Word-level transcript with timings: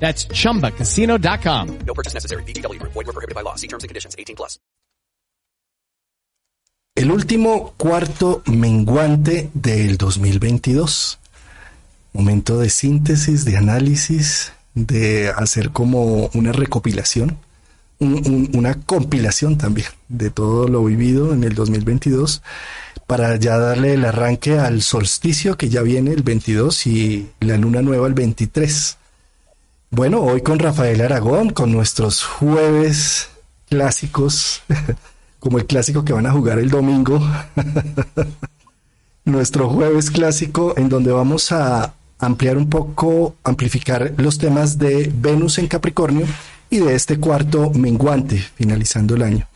That's 0.00 0.26
chumbacasino.com. 0.28 1.68
No 1.86 1.94
purchase 1.94 2.14
necessary. 2.14 2.42
VGW 2.44 2.78
Group. 2.80 2.92
Void 2.94 3.06
were 3.06 3.12
prohibited 3.12 3.34
by 3.36 3.42
law. 3.44 3.54
See 3.56 3.68
terms 3.68 3.84
and 3.84 3.90
conditions. 3.90 4.16
18 4.18 4.34
plus. 4.34 4.58
El 6.96 7.10
último 7.12 7.72
cuarto 7.76 8.42
menguante 8.46 9.50
del 9.54 9.96
2022. 9.96 11.18
Momento 12.12 12.58
de 12.58 12.68
síntesis, 12.70 13.44
de 13.44 13.56
análisis, 13.56 14.52
de 14.74 15.28
hacer 15.30 15.70
como 15.70 16.28
una 16.34 16.52
recopilación, 16.52 17.38
un- 18.00 18.14
un- 18.26 18.50
una 18.54 18.74
compilación 18.82 19.56
también 19.58 19.88
de 20.08 20.30
todo 20.30 20.66
lo 20.66 20.84
vivido 20.84 21.32
en 21.32 21.44
el 21.44 21.54
2022 21.54 22.42
para 23.06 23.36
ya 23.36 23.58
darle 23.58 23.94
el 23.94 24.04
arranque 24.04 24.58
al 24.58 24.82
solsticio 24.82 25.56
que 25.56 25.68
ya 25.68 25.82
viene 25.82 26.10
el 26.12 26.22
22 26.22 26.86
y 26.86 27.28
la 27.40 27.56
luna 27.56 27.80
nueva 27.82 28.08
el 28.08 28.14
23. 28.14 28.96
Bueno, 29.92 30.20
hoy 30.20 30.40
con 30.40 30.60
Rafael 30.60 31.00
Aragón, 31.00 31.50
con 31.50 31.72
nuestros 31.72 32.22
jueves 32.22 33.28
clásicos, 33.68 34.62
como 35.40 35.58
el 35.58 35.66
clásico 35.66 36.04
que 36.04 36.12
van 36.12 36.26
a 36.26 36.30
jugar 36.30 36.60
el 36.60 36.70
domingo. 36.70 37.20
Nuestro 39.24 39.68
jueves 39.68 40.12
clásico 40.12 40.74
en 40.76 40.88
donde 40.88 41.10
vamos 41.10 41.50
a 41.50 41.92
ampliar 42.20 42.56
un 42.56 42.70
poco, 42.70 43.34
amplificar 43.42 44.14
los 44.16 44.38
temas 44.38 44.78
de 44.78 45.12
Venus 45.12 45.58
en 45.58 45.66
Capricornio 45.66 46.24
y 46.70 46.78
de 46.78 46.94
este 46.94 47.18
cuarto 47.18 47.70
menguante, 47.70 48.38
finalizando 48.38 49.16
el 49.16 49.22
año. 49.22 49.48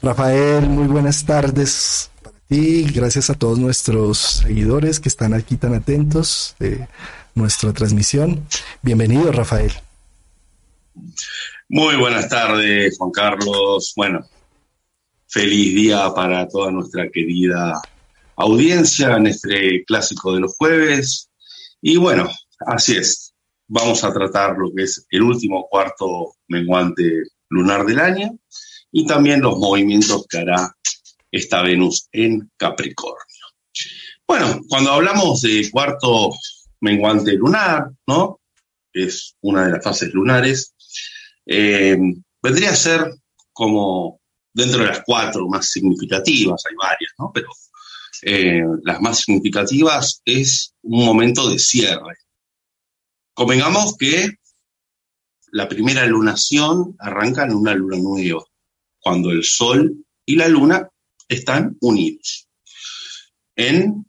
Rafael, 0.00 0.70
muy 0.70 0.86
buenas 0.86 1.26
tardes 1.26 2.10
para 2.22 2.38
ti. 2.48 2.84
Gracias 2.94 3.28
a 3.28 3.34
todos 3.34 3.58
nuestros 3.58 4.16
seguidores 4.42 5.00
que 5.00 5.10
están 5.10 5.34
aquí 5.34 5.58
tan 5.58 5.74
atentos 5.74 6.56
de 6.58 6.88
nuestra 7.36 7.72
transmisión. 7.72 8.46
Bienvenido, 8.82 9.30
Rafael. 9.30 9.72
Muy 11.68 11.96
buenas 11.96 12.28
tardes, 12.28 12.96
Juan 12.98 13.10
Carlos. 13.10 13.92
Bueno, 13.94 14.26
feliz 15.28 15.74
día 15.74 16.12
para 16.14 16.48
toda 16.48 16.70
nuestra 16.72 17.08
querida 17.10 17.80
audiencia 18.36 19.16
en 19.16 19.26
este 19.26 19.84
clásico 19.84 20.32
de 20.32 20.40
los 20.40 20.56
jueves. 20.56 21.30
Y 21.82 21.98
bueno, 21.98 22.28
así 22.66 22.96
es. 22.96 23.34
Vamos 23.68 24.02
a 24.02 24.12
tratar 24.12 24.56
lo 24.56 24.72
que 24.74 24.84
es 24.84 25.06
el 25.10 25.22
último 25.22 25.66
cuarto 25.68 26.36
menguante 26.48 27.22
lunar 27.50 27.84
del 27.84 28.00
año 28.00 28.30
y 28.90 29.06
también 29.06 29.42
los 29.42 29.58
movimientos 29.58 30.26
que 30.26 30.38
hará 30.38 30.74
esta 31.30 31.62
Venus 31.62 32.08
en 32.12 32.50
Capricornio. 32.56 33.26
Bueno, 34.26 34.62
cuando 34.68 34.92
hablamos 34.92 35.42
de 35.42 35.68
cuarto 35.70 36.30
menguante 36.80 37.32
lunar, 37.32 37.90
¿no? 38.06 38.40
Es 38.92 39.36
una 39.40 39.66
de 39.66 39.72
las 39.72 39.84
fases 39.84 40.12
lunares, 40.12 40.74
eh, 41.46 41.96
vendría 42.42 42.70
a 42.70 42.76
ser 42.76 43.14
como 43.52 44.20
dentro 44.52 44.80
de 44.80 44.86
las 44.86 45.02
cuatro 45.04 45.48
más 45.48 45.70
significativas, 45.70 46.64
hay 46.66 46.74
varias, 46.76 47.12
¿no? 47.18 47.30
Pero 47.32 47.48
eh, 48.22 48.62
las 48.82 49.00
más 49.00 49.20
significativas 49.20 50.22
es 50.24 50.74
un 50.82 51.04
momento 51.04 51.48
de 51.50 51.58
cierre. 51.58 52.16
Convengamos 53.34 53.96
que 53.96 54.36
la 55.52 55.68
primera 55.68 56.06
lunación 56.06 56.96
arranca 56.98 57.44
en 57.44 57.54
una 57.54 57.74
luna 57.74 57.98
nueva, 57.98 58.44
cuando 58.98 59.30
el 59.30 59.44
Sol 59.44 60.04
y 60.24 60.36
la 60.36 60.48
Luna 60.48 60.88
están 61.28 61.76
unidos. 61.80 62.48
En, 63.54 64.04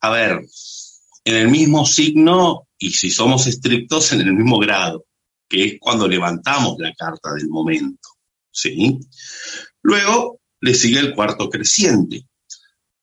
a 0.00 0.10
ver, 0.10 0.42
en 1.24 1.36
el 1.36 1.48
mismo 1.48 1.86
signo 1.86 2.68
y 2.78 2.90
si 2.90 3.10
somos 3.10 3.46
estrictos, 3.46 4.12
en 4.12 4.22
el 4.22 4.34
mismo 4.34 4.58
grado, 4.58 5.06
que 5.48 5.64
es 5.64 5.74
cuando 5.80 6.08
levantamos 6.08 6.76
la 6.78 6.92
carta 6.94 7.34
del 7.34 7.48
momento. 7.48 8.08
¿sí? 8.50 8.98
Luego 9.82 10.40
le 10.60 10.74
sigue 10.74 10.98
el 10.98 11.14
cuarto 11.14 11.48
creciente, 11.48 12.26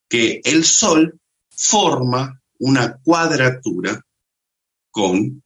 que 0.10 0.42
el 0.44 0.66
Sol 0.66 1.20
forma 1.50 2.42
una 2.60 2.98
cuadratura 3.02 4.02
con 4.92 5.44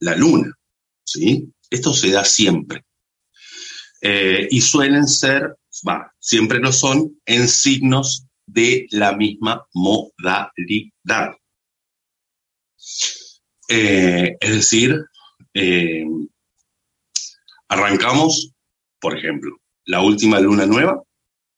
la 0.00 0.16
Luna. 0.16 0.52
¿sí? 1.04 1.52
Esto 1.70 1.92
se 1.92 2.10
da 2.10 2.24
siempre. 2.24 2.84
Eh, 4.00 4.48
y 4.50 4.60
suelen 4.60 5.06
ser, 5.06 5.56
va, 5.88 6.12
siempre 6.18 6.58
lo 6.58 6.72
son, 6.72 7.20
en 7.24 7.48
signos 7.48 8.26
de 8.46 8.86
la 8.90 9.16
misma 9.16 9.66
modalidad. 9.74 11.32
Eh, 13.68 14.36
es 14.40 14.50
decir, 14.50 15.04
eh, 15.54 16.04
arrancamos, 17.68 18.52
por 19.00 19.16
ejemplo, 19.16 19.56
la 19.84 20.02
última 20.02 20.40
luna 20.40 20.66
nueva 20.66 21.02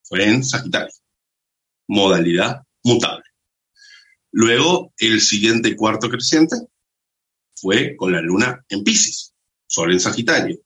fue 0.03 0.25
en 0.25 0.45
Sagitario, 0.45 0.95
modalidad 1.87 2.63
mutable. 2.83 3.25
Luego, 4.33 4.93
el 4.99 5.21
siguiente 5.21 5.75
cuarto 5.77 6.09
creciente 6.09 6.57
fue 7.55 7.97
con 7.97 8.13
la 8.13 8.21
luna 8.21 8.65
en 8.69 8.85
Pisces, 8.85 9.35
Sol 9.67 9.93
en 9.93 10.01
Sagitario, 10.01 10.59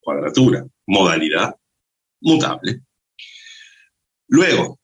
cuadratura, 0.00 0.66
modalidad 0.86 1.54
mutable. 2.20 2.80
Luego, 4.28 4.80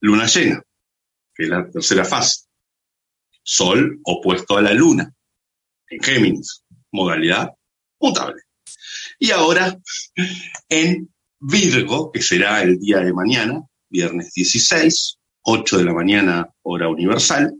luna 0.00 0.26
llena, 0.26 0.62
que 1.34 1.44
es 1.44 1.48
la 1.48 1.68
tercera 1.70 2.04
fase, 2.04 2.46
Sol 3.42 4.00
opuesto 4.04 4.56
a 4.56 4.62
la 4.62 4.72
luna, 4.72 5.12
en 5.88 6.02
Géminis, 6.02 6.64
modalidad 6.92 7.50
mutable. 8.00 8.42
Y 9.18 9.30
ahora, 9.30 9.78
en 10.68 11.12
Virgo, 11.40 12.10
que 12.12 12.22
será 12.22 12.62
el 12.62 12.78
día 12.78 12.98
de 13.00 13.12
mañana, 13.12 13.62
viernes 13.88 14.32
16, 14.34 15.18
8 15.42 15.78
de 15.78 15.84
la 15.84 15.92
mañana, 15.92 16.48
hora 16.62 16.88
universal, 16.88 17.54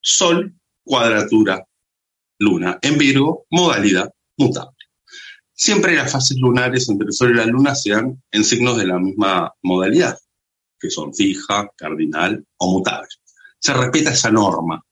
Sol, 0.00 0.54
cuadratura, 0.84 1.66
luna. 2.38 2.78
En 2.82 2.98
Virgo, 2.98 3.46
modalidad 3.50 4.12
mutable. 4.36 4.76
Siempre 5.52 5.94
las 5.94 6.12
fases 6.12 6.36
lunares 6.36 6.88
entre 6.88 7.06
el 7.06 7.12
Sol 7.12 7.30
y 7.30 7.34
la 7.34 7.46
Luna 7.46 7.74
sean 7.74 8.22
en 8.30 8.44
signos 8.44 8.76
de 8.76 8.86
la 8.86 8.98
misma 8.98 9.54
modalidad, 9.62 10.18
que 10.78 10.90
son 10.90 11.14
fija, 11.14 11.70
cardinal 11.76 12.44
o 12.58 12.72
mutable. 12.72 13.08
Se 13.64 13.72
respeta 13.72 14.10
esa 14.10 14.30
norma, 14.30 14.84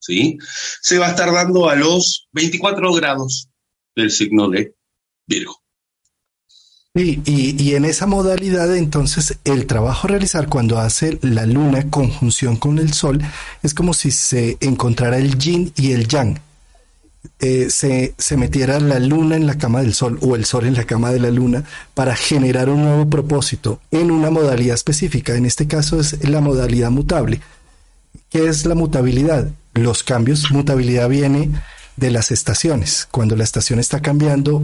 ¿sí? 0.00 0.36
Se 0.82 0.98
va 0.98 1.06
a 1.06 1.10
estar 1.10 1.32
dando 1.32 1.70
a 1.70 1.76
los 1.76 2.26
24 2.32 2.92
grados 2.94 3.48
del 3.94 4.10
signo 4.10 4.50
de 4.50 4.74
Virgo. 5.28 5.54
Sí, 6.92 7.22
y, 7.24 7.62
y 7.62 7.74
en 7.76 7.84
esa 7.84 8.06
modalidad 8.06 8.74
entonces 8.74 9.38
el 9.44 9.66
trabajo 9.66 10.08
a 10.08 10.10
realizar 10.10 10.48
cuando 10.48 10.78
hace 10.78 11.20
la 11.22 11.46
luna 11.46 11.88
conjunción 11.88 12.56
con 12.56 12.80
el 12.80 12.92
sol 12.94 13.20
es 13.62 13.74
como 13.74 13.94
si 13.94 14.10
se 14.10 14.56
encontrara 14.60 15.18
el 15.18 15.38
yin 15.38 15.72
y 15.76 15.92
el 15.92 16.08
yang. 16.08 16.40
Eh, 17.38 17.68
se, 17.70 18.14
se 18.18 18.36
metiera 18.36 18.80
la 18.80 18.98
luna 18.98 19.36
en 19.36 19.46
la 19.46 19.58
cama 19.58 19.82
del 19.82 19.94
sol 19.94 20.18
o 20.22 20.34
el 20.34 20.46
sol 20.46 20.64
en 20.64 20.74
la 20.74 20.84
cama 20.84 21.12
de 21.12 21.20
la 21.20 21.30
luna 21.30 21.64
para 21.94 22.16
generar 22.16 22.70
un 22.70 22.82
nuevo 22.82 23.08
propósito 23.08 23.80
en 23.92 24.10
una 24.10 24.30
modalidad 24.30 24.74
específica. 24.74 25.36
En 25.36 25.44
este 25.46 25.68
caso 25.68 26.00
es 26.00 26.28
la 26.28 26.40
modalidad 26.40 26.90
mutable. 26.90 27.40
¿Qué 28.30 28.46
es 28.46 28.66
la 28.66 28.74
mutabilidad? 28.74 29.50
Los 29.74 30.02
cambios, 30.02 30.50
mutabilidad 30.50 31.08
viene 31.08 31.50
de 31.96 32.10
las 32.10 32.30
estaciones. 32.30 33.06
Cuando 33.10 33.36
la 33.36 33.44
estación 33.44 33.78
está 33.78 34.00
cambiando, 34.00 34.62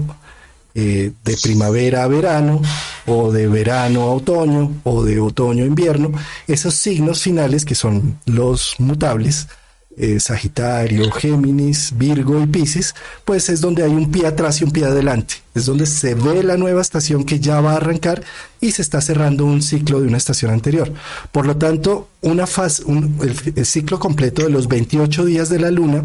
eh, 0.75 1.12
de 1.25 1.37
primavera 1.43 2.05
a 2.05 2.09
verano, 2.09 2.61
o 3.06 3.31
de 3.31 3.47
verano 3.47 4.03
a 4.03 4.14
otoño, 4.14 4.73
o 4.85 5.05
de 5.05 5.20
otoño 5.20 5.64
a 5.64 5.67
invierno, 5.67 6.12
esos 6.47 6.75
signos 6.75 7.23
finales 7.23 7.64
que 7.64 7.75
son 7.75 8.19
los 8.26 8.76
mutables, 8.79 9.49
eh, 9.96 10.20
Sagitario, 10.20 11.10
Géminis, 11.10 11.92
Virgo 11.96 12.40
y 12.40 12.46
Pisces, 12.46 12.94
pues 13.24 13.48
es 13.48 13.60
donde 13.60 13.82
hay 13.82 13.90
un 13.90 14.10
pie 14.10 14.26
atrás 14.26 14.60
y 14.60 14.64
un 14.64 14.70
pie 14.70 14.84
adelante. 14.84 15.34
Es 15.54 15.66
donde 15.66 15.86
se 15.86 16.14
ve 16.14 16.42
la 16.42 16.56
nueva 16.56 16.80
estación 16.80 17.24
que 17.24 17.40
ya 17.40 17.60
va 17.60 17.72
a 17.72 17.76
arrancar 17.76 18.22
y 18.60 18.72
se 18.72 18.82
está 18.82 19.00
cerrando 19.00 19.44
un 19.44 19.62
ciclo 19.62 20.00
de 20.00 20.08
una 20.08 20.16
estación 20.16 20.50
anterior. 20.50 20.92
Por 21.30 21.46
lo 21.46 21.56
tanto, 21.56 22.08
una 22.20 22.46
fase, 22.46 22.84
el, 22.88 23.52
el 23.56 23.66
ciclo 23.66 23.98
completo 23.98 24.42
de 24.42 24.50
los 24.50 24.68
28 24.68 25.24
días 25.24 25.48
de 25.48 25.60
la 25.60 25.70
luna 25.70 26.02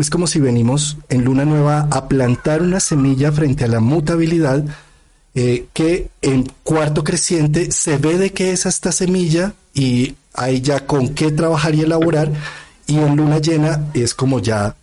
es 0.00 0.08
como 0.08 0.26
si 0.26 0.40
venimos 0.40 0.96
en 1.10 1.24
luna 1.24 1.44
nueva 1.44 1.86
a 1.90 2.08
plantar 2.08 2.62
una 2.62 2.80
semilla 2.80 3.30
frente 3.32 3.64
a 3.64 3.68
la 3.68 3.80
mutabilidad 3.80 4.64
eh, 5.34 5.66
que 5.74 6.08
en 6.22 6.50
cuarto 6.64 7.04
creciente 7.04 7.70
se 7.70 7.98
ve 7.98 8.18
de 8.18 8.32
qué 8.32 8.50
es 8.50 8.66
esta 8.66 8.90
semilla 8.90 9.54
y 9.74 10.16
hay 10.34 10.60
ya 10.60 10.86
con 10.86 11.10
qué 11.10 11.30
trabajar 11.30 11.74
y 11.74 11.82
elaborar 11.82 12.32
y 12.90 12.98
en 12.98 13.16
luna 13.16 13.38
llena 13.38 13.86
es 13.94 14.14
como 14.14 14.40
ya 14.40 14.74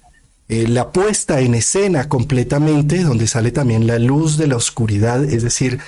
eh, 0.50 0.68
la 0.68 0.92
puesta 0.92 1.42
en 1.42 1.56
escena 1.56 2.08
completamente, 2.08 3.04
donde 3.04 3.28
sale 3.28 3.52
también 3.52 3.86
la 3.86 4.00
luz 4.00 4.38
de 4.38 4.48
la 4.48 4.56
oscuridad, 4.56 5.24
es 5.26 5.44
decir, 5.44 5.80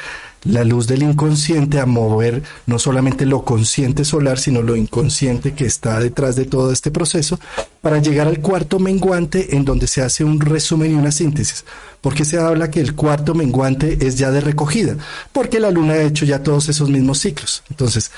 la 0.43 0.63
luz 0.63 0.87
del 0.87 1.03
inconsciente 1.03 1.79
a 1.79 1.85
mover 1.85 2.43
no 2.65 2.79
solamente 2.79 3.25
lo 3.25 3.43
consciente 3.43 4.03
solar, 4.03 4.37
sino 4.37 4.61
lo 4.61 4.75
inconsciente 4.75 5.53
que 5.53 5.65
está 5.65 5.99
detrás 5.99 6.35
de 6.35 6.45
todo 6.45 6.71
este 6.71 6.91
proceso, 6.91 7.39
para 7.81 7.99
llegar 7.99 8.27
al 8.27 8.39
cuarto 8.39 8.79
menguante 8.79 9.55
en 9.55 9.63
donde 9.63 9.87
se 9.87 10.01
hace 10.01 10.23
un 10.25 10.41
resumen 10.41 10.91
y 10.91 10.95
una 10.95 11.11
síntesis. 11.11 11.63
porque 12.01 12.23
se 12.23 12.39
habla 12.39 12.71
que 12.71 12.79
el 12.79 12.95
cuarto 12.95 13.35
menguante 13.35 14.05
es 14.07 14.17
ya 14.17 14.31
de 14.31 14.41
recogida? 14.41 14.95
Porque 15.33 15.59
la 15.59 15.71
luna 15.71 15.93
ha 15.93 16.03
hecho 16.03 16.25
ya 16.25 16.43
todos 16.43 16.69
esos 16.69 16.89
mismos 16.89 17.19
ciclos. 17.19 17.63
Entonces, 17.69 18.11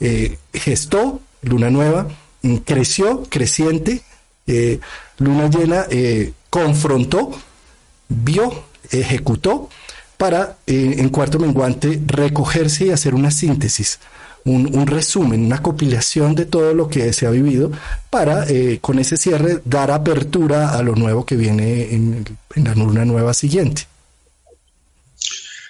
eh, 0.00 0.38
gestó, 0.54 1.20
luna 1.42 1.68
nueva, 1.70 2.08
creció, 2.64 3.24
creciente, 3.28 4.02
eh, 4.46 4.78
luna 5.18 5.48
llena, 5.48 5.86
eh, 5.90 6.32
confrontó, 6.50 7.32
vio, 8.08 8.64
ejecutó, 8.90 9.68
para 10.16 10.58
eh, 10.66 10.94
en 10.98 11.08
cuarto 11.08 11.38
menguante 11.38 12.00
recogerse 12.06 12.86
y 12.86 12.90
hacer 12.90 13.14
una 13.14 13.30
síntesis, 13.30 13.98
un, 14.44 14.86
resumen, 14.86 15.44
una 15.44 15.60
compilación 15.60 16.36
de 16.36 16.46
todo 16.46 16.72
lo 16.72 16.88
que 16.88 17.12
se 17.12 17.26
ha 17.26 17.30
vivido, 17.30 17.72
para 18.10 18.46
con 18.80 19.00
ese 19.00 19.16
cierre 19.16 19.60
dar 19.64 19.90
apertura 19.90 20.70
a 20.70 20.82
lo 20.84 20.94
nuevo 20.94 21.26
que 21.26 21.34
viene 21.34 21.92
en, 21.92 22.24
la 22.54 22.72
luna 22.76 23.04
nueva 23.04 23.34
siguiente. 23.34 23.88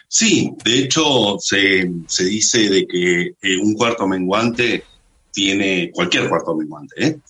Sí, 0.09 0.53
de 0.63 0.79
hecho 0.81 1.39
se, 1.41 1.91
se 2.07 2.25
dice 2.25 2.69
de 2.69 2.87
que 2.87 3.35
un 3.63 3.73
cuarto 3.73 4.07
menguante 4.07 4.85
tiene, 5.37 5.93
cualquier 5.93 6.29
cuarto 6.31 6.57
menguante, 6.57 7.07
¿eh? 7.07 7.21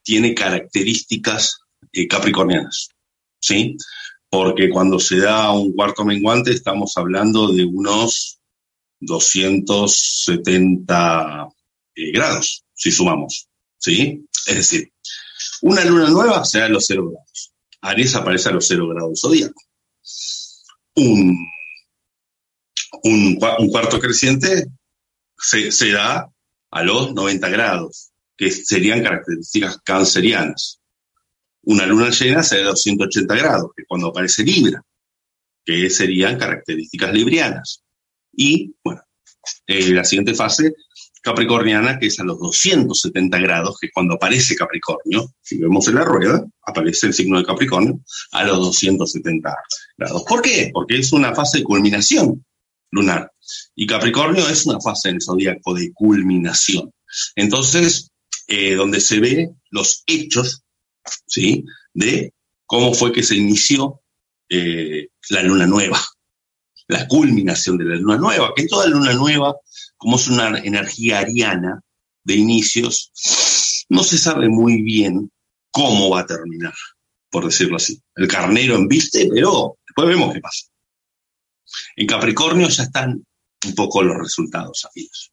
tiene 0.00 0.36
características 0.36 1.58
eh, 1.92 2.06
capricornianas, 2.06 2.90
¿sí? 3.40 3.76
Porque 4.30 4.70
cuando 4.70 5.00
se 5.00 5.18
da 5.18 5.50
un 5.50 5.72
cuarto 5.72 6.04
menguante 6.04 6.52
estamos 6.52 6.96
hablando 6.96 7.52
de 7.52 7.64
unos 7.64 8.38
270 9.00 11.48
eh, 11.96 12.12
grados, 12.12 12.62
si 12.72 12.92
sumamos, 12.92 13.48
¿sí? 13.78 14.24
Es 14.46 14.54
decir, 14.54 14.92
una 15.62 15.84
luna 15.84 16.08
nueva 16.08 16.44
se 16.44 16.60
da 16.60 16.66
a 16.66 16.68
los 16.68 16.86
0 16.86 17.10
grados. 17.10 17.52
Aries 17.80 18.14
aparece 18.14 18.48
a 18.48 18.52
los 18.52 18.64
0 18.68 18.86
grados 18.90 19.20
zodíaco. 19.20 19.60
Un, 20.94 21.36
un, 23.02 23.40
cuarto 23.40 23.98
creciente 23.98 24.68
se 25.36 25.90
da 25.90 26.30
a 26.70 26.82
los 26.82 27.14
90 27.14 27.48
grados, 27.48 28.10
que 28.36 28.50
serían 28.50 29.02
características 29.02 29.78
cancerianas. 29.82 30.80
Una 31.62 31.86
luna 31.86 32.10
llena 32.10 32.42
sería 32.42 32.70
a 32.70 32.76
180 32.76 33.34
grados, 33.34 33.70
que 33.76 33.84
cuando 33.86 34.08
aparece 34.08 34.44
Libra, 34.44 34.82
que 35.64 35.90
serían 35.90 36.38
características 36.38 37.12
librianas. 37.12 37.82
Y, 38.32 38.74
bueno, 38.84 39.02
eh, 39.66 39.90
la 39.90 40.04
siguiente 40.04 40.34
fase 40.34 40.74
capricorniana, 41.26 41.98
que 41.98 42.06
es 42.06 42.20
a 42.20 42.24
los 42.24 42.38
270 42.38 43.38
grados, 43.38 43.78
que 43.80 43.90
cuando 43.90 44.14
aparece 44.14 44.54
Capricornio. 44.54 45.34
Si 45.42 45.58
vemos 45.58 45.88
en 45.88 45.96
la 45.96 46.04
rueda, 46.04 46.44
aparece 46.62 47.08
el 47.08 47.14
signo 47.14 47.38
de 47.38 47.44
Capricornio 47.44 48.00
a 48.30 48.44
los 48.44 48.58
270 48.58 49.56
grados. 49.96 50.22
¿Por 50.22 50.40
qué? 50.40 50.70
Porque 50.72 50.98
es 50.98 51.12
una 51.12 51.34
fase 51.34 51.58
de 51.58 51.64
culminación 51.64 52.44
lunar. 52.92 53.32
Y 53.74 53.86
Capricornio 53.86 54.48
es 54.48 54.66
una 54.66 54.80
fase 54.80 55.10
en 55.10 55.16
el 55.16 55.22
zodíaco 55.22 55.74
de 55.74 55.92
culminación. 55.92 56.92
Entonces, 57.34 58.10
eh, 58.48 58.74
donde 58.74 59.00
se 59.00 59.20
ve 59.20 59.50
los 59.70 60.02
hechos, 60.06 60.62
¿sí? 61.26 61.64
De 61.94 62.32
cómo 62.64 62.94
fue 62.94 63.12
que 63.12 63.22
se 63.22 63.36
inició 63.36 64.02
eh, 64.48 65.08
la 65.30 65.42
luna 65.42 65.66
nueva, 65.66 66.00
la 66.88 67.08
culminación 67.08 67.78
de 67.78 67.84
la 67.84 67.96
luna 67.96 68.16
nueva, 68.16 68.52
que 68.54 68.66
toda 68.66 68.86
luna 68.86 69.12
nueva, 69.12 69.56
como 69.96 70.16
es 70.16 70.28
una 70.28 70.58
energía 70.58 71.20
ariana 71.20 71.80
de 72.24 72.34
inicios, 72.34 73.12
no 73.88 74.02
se 74.04 74.18
sabe 74.18 74.48
muy 74.48 74.82
bien 74.82 75.30
cómo 75.70 76.10
va 76.10 76.20
a 76.20 76.26
terminar, 76.26 76.74
por 77.30 77.44
decirlo 77.44 77.76
así. 77.76 78.00
El 78.14 78.28
carnero 78.28 78.76
embiste, 78.76 79.28
pero 79.32 79.78
después 79.86 80.08
vemos 80.08 80.34
qué 80.34 80.40
pasa. 80.40 80.66
En 81.96 82.06
Capricornio 82.06 82.68
ya 82.68 82.84
están 82.84 83.24
un 83.64 83.74
poco 83.74 84.02
los 84.02 84.18
resultados 84.18 84.80
sabidos. 84.80 85.32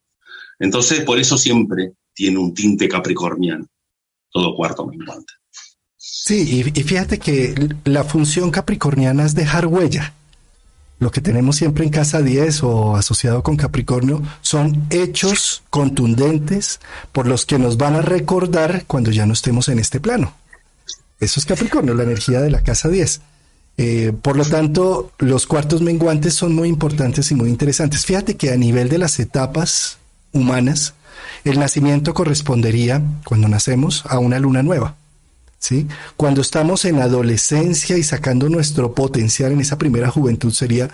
Entonces, 0.59 1.01
por 1.01 1.19
eso 1.19 1.37
siempre 1.37 1.93
tiene 2.13 2.37
un 2.37 2.53
tinte 2.53 2.87
capricorniano, 2.87 3.67
todo 4.31 4.55
cuarto 4.55 4.85
menguante. 4.85 5.33
Sí, 5.97 6.63
y, 6.73 6.83
fíjate 6.83 7.17
que 7.17 7.55
la 7.85 8.03
función 8.03 8.51
capricorniana 8.51 9.25
es 9.25 9.35
dejar 9.35 9.67
huella. 9.67 10.13
Lo 10.99 11.11
que 11.11 11.21
tenemos 11.21 11.57
siempre 11.57 11.83
en 11.83 11.89
casa 11.89 12.21
10 12.21 12.63
o 12.63 12.95
asociado 12.95 13.43
con 13.43 13.57
Capricornio 13.57 14.21
son 14.41 14.85
hechos 14.89 15.63
contundentes 15.69 16.79
por 17.11 17.27
los 17.27 17.45
que 17.45 17.59
nos 17.59 17.75
van 17.77 17.95
a 17.95 18.01
recordar 18.01 18.85
cuando 18.85 19.11
ya 19.11 19.25
no 19.25 19.33
estemos 19.33 19.67
en 19.67 19.79
este 19.79 19.99
plano. 19.99 20.33
Eso 21.19 21.39
es 21.39 21.45
Capricornio, 21.45 21.93
la 21.93 22.03
energía 22.03 22.39
de 22.39 22.51
la 22.51 22.63
casa 22.63 22.87
10. 22.87 23.21
Eh, 23.77 24.13
por 24.21 24.37
lo 24.37 24.45
tanto, 24.45 25.11
los 25.17 25.47
cuartos 25.47 25.81
menguantes 25.81 26.33
son 26.33 26.53
muy 26.53 26.69
importantes 26.69 27.31
y 27.31 27.35
muy 27.35 27.49
interesantes. 27.49 28.05
Fíjate 28.05 28.37
que 28.37 28.51
a 28.51 28.57
nivel 28.57 28.89
de 28.89 28.99
las 28.99 29.19
etapas 29.19 29.97
humanas, 30.31 30.93
el 31.43 31.59
nacimiento 31.59 32.13
correspondería, 32.13 33.01
cuando 33.25 33.47
nacemos, 33.47 34.03
a 34.07 34.19
una 34.19 34.39
luna 34.39 34.63
nueva. 34.63 34.95
¿sí? 35.63 35.87
Cuando 36.17 36.41
estamos 36.41 36.85
en 36.85 36.99
adolescencia 36.99 37.97
y 37.97 38.03
sacando 38.03 38.49
nuestro 38.49 38.93
potencial 38.93 39.53
en 39.53 39.61
esa 39.61 39.77
primera 39.77 40.09
juventud 40.11 40.51
sería 40.51 40.89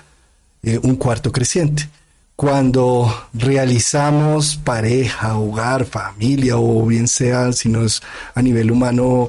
eh, 0.63 0.79
un 0.83 0.95
cuarto 0.95 1.31
creciente. 1.31 1.89
Cuando 2.35 3.13
realizamos 3.33 4.55
pareja, 4.55 5.37
hogar, 5.37 5.85
familia 5.85 6.57
o 6.57 6.85
bien 6.85 7.07
sea, 7.07 7.51
si 7.51 7.67
no 7.67 7.83
es 7.83 8.01
a 8.33 8.41
nivel 8.41 8.71
humano, 8.71 9.27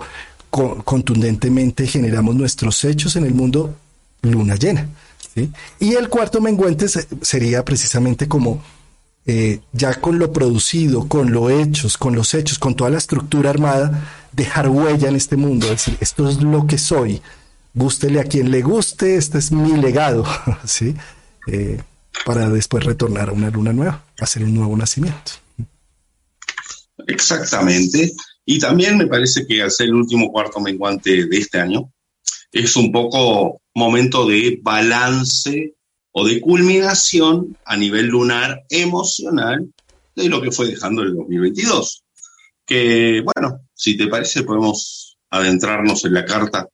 contundentemente 0.51 1.87
generamos 1.87 2.35
nuestros 2.35 2.85
hechos 2.85 3.17
en 3.17 3.25
el 3.25 3.35
mundo 3.35 3.75
luna 4.23 4.57
llena. 4.57 4.89
Y 5.79 5.95
el 5.95 6.09
cuarto 6.09 6.41
menguante 6.41 6.87
sería 7.23 7.65
precisamente 7.65 8.29
como 8.29 8.63
eh, 9.27 9.61
ya 9.73 9.95
con 10.01 10.19
lo 10.19 10.33
producido, 10.33 11.07
con 11.07 11.33
los 11.33 11.51
hechos, 11.53 11.97
con 11.97 12.15
los 12.15 12.35
hechos, 12.35 12.59
con 12.59 12.75
toda 12.75 12.91
la 12.91 12.99
estructura 12.99 13.51
armada, 13.51 14.29
dejar 14.33 14.69
huella 14.69 15.09
en 15.09 15.17
este 15.17 15.37
mundo, 15.37 15.69
decir, 15.69 15.97
esto 16.01 16.29
es 16.29 16.43
lo 16.43 16.67
que 16.67 16.79
soy, 16.79 17.23
gústele 17.75 18.21
a 18.21 18.25
quien 18.25 18.51
le 18.51 18.63
guste, 18.63 19.17
este 19.17 19.39
es 19.39 19.53
mi 19.53 19.77
legado, 19.77 20.27
¿sí? 20.65 20.97
Eh, 21.47 21.81
para 22.25 22.49
después 22.49 22.85
retornar 22.85 23.29
a 23.29 23.33
una 23.33 23.51
luna 23.51 23.73
nueva, 23.73 24.05
hacer 24.19 24.43
un 24.43 24.55
nuevo 24.55 24.77
nacimiento. 24.77 25.33
Exactamente. 27.07 28.13
Y 28.51 28.59
también 28.59 28.99
me 28.99 29.07
parece 29.07 29.47
que 29.47 29.63
al 29.63 29.71
ser 29.71 29.87
el 29.87 29.95
último 29.95 30.33
cuarto 30.33 30.59
menguante 30.59 31.25
de 31.25 31.39
este 31.39 31.61
año, 31.61 31.93
es 32.51 32.75
un 32.75 32.91
poco 32.91 33.61
momento 33.77 34.27
de 34.27 34.59
balance 34.61 35.77
o 36.11 36.27
de 36.27 36.41
culminación 36.41 37.57
a 37.65 37.77
nivel 37.77 38.07
lunar 38.07 38.65
emocional 38.69 39.73
de 40.17 40.29
lo 40.29 40.43
que 40.43 40.51
fue 40.51 40.67
dejando 40.67 41.03
el 41.03 41.15
2022. 41.15 42.03
Que, 42.67 43.23
bueno, 43.23 43.61
si 43.73 43.97
te 43.97 44.09
parece, 44.09 44.43
podemos 44.43 45.17
adentrarnos 45.31 46.05
en 46.07 46.15
la 46.15 46.25
carta 46.25 46.67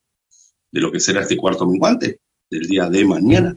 de 0.71 0.81
lo 0.81 0.91
que 0.91 0.99
será 0.99 1.21
este 1.21 1.37
cuarto 1.37 1.67
menguante 1.67 2.21
del 2.49 2.67
día 2.67 2.89
de 2.89 3.05
mañana. 3.05 3.55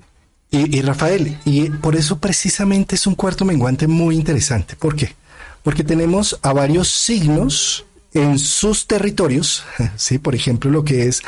Y, 0.50 0.76
y 0.76 0.82
Rafael, 0.82 1.38
y 1.46 1.70
por 1.70 1.96
eso 1.96 2.18
precisamente 2.18 2.96
es 2.96 3.06
un 3.06 3.14
cuarto 3.14 3.46
menguante 3.46 3.86
muy 3.86 4.14
interesante. 4.14 4.76
¿Por 4.76 4.94
qué? 4.94 5.16
Porque 5.62 5.84
tenemos 5.84 6.38
a 6.42 6.52
varios 6.52 6.88
signos 6.88 7.86
en 8.12 8.38
sus 8.38 8.86
territorios, 8.86 9.64
¿sí? 9.96 10.18
por 10.18 10.34
ejemplo, 10.34 10.70
lo 10.70 10.84
que 10.84 11.06
es 11.06 11.22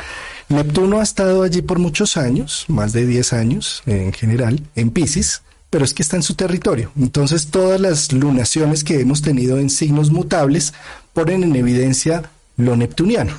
Neptuno 0.49 0.99
ha 0.99 1.03
estado 1.03 1.43
allí 1.43 1.61
por 1.61 1.79
muchos 1.79 2.17
años, 2.17 2.65
más 2.67 2.93
de 2.93 3.05
10 3.05 3.33
años 3.33 3.83
en 3.85 4.13
general, 4.13 4.61
en 4.75 4.91
Pisces, 4.91 5.41
pero 5.69 5.85
es 5.85 5.93
que 5.93 6.03
está 6.03 6.17
en 6.17 6.23
su 6.23 6.35
territorio. 6.35 6.91
Entonces 6.97 7.47
todas 7.47 7.79
las 7.79 8.11
lunaciones 8.11 8.83
que 8.83 8.99
hemos 8.99 9.21
tenido 9.21 9.57
en 9.57 9.69
signos 9.69 10.11
mutables 10.11 10.73
ponen 11.13 11.43
en 11.43 11.55
evidencia 11.55 12.29
lo 12.57 12.75
neptuniano, 12.75 13.33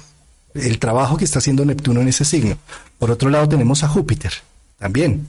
el 0.54 0.78
trabajo 0.78 1.16
que 1.16 1.24
está 1.24 1.38
haciendo 1.38 1.64
Neptuno 1.64 2.00
en 2.00 2.08
ese 2.08 2.24
signo. 2.24 2.58
Por 2.98 3.10
otro 3.10 3.30
lado 3.30 3.48
tenemos 3.48 3.84
a 3.84 3.88
Júpiter, 3.88 4.32
también, 4.78 5.28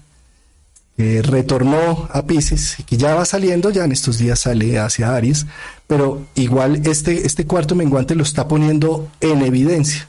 que 0.98 1.22
retornó 1.22 2.08
a 2.12 2.26
Pisces 2.26 2.80
y 2.80 2.84
que 2.84 2.98
ya 2.98 3.16
va 3.16 3.26
saliendo, 3.26 3.70
ya 3.70 3.84
en 3.84 3.92
estos 3.92 4.18
días 4.18 4.40
sale 4.40 4.80
hacia 4.80 5.16
Aries, 5.16 5.46
pero 5.88 6.26
igual 6.36 6.82
este, 6.86 7.26
este 7.28 7.46
cuarto 7.46 7.76
menguante 7.76 8.16
lo 8.16 8.24
está 8.24 8.48
poniendo 8.48 9.10
en 9.20 9.42
evidencia. 9.42 10.08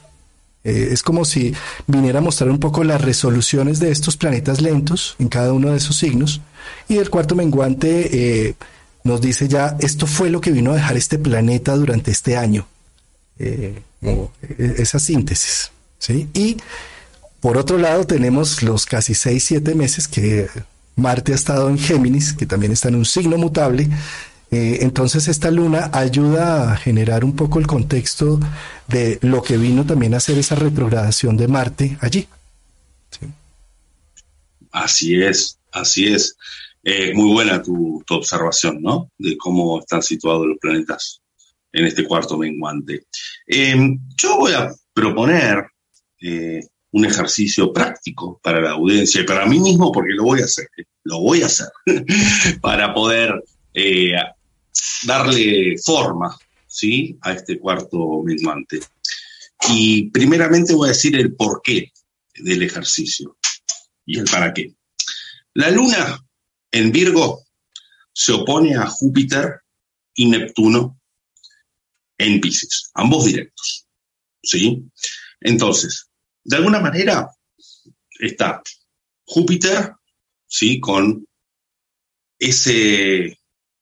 Eh, 0.63 0.89
es 0.91 1.03
como 1.03 1.23
si 1.25 1.53
viniera 1.87 2.19
a 2.19 2.21
mostrar 2.21 2.49
un 2.49 2.59
poco 2.59 2.83
las 2.83 3.01
resoluciones 3.01 3.79
de 3.79 3.91
estos 3.91 4.17
planetas 4.17 4.61
lentos 4.61 5.15
en 5.19 5.27
cada 5.29 5.53
uno 5.53 5.71
de 5.71 5.77
esos 5.77 5.97
signos. 5.97 6.41
Y 6.87 6.97
el 6.97 7.09
cuarto 7.09 7.35
menguante 7.35 8.47
eh, 8.47 8.55
nos 9.03 9.21
dice 9.21 9.47
ya, 9.47 9.77
esto 9.79 10.07
fue 10.07 10.29
lo 10.29 10.41
que 10.41 10.51
vino 10.51 10.71
a 10.71 10.75
dejar 10.75 10.97
este 10.97 11.19
planeta 11.19 11.75
durante 11.75 12.11
este 12.11 12.37
año. 12.37 12.67
Eh, 13.39 13.81
esa 14.57 14.99
síntesis. 14.99 15.71
¿sí? 15.99 16.27
Y 16.33 16.57
por 17.39 17.57
otro 17.57 17.77
lado 17.77 18.05
tenemos 18.05 18.63
los 18.63 18.85
casi 18.85 19.13
6, 19.13 19.43
7 19.43 19.75
meses 19.75 20.07
que 20.07 20.47
Marte 20.97 21.31
ha 21.31 21.35
estado 21.35 21.69
en 21.69 21.77
Géminis, 21.77 22.33
que 22.33 22.45
también 22.45 22.73
está 22.73 22.89
en 22.89 22.95
un 22.95 23.05
signo 23.05 23.37
mutable, 23.37 23.87
eh, 24.49 24.79
entonces 24.81 25.27
esta 25.27 25.51
luna 25.51 25.89
ayuda 25.93 26.71
a 26.71 26.77
generar 26.77 27.25
un 27.25 27.35
poco 27.35 27.59
el 27.59 27.67
contexto 27.67 28.39
de 28.87 29.19
lo 29.21 29.43
que 29.43 29.57
vino 29.57 29.85
también 29.85 30.13
a 30.13 30.17
hacer 30.17 30.37
esa 30.37 30.55
retrogradación 30.55 31.35
de 31.37 31.47
Marte 31.47 31.97
allí. 32.01 32.27
Así 34.71 35.21
es, 35.21 35.59
así 35.71 36.07
es. 36.07 36.37
Eh, 36.83 37.13
muy 37.13 37.33
buena 37.33 37.61
tu, 37.61 38.03
observación, 38.09 38.81
¿no? 38.81 39.11
De 39.17 39.35
cómo 39.37 39.79
están 39.79 40.01
situados 40.01 40.47
los 40.47 40.57
planetas 40.57 41.21
en 41.73 41.85
este 41.85 42.05
cuarto 42.05 42.37
menguante. 42.37 43.05
Em, 43.45 43.99
yo 44.15 44.37
voy 44.37 44.53
a 44.53 44.71
proponer 44.93 45.65
eh, 46.21 46.61
un 46.97 47.05
ejercicio 47.05 47.71
práctico 47.71 48.39
para 48.43 48.59
la 48.59 48.71
audiencia 48.71 49.21
y 49.21 49.25
para 49.25 49.45
mí 49.45 49.59
mismo, 49.59 49.91
porque 49.91 50.13
lo 50.13 50.23
voy 50.23 50.41
a 50.41 50.45
hacer, 50.45 50.67
lo 51.03 51.19
voy 51.21 51.43
a 51.43 51.45
hacer, 51.45 51.67
para 52.61 52.93
poder 52.93 53.43
darle 55.03 55.75
forma 55.77 56.35
¿sí? 56.65 57.15
a 57.21 57.33
este 57.33 57.59
cuarto 57.59 58.23
menguante. 58.23 58.79
Y 59.69 60.09
primeramente 60.09 60.73
voy 60.73 60.89
a 60.89 60.93
decir 60.93 61.15
el 61.15 61.35
porqué 61.35 61.91
del 62.35 62.63
ejercicio 62.63 63.37
y 64.05 64.17
el 64.17 64.25
para 64.25 64.53
qué. 64.53 64.73
La 65.53 65.69
luna 65.69 66.19
en 66.71 66.91
Virgo 66.91 67.43
se 68.11 68.33
opone 68.33 68.75
a 68.75 68.87
Júpiter 68.87 69.61
y 70.15 70.25
Neptuno 70.25 70.99
en 72.17 72.41
Pisces, 72.41 72.89
ambos 72.95 73.25
directos. 73.25 73.85
¿Sí? 74.41 74.83
Entonces, 75.41 76.06
de 76.47 76.55
alguna 76.55 76.79
manera 76.79 77.29
está 78.19 78.63
Júpiter, 79.25 79.93
¿sí? 80.47 80.79
Con 80.79 81.27
ese 82.39 83.37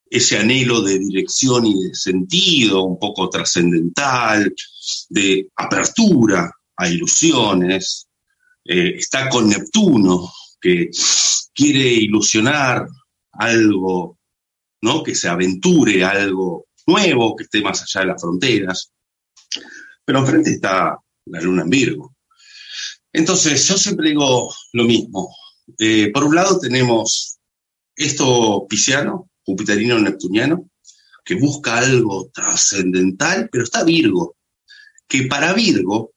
ese 0.10 0.38
anhelo 0.38 0.82
de 0.82 0.98
dirección 0.98 1.66
y 1.66 1.88
de 1.88 1.96
sentido 1.96 2.84
un 2.84 2.98
poco 2.98 3.30
trascendental, 3.30 4.54
de 5.10 5.50
apertura 5.56 6.52
a 6.78 6.90
ilusiones. 6.90 8.08
Eh, 8.64 8.96
está 8.98 9.30
con 9.30 9.50
Neptuno, 9.50 10.32
que 10.60 10.90
quiere 11.54 11.88
ilusionar 11.88 12.88
algo, 13.34 14.18
¿no? 14.82 15.04
Que 15.04 15.16
se 15.16 15.28
aventure 15.28 16.04
algo 16.04 16.68
nuevo, 16.88 17.36
que 17.36 17.44
esté 17.44 17.62
más 17.62 17.82
allá 17.84 18.02
de 18.02 18.12
las 18.14 18.22
fronteras. 18.22 18.92
Pero 20.04 20.20
enfrente 20.20 20.52
está 20.52 20.98
la 21.26 21.42
luna 21.42 21.64
en 21.64 21.70
Virgo. 21.70 22.15
Entonces, 23.18 23.68
yo 23.68 23.78
siempre 23.78 24.10
digo 24.10 24.54
lo 24.74 24.84
mismo. 24.84 25.34
Eh, 25.80 26.12
por 26.12 26.26
un 26.26 26.36
lado 26.36 26.60
tenemos 26.60 27.40
esto 27.96 28.66
pisciano, 28.68 29.30
jupiterino 29.46 29.98
neptuniano, 30.00 30.70
que 31.24 31.36
busca 31.36 31.78
algo 31.78 32.30
trascendental, 32.34 33.50
pero 33.52 33.64
está 33.64 33.84
Virgo, 33.84 34.36
que 35.08 35.24
para 35.28 35.54
Virgo, 35.54 36.14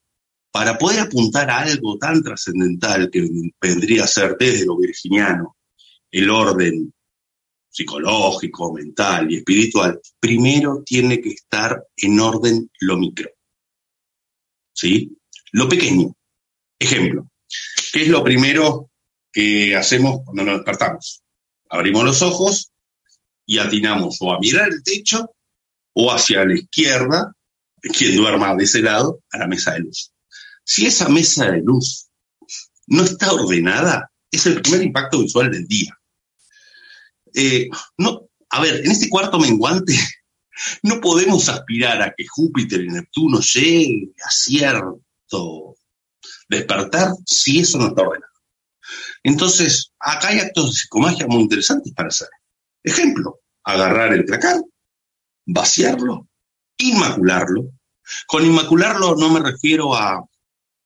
para 0.51 0.77
poder 0.77 1.01
apuntar 1.01 1.51
a 1.51 1.61
algo 1.61 1.99
tan 1.99 2.23
trascendental 2.23 3.11
que 3.11 3.29
vendría 3.61 4.05
a 4.05 4.09
ser 4.09 4.37
desde 4.39 4.67
lo 4.67 4.77
virginiano, 4.77 5.57
el 6.11 6.29
orden 6.29 6.93
psicológico, 7.71 8.73
mental 8.73 9.31
y 9.31 9.37
espiritual, 9.37 10.01
primero 10.19 10.83
tiene 10.85 11.21
que 11.21 11.31
estar 11.31 11.81
en 11.97 12.19
orden 12.19 12.69
lo 12.81 12.99
micro. 12.99 13.31
¿Sí? 14.73 15.17
Lo 15.53 15.69
pequeño. 15.69 16.18
Ejemplo, 16.79 17.31
¿qué 17.93 18.03
es 18.03 18.09
lo 18.09 18.23
primero 18.23 18.91
que 19.33 19.75
hacemos 19.77 20.21
cuando 20.25 20.45
nos 20.45 20.57
despertamos? 20.59 21.23
Abrimos 21.71 22.05
los 22.05 22.23
ojos 22.23 22.73
y 23.45 23.59
atinamos 23.59 24.19
o 24.21 24.33
a 24.33 24.39
mirar 24.39 24.69
el 24.69 24.83
techo 24.83 25.35
o 25.95 26.13
hacia 26.13 26.45
la 26.45 26.55
izquierda, 26.55 27.33
quien 27.97 28.17
duerma 28.17 28.55
de 28.55 28.65
ese 28.65 28.83
lado, 28.83 29.21
a 29.33 29.39
la 29.39 29.49
mesa 29.49 29.73
de 29.73 29.81
luz. 29.81 30.13
Si 30.65 30.87
esa 30.87 31.09
mesa 31.09 31.51
de 31.51 31.63
luz 31.63 32.09
no 32.87 33.03
está 33.03 33.33
ordenada, 33.33 34.11
es 34.31 34.47
el 34.47 34.61
primer 34.61 34.83
impacto 34.83 35.21
visual 35.21 35.51
del 35.51 35.67
día. 35.67 35.99
Eh, 37.35 37.69
no, 37.97 38.29
a 38.51 38.61
ver, 38.61 38.85
en 38.85 38.91
este 38.91 39.09
cuarto 39.09 39.39
menguante 39.39 39.99
no 40.83 41.01
podemos 41.01 41.49
aspirar 41.49 42.01
a 42.03 42.15
que 42.17 42.27
Júpiter 42.27 42.83
y 42.83 42.89
Neptuno 42.89 43.41
lleguen 43.41 44.15
a 44.25 44.31
cierto 44.31 45.78
despertar 46.49 47.13
si 47.27 47.61
eso 47.61 47.79
no 47.79 47.89
está 47.89 48.03
ordenado. 48.03 48.33
Entonces, 49.23 49.93
acá 49.99 50.29
hay 50.29 50.41
actos 50.41 50.67
de 50.67 50.73
psicomagia 50.73 51.27
muy 51.27 51.43
interesantes 51.43 51.93
para 51.93 52.09
hacer. 52.09 52.29
Ejemplo, 52.83 53.41
agarrar 53.65 54.13
el 54.15 54.25
placar, 54.25 54.57
vaciarlo, 55.47 56.29
inmacularlo. 56.79 57.71
Con 58.27 58.45
inmacularlo 58.45 59.17
no 59.17 59.29
me 59.31 59.41
refiero 59.41 59.95
a 59.95 60.25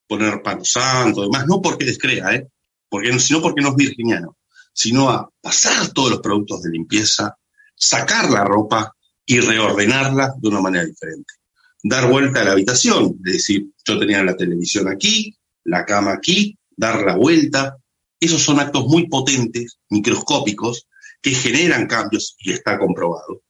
poner 0.07 0.41
pan 0.41 0.63
santo, 0.65 1.21
demás, 1.21 1.45
no 1.47 1.61
porque 1.61 1.85
descrea, 1.85 2.33
¿eh? 2.35 2.47
porque, 2.89 3.17
sino 3.19 3.41
porque 3.41 3.61
no 3.61 3.69
es 3.69 3.75
virginiano, 3.75 4.37
sino 4.73 5.09
a 5.09 5.29
pasar 5.41 5.89
todos 5.93 6.11
los 6.11 6.19
productos 6.19 6.61
de 6.63 6.71
limpieza, 6.71 7.37
sacar 7.75 8.29
la 8.29 8.43
ropa 8.43 8.93
y 9.25 9.39
reordenarla 9.39 10.33
de 10.37 10.49
una 10.49 10.61
manera 10.61 10.85
diferente. 10.85 11.33
Dar 11.81 12.09
vuelta 12.09 12.41
a 12.41 12.43
la 12.43 12.51
habitación, 12.51 13.19
es 13.25 13.33
decir, 13.33 13.65
yo 13.85 13.99
tenía 13.99 14.23
la 14.23 14.35
televisión 14.35 14.87
aquí, 14.87 15.35
la 15.63 15.85
cama 15.85 16.13
aquí, 16.13 16.57
dar 16.75 17.03
la 17.03 17.15
vuelta. 17.15 17.77
Esos 18.19 18.41
son 18.41 18.59
actos 18.59 18.85
muy 18.87 19.07
potentes, 19.07 19.79
microscópicos, 19.89 20.87
que 21.21 21.31
generan 21.31 21.87
cambios, 21.87 22.35
y 22.39 22.51
está 22.51 22.77
comprobado, 22.77 23.41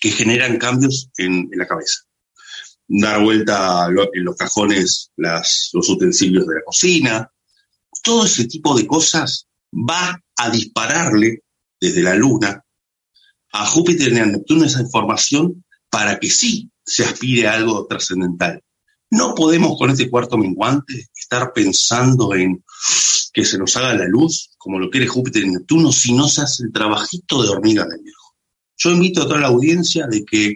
que 0.00 0.10
generan 0.10 0.58
cambios 0.58 1.10
en, 1.16 1.48
la 1.52 1.66
cabeza. 1.66 2.00
Dar 2.86 3.22
vuelta 3.22 3.88
en 4.12 4.24
los 4.24 4.36
cajones 4.36 5.10
los 5.16 5.88
utensilios 5.88 6.46
de 6.46 6.54
la 6.54 6.62
cocina, 6.64 7.30
todo 8.02 8.24
ese 8.24 8.46
tipo 8.46 8.76
de 8.76 8.86
cosas 8.86 9.46
va 9.72 10.18
a 10.36 10.50
dispararle 10.50 11.42
desde 11.80 12.02
la 12.02 12.14
Luna 12.14 12.64
a 13.52 13.66
Júpiter 13.66 14.12
y 14.12 14.18
a 14.18 14.26
Neptuno 14.26 14.64
esa 14.64 14.80
información 14.80 15.64
para 15.90 16.18
que 16.18 16.30
sí 16.30 16.70
se 16.84 17.04
aspire 17.04 17.48
a 17.48 17.54
algo 17.54 17.86
trascendental. 17.86 18.62
No 19.10 19.34
podemos 19.34 19.78
con 19.78 19.90
este 19.90 20.10
cuarto 20.10 20.36
menguante 20.36 21.08
estar 21.28 21.52
pensando 21.52 22.34
en 22.34 22.64
que 23.34 23.44
se 23.44 23.58
nos 23.58 23.76
haga 23.76 23.94
la 23.94 24.06
luz, 24.06 24.50
como 24.56 24.78
lo 24.78 24.88
quiere 24.88 25.06
Júpiter 25.06 25.44
y 25.44 25.50
Neptuno, 25.50 25.92
si 25.92 26.14
no 26.14 26.26
se 26.26 26.40
hace 26.40 26.64
el 26.64 26.72
trabajito 26.72 27.42
de 27.42 27.50
hormiga 27.50 27.84
de 27.86 28.02
viejo. 28.02 28.34
Yo 28.78 28.90
invito 28.90 29.22
a 29.22 29.28
toda 29.28 29.40
la 29.40 29.48
audiencia 29.48 30.06
de 30.06 30.24
que 30.24 30.54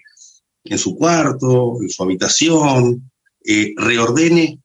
en 0.65 0.79
su 0.79 0.97
cuarto, 0.97 1.77
en 1.83 1.91
su 1.91 2.03
habitación, 2.03 3.13
eh, 3.45 3.75
reordene 3.77 4.63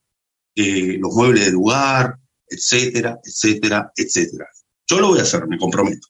eh, 0.56 0.98
los 0.98 1.14
muebles 1.14 1.46
del 1.46 1.56
lugar, 1.56 2.18
etcétera, 2.48 3.20
etcétera, 3.22 3.92
etcétera. 3.94 4.48
Yo 4.90 5.02
lo 5.02 5.10
voy 5.10 5.20
a 5.20 5.24
hacer, 5.24 5.46
me 5.48 5.58
comprometo. 5.58 6.08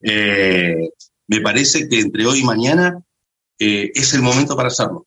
Eh, 0.00 0.88
me 1.28 1.40
parece 1.40 1.88
que 1.88 2.00
entre 2.00 2.26
hoy 2.26 2.40
y 2.40 2.44
mañana 2.44 3.00
es 3.58 4.12
el 4.12 4.22
momento 4.22 4.56
para 4.56 4.68
hacerlo. 4.68 5.06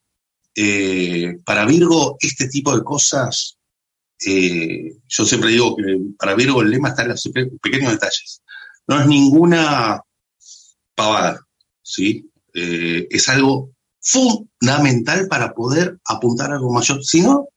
para 1.46 1.66
Virgo, 1.66 2.18
este 2.20 2.48
tipo 2.48 2.76
de 2.76 2.84
cosas 2.84 3.59
eh, 4.26 4.98
yo 5.08 5.26
siempre 5.26 5.50
digo 5.50 5.76
que 5.76 5.84
para 6.18 6.36
Virgo 6.36 6.62
el 6.62 6.72
lema 6.72 6.90
está 6.90 7.04
en 7.04 7.10
los 7.10 7.30
pequeños 7.62 7.92
detalles. 7.92 8.42
No 8.88 9.00
es 9.00 9.08
ninguna 9.08 10.02
pavada, 10.96 11.46
¿sí? 11.82 12.30
Eh, 12.54 13.08
es 13.10 13.30
algo 13.30 13.72
fundamental 14.02 15.28
para 15.28 15.54
poder 15.54 15.98
apuntar 16.06 16.52
a 16.52 16.56
algo 16.56 16.74
mayor. 16.74 17.04
Si 17.04 17.22
no, 17.22 17.48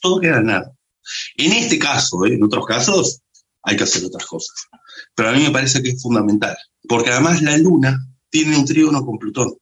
todo 0.00 0.20
queda 0.20 0.38
en 0.38 0.46
nada. 0.46 0.72
En 1.36 1.52
este 1.52 1.78
caso, 1.78 2.24
¿eh? 2.26 2.34
en 2.34 2.42
otros 2.42 2.66
casos, 2.66 3.20
hay 3.62 3.76
que 3.76 3.84
hacer 3.84 4.04
otras 4.04 4.26
cosas. 4.26 4.54
Pero 5.14 5.30
a 5.30 5.32
mí 5.32 5.42
me 5.42 5.50
parece 5.50 5.82
que 5.82 5.90
es 5.90 6.02
fundamental, 6.02 6.56
porque 6.88 7.10
además 7.10 7.42
la 7.42 7.56
luna 7.56 7.98
tiene 8.28 8.56
un 8.56 8.64
trígono 8.64 9.04
con 9.04 9.18
Plutón. 9.18 9.56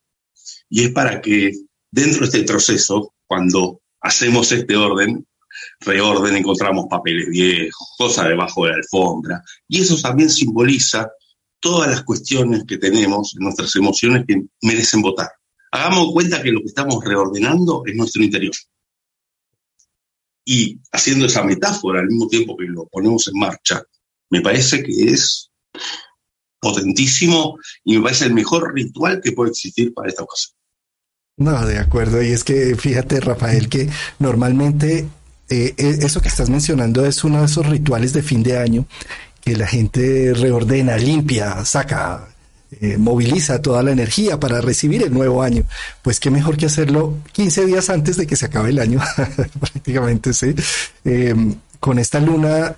Y 0.68 0.84
es 0.84 0.92
para 0.92 1.20
que 1.20 1.52
dentro 1.90 2.20
de 2.20 2.26
este 2.26 2.42
proceso, 2.42 3.14
cuando 3.26 3.80
hacemos 4.00 4.50
este 4.52 4.76
orden, 4.76 5.26
reorden, 5.80 6.36
encontramos 6.36 6.86
papeles 6.88 7.28
viejos, 7.28 7.88
cosas 7.96 8.28
debajo 8.28 8.64
de 8.64 8.70
la 8.70 8.76
alfombra, 8.76 9.42
y 9.68 9.80
eso 9.80 9.96
también 10.00 10.30
simboliza 10.30 11.10
todas 11.60 11.90
las 11.90 12.02
cuestiones 12.02 12.64
que 12.64 12.76
tenemos, 12.76 13.34
nuestras 13.38 13.74
emociones 13.76 14.24
que 14.26 14.42
merecen 14.62 15.00
votar. 15.00 15.30
Hagamos 15.72 16.12
cuenta 16.12 16.42
que 16.42 16.52
lo 16.52 16.60
que 16.60 16.66
estamos 16.66 17.02
reordenando 17.02 17.82
es 17.86 17.96
nuestro 17.96 18.22
interior. 18.22 18.54
Y 20.44 20.78
haciendo 20.92 21.26
esa 21.26 21.42
metáfora 21.42 22.00
al 22.00 22.08
mismo 22.08 22.28
tiempo 22.28 22.56
que 22.56 22.66
lo 22.66 22.86
ponemos 22.86 23.28
en 23.28 23.38
marcha, 23.38 23.82
me 24.30 24.42
parece 24.42 24.82
que 24.82 24.92
es 25.06 25.50
potentísimo 26.60 27.58
y 27.82 27.96
me 27.96 28.02
parece 28.02 28.26
el 28.26 28.34
mejor 28.34 28.74
ritual 28.74 29.20
que 29.22 29.32
puede 29.32 29.50
existir 29.50 29.92
para 29.94 30.08
esta 30.08 30.22
ocasión. 30.22 30.54
No, 31.36 31.66
de 31.66 31.78
acuerdo. 31.78 32.22
Y 32.22 32.28
es 32.28 32.44
que 32.44 32.74
fíjate, 32.76 33.20
Rafael, 33.20 33.68
que 33.68 33.88
normalmente 34.18 35.08
eh, 35.48 35.74
e, 35.76 35.98
eso 36.04 36.20
que 36.20 36.28
estás 36.28 36.50
mencionando 36.50 37.04
es 37.06 37.24
uno 37.24 37.40
de 37.40 37.46
esos 37.46 37.66
rituales 37.66 38.12
de 38.12 38.22
fin 38.22 38.42
de 38.42 38.58
año 38.58 38.86
que 39.40 39.56
la 39.56 39.66
gente 39.66 40.32
reordena, 40.34 40.96
limpia, 40.96 41.64
saca, 41.66 42.28
eh, 42.80 42.96
moviliza 42.96 43.60
toda 43.60 43.82
la 43.82 43.92
energía 43.92 44.40
para 44.40 44.60
recibir 44.60 45.02
el 45.02 45.12
nuevo 45.12 45.42
año. 45.42 45.64
Pues 46.02 46.18
qué 46.18 46.30
mejor 46.30 46.56
que 46.56 46.66
hacerlo 46.66 47.18
15 47.32 47.66
días 47.66 47.90
antes 47.90 48.16
de 48.16 48.26
que 48.26 48.36
se 48.36 48.46
acabe 48.46 48.70
el 48.70 48.78
año, 48.78 49.00
prácticamente, 49.60 50.32
sí. 50.32 50.54
Em, 51.04 51.54
con 51.78 51.98
esta 51.98 52.20
luna 52.20 52.76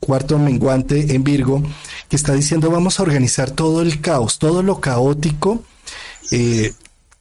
cuarto 0.00 0.38
menguante 0.38 1.14
en 1.14 1.22
Virgo, 1.22 1.62
que 2.08 2.16
está 2.16 2.32
diciendo 2.32 2.70
vamos 2.70 2.98
a 2.98 3.02
organizar 3.02 3.50
todo 3.50 3.82
el 3.82 4.00
caos, 4.00 4.38
todo 4.38 4.62
lo 4.62 4.80
caótico 4.80 5.64
eh, 6.30 6.72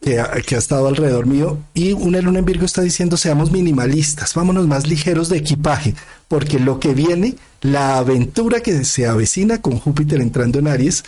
que 0.06 0.20
ha, 0.20 0.58
estado 0.58 0.88
alrededor 0.88 1.26
mío. 1.26 1.58
Y 1.74 1.94
una 1.94 2.22
luna 2.22 2.38
en 2.40 2.46
Virgo 2.46 2.64
está 2.64 2.84
diciendo 2.84 3.18
seamos 3.18 3.52
minimalistas, 3.52 4.36
vámonos 4.36 4.68
más 4.68 4.88
ligeros 4.88 5.30
de 5.30 5.38
equipaje, 5.38 5.96
porque 6.28 6.60
lo 6.60 6.80
que 6.80 6.94
viene, 6.94 7.34
la 7.62 7.98
aventura 7.98 8.60
que 8.60 8.86
se 8.86 9.08
avecina 9.08 9.64
con 9.64 9.80
Júpiter 9.80 10.22
entrando 10.22 10.60
en 10.60 10.68
Aries, 10.68 11.04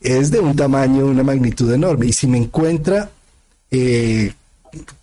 es 0.00 0.30
de 0.30 0.38
un 0.38 0.54
tamaño, 0.54 1.06
una 1.06 1.24
magnitud 1.24 1.72
enorme. 1.72 2.06
Y 2.06 2.12
si 2.12 2.28
me 2.28 2.38
encuentra 2.38 3.10
eh, 3.72 4.32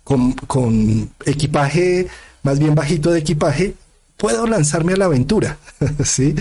con, 0.02 0.32
con 0.32 1.10
equipaje 1.26 2.08
más 2.42 2.58
bien 2.58 2.74
bajito 2.74 3.10
de 3.10 3.18
equipaje, 3.18 3.74
puedo 4.16 4.46
lanzarme 4.46 4.94
a 4.94 4.96
la 4.96 5.04
aventura, 5.04 5.58
¿sí? 6.04 6.34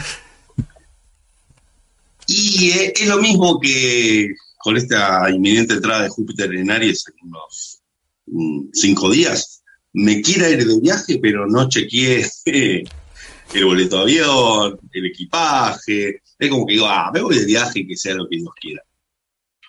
Y 2.27 2.69
es 2.69 3.05
lo 3.05 3.17
mismo 3.17 3.59
que 3.59 4.33
con 4.65 4.77
esta 4.77 5.29
inminente 5.29 5.75
entrada 5.75 6.01
de 6.01 6.09
Júpiter 6.09 6.51
en 6.51 6.71
Aries 6.71 7.05
en 7.09 7.27
unos 7.27 7.83
mm, 8.25 8.69
cinco 8.73 9.11
días. 9.11 9.61
Me 9.93 10.23
quiera 10.23 10.49
ir 10.49 10.65
de 10.65 10.79
viaje, 10.79 11.19
pero 11.21 11.45
no 11.45 11.69
chequeé 11.69 12.27
el 12.45 13.63
boleto 13.63 13.97
de 13.97 14.01
avión, 14.01 14.79
el 14.91 15.05
equipaje. 15.05 16.19
Es 16.39 16.49
como 16.49 16.65
que 16.65 16.73
digo, 16.73 16.87
ah, 16.87 17.11
me 17.13 17.21
voy 17.21 17.37
de 17.37 17.45
viaje 17.45 17.85
que 17.85 17.95
sea 17.95 18.15
lo 18.15 18.27
que 18.27 18.37
Dios 18.37 18.49
quiera. 18.59 18.81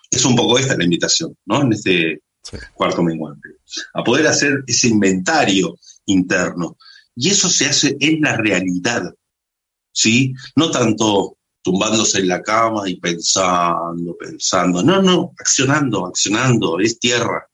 Es 0.09 0.25
un 0.25 0.35
poco 0.35 0.57
esta 0.57 0.75
la 0.75 0.85
invitación, 0.85 1.37
¿no? 1.45 1.61
En 1.61 1.73
este 1.73 2.23
cuarto 2.73 3.03
menguante. 3.03 3.49
A 3.93 4.03
poder 4.03 4.25
hacer 4.25 4.63
ese 4.65 4.87
inventario 4.87 5.77
interno. 6.07 6.75
Y 7.15 7.29
eso 7.29 7.49
se 7.49 7.67
hace 7.67 7.95
en 7.99 8.21
la 8.21 8.35
realidad, 8.35 9.13
¿sí? 9.91 10.33
No 10.55 10.71
tanto 10.71 11.36
tumbándose 11.67 12.19
en 12.19 12.29
la 12.29 12.41
cama 12.41 12.89
y 12.89 12.95
pensando, 12.95 14.15
pensando. 14.17 14.81
No, 14.81 15.01
no, 15.01 15.33
accionando, 15.37 16.05
accionando, 16.05 16.79
es 16.79 16.97
tierra, 16.97 17.45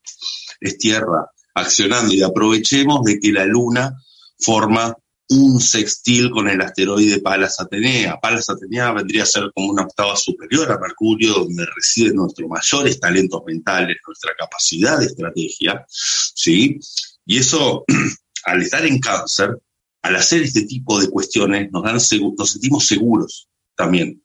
es 0.61 0.77
tierra, 0.77 1.31
accionando. 1.55 2.14
Y 2.14 2.22
aprovechemos 2.22 3.03
de 3.05 3.20
que 3.20 3.31
la 3.31 3.46
luna 3.46 3.92
forma 4.38 4.96
un 5.29 5.59
sextil 5.59 6.29
con 6.29 6.48
el 6.48 6.61
asteroide 6.61 7.22
Palas 7.22 7.59
Atenea. 7.59 8.20
Palas 8.22 8.51
Atenea 8.51 8.92
vendría 8.92 9.24
a 9.24 9.25
ser 9.25 9.50
como 9.55 9.72
una 9.72 9.81
octava 9.81 10.16
superior 10.16 10.72
a 10.72 10.77
Mercurio, 10.77 11.33
donde 11.33 11.66
residen 11.75 12.18
nuestros 12.18 12.48
mayores 12.48 13.00
talentos 13.00 13.42
mentales, 13.48 13.98
nuestra 14.05 14.33
capacidad 14.38 15.00
de 15.00 15.07
estrategia, 15.07 15.83
¿sí? 15.90 16.79
Y 17.25 17.40
eso, 17.40 17.83
al 18.46 18.61
estar 18.61 18.85
en 18.85 19.00
cáncer, 19.00 19.57
al 20.03 20.16
hacer 20.18 20.44
este 20.44 20.68
tipo 20.68 21.01
de 21.01 21.09
cuestiones, 21.09 21.72
nos, 21.72 21.81
dan 21.81 21.96
nos 21.96 22.51
sentimos 22.51 22.85
seguros, 22.85 23.50
también, 23.75 24.24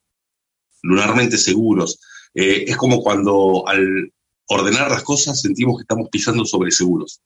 lunarmente 0.82 1.38
seguros. 1.38 2.00
Eh, 2.34 2.64
es 2.68 2.76
como 2.76 3.02
cuando 3.02 3.66
al 3.66 4.12
ordenar 4.46 4.90
las 4.90 5.02
cosas 5.02 5.40
sentimos 5.40 5.76
que 5.76 5.82
estamos 5.82 6.08
pisando 6.10 6.44
sobre 6.44 6.70
seguros. 6.70 7.20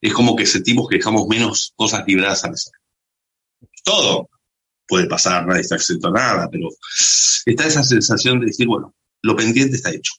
Es 0.00 0.12
como 0.12 0.36
que 0.36 0.46
sentimos 0.46 0.88
que 0.88 0.96
dejamos 0.96 1.26
menos 1.28 1.72
cosas 1.76 2.04
libradas 2.06 2.44
a 2.44 2.48
azar. 2.48 2.74
Todo 3.82 4.28
puede 4.86 5.06
pasar, 5.06 5.46
nadie 5.46 5.62
está 5.62 5.76
exento 5.76 6.08
a 6.08 6.12
nada, 6.12 6.48
pero 6.50 6.68
está 7.46 7.66
esa 7.66 7.82
sensación 7.82 8.40
de 8.40 8.46
decir, 8.46 8.66
bueno, 8.66 8.94
lo 9.22 9.34
pendiente 9.34 9.76
está 9.76 9.90
hecho. 9.90 10.12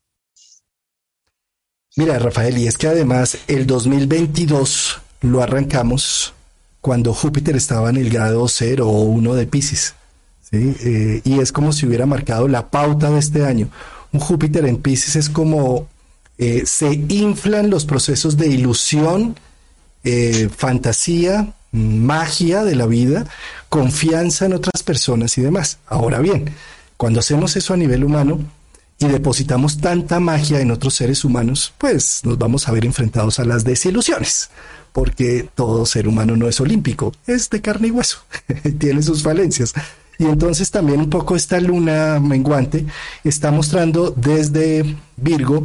Mira, 1.96 2.20
Rafael, 2.20 2.58
y 2.58 2.68
es 2.68 2.78
que 2.78 2.88
además 2.88 3.38
el 3.48 3.66
2022 3.66 5.00
lo 5.22 5.42
arrancamos 5.42 6.34
cuando 6.82 7.14
Júpiter 7.14 7.56
estaba 7.56 7.90
en 7.90 7.98
el 7.98 8.10
grado 8.10 8.48
0 8.48 8.88
o 8.88 9.04
1 9.04 9.36
de 9.36 9.48
Pisces. 9.48 9.96
Eh, 10.52 11.22
y 11.24 11.40
es 11.40 11.52
como 11.52 11.74
si 11.74 11.86
hubiera 11.86 12.06
marcado 12.06 12.48
la 12.48 12.70
pauta 12.70 13.10
de 13.10 13.20
este 13.20 13.46
año. 13.46 13.70
Un 14.12 14.20
Júpiter 14.20 14.66
en 14.66 14.78
Pisces 14.78 15.16
es 15.16 15.30
como 15.30 15.88
eh, 16.38 16.64
se 16.66 16.94
inflan 17.08 17.70
los 17.70 17.86
procesos 17.86 18.38
de 18.38 18.48
ilusión, 18.48 19.38
eh, 20.04 20.50
fantasía, 20.56 21.54
magia 21.72 22.64
de 22.64 22.76
la 22.76 22.86
vida, 22.86 23.26
confianza 23.70 24.46
en 24.46 24.54
otras 24.54 24.84
personas 24.84 25.38
y 25.38 25.42
demás. 25.42 25.80
Ahora 25.88 26.20
bien, 26.20 26.54
cuando 26.98 27.20
hacemos 27.20 27.56
eso 27.56 27.74
a 27.74 27.78
nivel 27.78 28.04
humano 28.04 28.40
y 29.00 29.08
depositamos 29.08 29.80
tanta 29.80 30.20
magia 30.20 30.60
en 30.60 30.72
otros 30.72 30.94
seres 30.94 31.24
humanos, 31.26 31.74
pues 31.78 32.22
nos 32.24 32.38
vamos 32.38 32.68
a 32.68 32.72
ver 32.72 32.86
enfrentados 32.86 33.40
a 33.40 33.46
las 33.46 33.64
desilusiones, 33.64 34.50
porque 34.94 35.50
todo 35.56 35.86
ser 35.86 36.08
humano 36.08 36.36
no 36.38 36.48
es 36.48 36.60
olímpico, 36.62 37.14
es 37.28 37.50
de 37.50 37.62
carne 37.62 37.90
y 37.90 37.92
hueso, 37.92 38.20
tiene 38.80 39.02
sus 39.04 39.24
falencias. 39.24 39.74
Y 40.18 40.26
entonces 40.26 40.72
también 40.72 41.00
un 41.00 41.10
poco 41.10 41.36
esta 41.36 41.60
luna 41.60 42.20
menguante 42.20 42.86
está 43.24 43.52
mostrando 43.52 44.12
desde 44.12 44.96
Virgo 45.18 45.64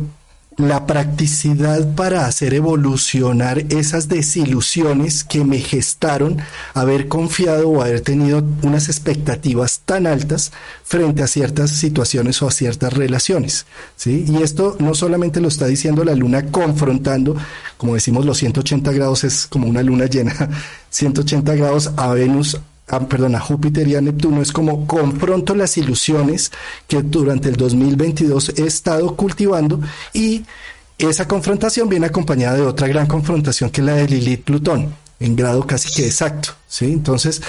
la 0.69 0.87
practicidad 0.87 1.95
para 1.95 2.27
hacer 2.27 2.55
evolucionar 2.55 3.65
esas 3.71 4.09
desilusiones 4.09 5.25
que 5.25 5.45
me 5.45 5.59
gestaron 5.59 6.39
haber 6.75 7.09
confiado 7.09 7.69
o 7.69 7.83
haber 7.83 8.01
tenido 8.01 8.45
unas 8.63 8.89
expectativas 8.89 9.81
tan 9.85 10.07
altas 10.07 10.53
frente 10.85 11.23
a 11.23 11.29
ciertas 11.29 11.71
situaciones 11.71 12.43
o 12.43 12.49
a 12.49 12.51
ciertas 12.51 12.93
relaciones. 12.93 13.67
¿sí? 13.97 14.25
Y 14.29 14.43
esto 14.43 14.77
no 14.81 14.95
solamente 14.95 15.41
lo 15.41 15.49
está 15.49 15.67
diciendo 15.67 16.05
la 16.05 16.15
luna 16.15 16.47
confrontando, 16.51 17.37
como 17.77 17.95
decimos, 17.95 18.27
los 18.27 18.39
180 18.39 18.93
grados 18.93 19.25
es 19.25 19.47
como 19.47 19.67
una 19.69 19.83
luna 19.83 20.07
llena, 20.07 20.35
180 20.91 21.55
grados 21.55 21.93
a 21.97 22.09
Venus 22.13 22.61
Ah, 22.93 22.99
perdón, 22.99 23.37
a 23.37 23.41
Júpiter 23.41 23.87
y 23.87 23.95
a 23.95 24.01
Neptuno 24.01 24.43
es 24.43 24.51
como 24.51 24.85
confronto 24.89 25.55
las 25.55 25.77
ilusiones 25.79 26.51
que 26.89 27.03
durante 27.03 27.49
el 27.49 27.55
2022 27.55 28.55
he 28.57 28.67
estado 28.67 29.15
cultivando 29.15 29.81
y 30.13 30.45
esa 30.99 31.29
confrontación 31.29 31.89
viene 31.89 32.07
acompañada 32.07 32.57
de 32.57 32.63
otra 32.63 32.89
gran 32.89 33.07
confrontación 33.07 33.71
que 33.71 33.81
es 33.81 33.87
la 33.87 33.95
de 33.95 34.09
Lilith-Plutón 34.09 34.93
en 35.21 35.37
grado 35.37 35.65
casi 35.67 35.93
que 35.93 36.07
exacto, 36.07 36.51
¿sí? 36.67 36.87
Entonces, 36.87 37.43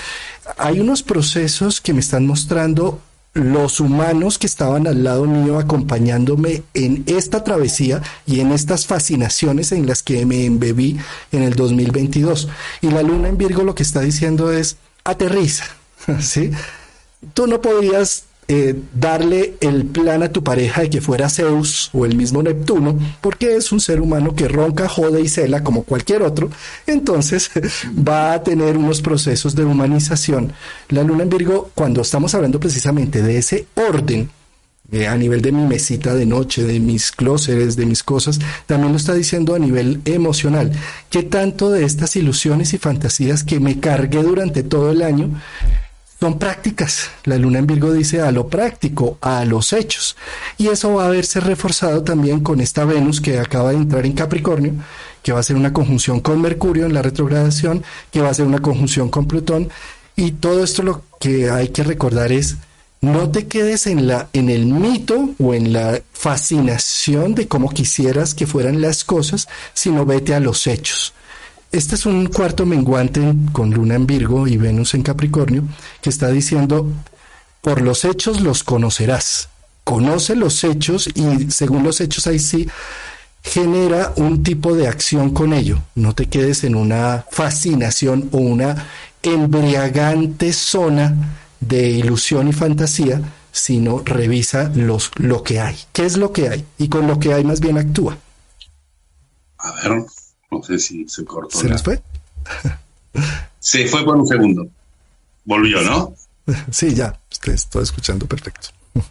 hay 0.58 0.80
unos 0.80 1.01
procesos 1.01 1.82
que 1.82 1.93
me 1.93 2.01
están 2.01 2.27
mostrando 2.27 3.01
los 3.34 3.80
humanos 3.80 4.38
que 4.38 4.45
estaban 4.45 4.88
al 4.88 5.06
lado 5.06 5.25
mío 5.25 5.58
acompañándome 5.58 6.63
en 6.73 7.04
esta 7.08 7.43
travesía 7.45 8.01
y 8.27 8.41
en 8.41 8.51
estas 8.51 8.86
fascinaciones 8.86 9.71
en 9.71 9.88
las 9.88 10.04
que 10.04 10.25
me 10.25 10.45
embebí 10.45 10.97
en 11.32 11.43
el 11.43 11.56
2022. 11.56 12.49
Y 12.82 12.89
la 12.89 13.01
luna 13.04 13.30
en 13.30 13.38
Virgo 13.38 13.63
lo 13.63 13.73
que 13.73 13.84
está 13.84 14.01
diciendo 14.01 14.51
es, 14.51 14.75
aterriza, 15.03 15.65
¿sí? 16.19 16.51
Tú 17.33 17.47
no 17.47 17.61
podías 17.61 18.25
eh, 18.47 18.75
darle 18.93 19.53
el 19.61 19.85
plan 19.85 20.23
a 20.23 20.29
tu 20.29 20.43
pareja 20.43 20.81
de 20.81 20.89
que 20.89 20.99
fuera 20.99 21.29
Zeus 21.29 21.89
o 21.93 22.05
el 22.05 22.17
mismo 22.17 22.43
Neptuno, 22.43 22.99
porque 23.21 23.55
es 23.55 23.71
un 23.71 23.79
ser 23.79 24.01
humano 24.01 24.35
que 24.35 24.49
ronca, 24.49 24.89
jode 24.89 25.21
y 25.21 25.29
cela 25.29 25.63
como 25.63 25.83
cualquier 25.83 26.21
otro, 26.23 26.49
entonces 26.85 27.49
va 28.07 28.33
a 28.33 28.43
tener 28.43 28.75
unos 28.75 29.01
procesos 29.01 29.55
de 29.55 29.63
humanización. 29.63 30.51
La 30.89 31.03
luna 31.03 31.23
en 31.23 31.29
Virgo, 31.29 31.71
cuando 31.75 32.01
estamos 32.01 32.35
hablando 32.35 32.59
precisamente 32.59 33.21
de 33.21 33.37
ese 33.37 33.67
orden, 33.75 34.29
eh, 34.91 35.08
a 35.08 35.15
nivel 35.15 35.41
de 35.41 35.51
mi 35.51 35.65
mesita 35.65 36.13
de 36.13 36.25
noche, 36.25 36.63
de 36.63 36.80
mis 36.80 37.12
clóseres, 37.12 37.75
de 37.75 37.86
mis 37.86 38.04
cosas, 38.04 38.39
también 38.65 38.91
lo 38.91 38.97
está 38.97 39.13
diciendo 39.13 39.56
a 39.56 39.60
nivel 39.60 40.01
emocional. 40.06 40.71
¿Qué 41.10 41.23
tanto 41.23 41.71
de 41.71 41.86
estas 41.86 42.15
ilusiones 42.15 42.73
y 42.73 42.77
fantasías 42.77 43.43
que 43.43 43.60
me 43.60 43.80
cargué 43.80 44.21
durante 44.23 44.63
todo 44.63 44.91
el 44.91 45.01
año 45.01 45.30
son 46.21 46.38
prácticas. 46.38 47.10
La 47.23 47.36
luna 47.36 47.58
en 47.58 47.65
Virgo 47.65 47.91
dice 47.91 48.21
a 48.21 48.32
lo 48.32 48.47
práctico, 48.47 49.17
a 49.21 49.43
los 49.43 49.73
hechos. 49.73 50.15
Y 50.60 50.67
eso 50.67 50.93
va 50.93 51.08
a 51.08 51.10
verse 51.10 51.39
reforzado 51.39 52.04
también 52.04 52.41
con 52.41 52.62
esta 52.62 52.86
Venus 52.86 53.19
que 53.19 53.39
acaba 53.39 53.71
de 53.71 53.77
entrar 53.77 54.06
en 54.06 54.13
Capricornio, 54.13 54.73
que 55.23 55.32
va 55.32 55.39
a 55.39 55.43
ser 55.43 55.56
una 55.56 55.73
conjunción 55.73 56.19
con 56.19 56.39
Mercurio 56.39 56.86
en 56.86 56.93
la 56.93 57.01
retrogradación, 57.01 57.84
que 58.12 58.21
va 58.21 58.30
a 58.30 58.36
ser 58.36 58.45
una 58.45 58.60
conjunción 58.60 59.10
con 59.10 59.25
Plutón. 59.25 59.69
Y 60.15 60.34
todo 60.34 60.63
esto 60.63 60.84
lo 60.84 61.01
que 61.19 61.49
hay 61.49 61.69
que 61.69 61.84
recordar 61.84 62.32
es, 62.32 62.58
no 63.01 63.31
te 63.31 63.47
quedes 63.47 63.87
en, 63.87 64.07
la, 64.07 64.29
en 64.31 64.49
el 64.49 64.67
mito 64.67 65.31
o 65.39 65.55
en 65.55 65.73
la 65.73 66.01
fascinación 66.13 67.33
de 67.33 67.47
cómo 67.47 67.69
quisieras 67.71 68.35
que 68.35 68.45
fueran 68.45 68.79
las 68.79 69.03
cosas, 69.03 69.47
sino 69.73 70.05
vete 70.05 70.35
a 70.35 70.39
los 70.39 70.67
hechos. 70.67 71.13
Este 71.71 71.95
es 71.95 72.05
un 72.05 72.27
cuarto 72.27 72.65
menguante 72.65 73.33
con 73.53 73.71
Luna 73.71 73.95
en 73.95 74.05
Virgo 74.05 74.47
y 74.47 74.57
Venus 74.57 74.93
en 74.93 75.01
Capricornio 75.01 75.63
que 76.01 76.11
está 76.11 76.29
diciendo, 76.29 76.87
por 77.61 77.81
los 77.81 78.05
hechos 78.05 78.41
los 78.41 78.63
conocerás. 78.63 79.49
Conoce 79.83 80.35
los 80.35 80.63
hechos 80.63 81.09
y 81.15 81.49
según 81.49 81.83
los 81.83 82.01
hechos 82.01 82.27
ahí 82.27 82.37
sí 82.37 82.67
genera 83.41 84.13
un 84.17 84.43
tipo 84.43 84.75
de 84.75 84.87
acción 84.87 85.31
con 85.31 85.53
ello. 85.53 85.79
No 85.95 86.13
te 86.13 86.27
quedes 86.27 86.63
en 86.63 86.75
una 86.75 87.25
fascinación 87.31 88.29
o 88.31 88.37
una 88.37 88.85
embriagante 89.23 90.53
zona 90.53 91.40
de 91.62 91.89
ilusión 91.89 92.50
y 92.50 92.54
fantasía, 92.54 93.21
sino 93.52 94.00
revisa 94.00 94.69
los, 94.76 95.12
lo 95.15 95.43
que 95.43 95.62
hay. 95.62 95.78
¿Qué 95.93 96.06
es 96.06 96.17
lo 96.17 96.34
que 96.34 96.50
hay? 96.50 96.65
Y 96.78 96.89
con 96.89 97.08
lo 97.08 97.19
que 97.19 97.34
hay 97.34 97.45
más 97.45 97.62
bien 97.62 97.78
actúa. 97.78 98.17
A 99.60 99.71
ver, 99.74 100.04
no 100.52 100.63
sé 100.63 100.80
si 100.80 101.08
se 101.08 101.24
cortó. 101.24 101.58
¿Se 101.58 101.69
les 101.69 101.82
fue? 101.82 102.02
Se 103.60 103.88
fue 103.88 104.04
por 104.04 104.17
un 104.17 104.28
segundo. 104.28 104.67
Volvió, 105.45 105.82
¿no? 105.82 106.13
Sí, 106.71 106.93
ya. 106.93 107.17
Estoy 107.30 107.84
escuchando 107.84 108.26
perfecto. 108.26 108.69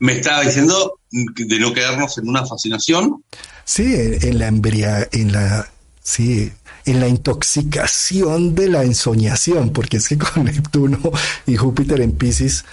Me 0.00 0.12
estaba 0.12 0.42
diciendo 0.42 1.00
de 1.10 1.58
no 1.58 1.72
quedarnos 1.72 2.18
en 2.18 2.28
una 2.28 2.46
fascinación. 2.46 3.24
Sí, 3.64 3.94
en 3.96 4.38
la 4.38 4.46
embria, 4.46 5.08
en 5.10 5.32
la, 5.32 5.68
sí, 6.00 6.52
en 6.90 7.00
la 7.00 7.08
intoxicación 7.08 8.54
de 8.54 8.68
la 8.68 8.84
ensoñación, 8.84 9.70
porque 9.70 9.98
es 9.98 10.08
que 10.08 10.18
con 10.18 10.44
Neptuno 10.46 10.98
y 11.46 11.56
Júpiter 11.56 12.00
en 12.00 12.12
Pisces, 12.12 12.64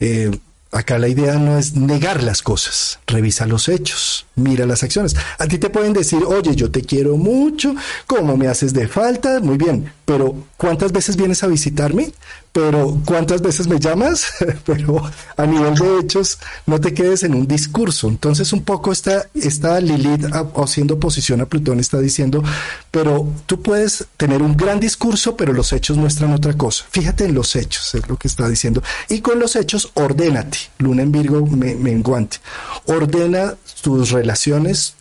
eh, 0.00 0.30
Acá 0.70 0.98
la 0.98 1.08
idea 1.08 1.36
no 1.36 1.58
es 1.58 1.74
negar 1.74 2.22
las 2.22 2.42
cosas, 2.42 2.98
revisa 3.06 3.46
los 3.46 3.70
hechos, 3.70 4.26
mira 4.38 4.66
las 4.66 4.82
acciones. 4.82 5.14
A 5.38 5.46
ti 5.46 5.58
te 5.58 5.70
pueden 5.70 5.92
decir, 5.92 6.22
oye, 6.24 6.54
yo 6.54 6.70
te 6.70 6.82
quiero 6.82 7.16
mucho, 7.16 7.74
¿cómo 8.06 8.36
me 8.36 8.48
haces 8.48 8.72
de 8.72 8.88
falta? 8.88 9.40
Muy 9.40 9.56
bien, 9.56 9.92
pero 10.04 10.34
¿cuántas 10.56 10.92
veces 10.92 11.16
vienes 11.16 11.42
a 11.42 11.48
visitarme? 11.48 12.12
Pero 12.52 12.98
¿cuántas 13.04 13.42
veces 13.42 13.68
me 13.68 13.78
llamas? 13.78 14.26
pero 14.64 15.02
a 15.36 15.46
nivel 15.46 15.74
de 15.74 15.98
hechos, 16.00 16.38
no 16.66 16.80
te 16.80 16.94
quedes 16.94 17.22
en 17.22 17.34
un 17.34 17.46
discurso. 17.46 18.08
Entonces 18.08 18.52
un 18.52 18.62
poco 18.62 18.90
esta, 18.90 19.28
esta 19.34 19.80
Lilith 19.80 20.26
haciendo 20.56 20.94
oposición 20.94 21.40
a 21.40 21.46
Plutón 21.46 21.78
está 21.78 22.00
diciendo, 22.00 22.42
pero 22.90 23.30
tú 23.46 23.62
puedes 23.62 24.06
tener 24.16 24.42
un 24.42 24.56
gran 24.56 24.80
discurso, 24.80 25.36
pero 25.36 25.52
los 25.52 25.72
hechos 25.72 25.98
muestran 25.98 26.32
otra 26.32 26.54
cosa. 26.54 26.84
Fíjate 26.90 27.24
en 27.26 27.34
los 27.34 27.54
hechos, 27.54 27.94
es 27.94 28.08
lo 28.08 28.16
que 28.16 28.28
está 28.28 28.48
diciendo. 28.48 28.82
Y 29.08 29.20
con 29.20 29.38
los 29.38 29.56
hechos, 29.56 29.90
ordénate. 29.94 30.58
Luna 30.78 31.02
en 31.02 31.12
Virgo, 31.12 31.46
menguante. 31.46 32.38
Ordena 32.86 33.54
tus 33.82 34.10
relaciones, 34.10 34.27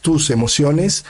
tus 0.01 0.29
emociones, 0.29 1.05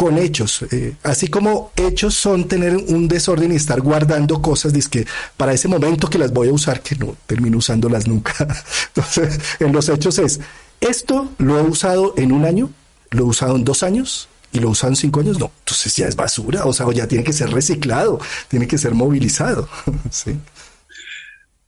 con 0.00 0.16
hechos. 0.16 0.64
Eh, 0.70 0.94
así 1.02 1.28
como 1.28 1.72
hechos 1.76 2.14
son 2.14 2.48
tener 2.48 2.74
un 2.74 3.06
desorden 3.06 3.52
y 3.52 3.56
estar 3.56 3.82
guardando 3.82 4.40
cosas, 4.40 4.72
que 4.88 5.06
para 5.36 5.52
ese 5.52 5.68
momento 5.68 6.08
que 6.08 6.18
las 6.18 6.32
voy 6.32 6.48
a 6.48 6.52
usar, 6.54 6.80
que 6.82 6.96
no 6.96 7.16
termino 7.26 7.58
usándolas 7.58 8.06
nunca. 8.06 8.32
Entonces, 8.94 9.38
en 9.58 9.72
los 9.72 9.90
hechos 9.90 10.18
es, 10.18 10.40
esto 10.80 11.30
lo 11.36 11.58
he 11.58 11.62
usado 11.62 12.14
en 12.16 12.32
un 12.32 12.46
año, 12.46 12.70
lo 13.10 13.24
he 13.24 13.26
usado 13.26 13.56
en 13.56 13.64
dos 13.64 13.82
años, 13.82 14.30
y 14.52 14.58
lo 14.58 14.72
en 14.82 14.96
cinco 14.96 15.20
años, 15.20 15.38
no, 15.38 15.52
entonces 15.60 15.94
ya 15.94 16.08
es 16.08 16.16
basura, 16.16 16.64
o 16.64 16.72
sea, 16.72 16.86
ya 16.92 17.06
tiene 17.06 17.22
que 17.22 17.32
ser 17.32 17.50
reciclado, 17.50 18.18
tiene 18.48 18.66
que 18.66 18.78
ser 18.78 18.94
movilizado. 18.94 19.68
sí. 20.10 20.36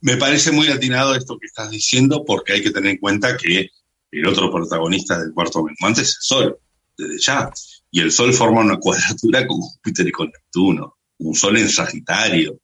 Me 0.01 0.17
parece 0.17 0.51
muy 0.51 0.67
atinado 0.67 1.15
esto 1.15 1.37
que 1.39 1.45
estás 1.45 1.69
diciendo, 1.69 2.25
porque 2.25 2.53
hay 2.53 2.63
que 2.63 2.71
tener 2.71 2.91
en 2.91 2.97
cuenta 2.97 3.37
que 3.37 3.69
el 4.19 4.27
otro 4.27 4.51
protagonista 4.51 5.17
del 5.17 5.33
cuarto 5.33 5.63
menguante 5.63 6.01
es 6.01 6.09
el 6.09 6.21
Sol, 6.21 6.59
desde 6.97 7.19
ya 7.19 7.51
y 7.91 7.99
el 7.99 8.11
Sol 8.11 8.33
forma 8.33 8.61
una 8.61 8.77
cuadratura 8.77 9.45
con 9.45 9.59
Júpiter 9.59 10.07
y 10.07 10.11
con 10.11 10.27
Neptuno, 10.27 10.97
un 11.19 11.35
Sol 11.35 11.57
en 11.57 11.69
Sagitario, 11.69 12.59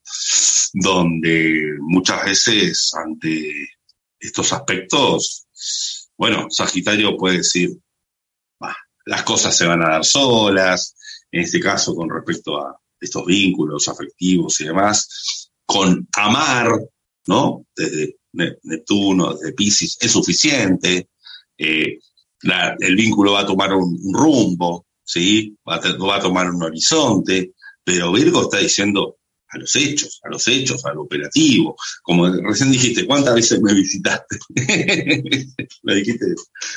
donde 0.74 1.76
muchas 1.82 2.26
veces 2.26 2.92
ante 2.96 3.70
estos 4.20 4.52
aspectos, 4.52 5.48
bueno, 6.18 6.48
Sagitario 6.50 7.16
puede 7.16 7.38
decir, 7.38 7.78
las 9.06 9.24
cosas 9.24 9.56
se 9.56 9.68
van 9.68 9.84
a 9.84 9.90
dar 9.90 10.06
solas, 10.06 10.96
en 11.32 11.42
este 11.42 11.60
caso 11.60 11.96
con 11.96 12.10
respecto 12.10 12.58
a 12.58 12.80
estos 13.00 13.26
vínculos 13.26 13.88
afectivos 13.88 14.60
y 14.62 14.66
demás, 14.66 15.52
con 15.66 16.08
amar, 16.14 16.72
¿no? 17.28 17.66
Desde 17.76 18.18
Neptuno, 18.34 19.36
desde 19.36 19.54
Pisces, 19.54 19.98
es 20.02 20.12
suficiente, 20.12 21.10
eh, 21.60 22.00
el 22.80 22.96
vínculo 22.96 23.34
va 23.34 23.42
a 23.42 23.46
tomar 23.46 23.74
un 23.74 24.14
rumbo, 24.14 24.88
¿sí? 25.04 25.56
Va 25.68 25.76
a, 25.76 26.22
tomar 26.22 26.50
un 26.50 26.64
horizonte, 26.64 27.54
pero 27.84 28.12
Virgo 28.12 28.44
está 28.44 28.58
diciendo 28.58 29.18
a 29.50 29.58
los 29.58 29.76
hechos, 29.76 30.20
a 30.24 30.30
los 30.30 30.48
hechos, 30.48 30.86
al 30.86 31.00
operativo. 31.00 31.76
Como 32.02 32.30
recién 32.30 32.72
dijiste, 32.72 33.06
¿cuántas 33.06 33.36
veces 33.36 33.62
me 33.62 33.74
visitaste? 33.74 34.38
Lo 35.84 35.96
dijiste 35.96 36.26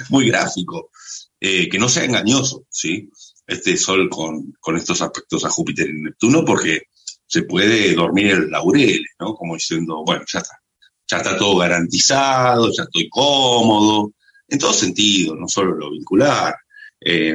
muy 0.09 0.29
gráfico. 0.29 0.91
Eh, 1.39 1.69
que 1.69 1.79
no 1.79 1.89
sea 1.89 2.05
engañoso, 2.05 2.67
¿sí? 2.71 3.11
Este 3.47 3.77
sol 3.77 4.09
con, 4.09 4.53
con 4.61 4.77
estos 4.77 5.03
aspectos 5.03 5.45
a 5.45 5.51
Júpiter 5.51 5.91
y 5.91 6.01
Neptuno, 6.01 6.45
porque 6.45 6.83
se 7.27 7.43
puede 7.43 7.95
dormir 7.95 8.27
en 8.29 8.51
laureles, 8.51 9.11
¿no? 9.19 9.35
Como 9.35 9.55
diciendo, 9.55 10.05
bueno, 10.07 10.25
ya 10.33 10.39
está, 10.39 10.55
ya 11.11 11.17
está 11.17 11.37
todo 11.37 11.59
garantizado, 11.59 12.71
ya 12.73 12.85
estoy 12.85 13.09
cómodo, 13.09 14.13
en 14.53 14.59
todo 14.59 14.75
sentido, 14.75 15.35
no 15.35 15.49
solo 15.49 15.75
lo 15.75 15.91
vincular. 15.91 16.55
Eh, 17.01 17.35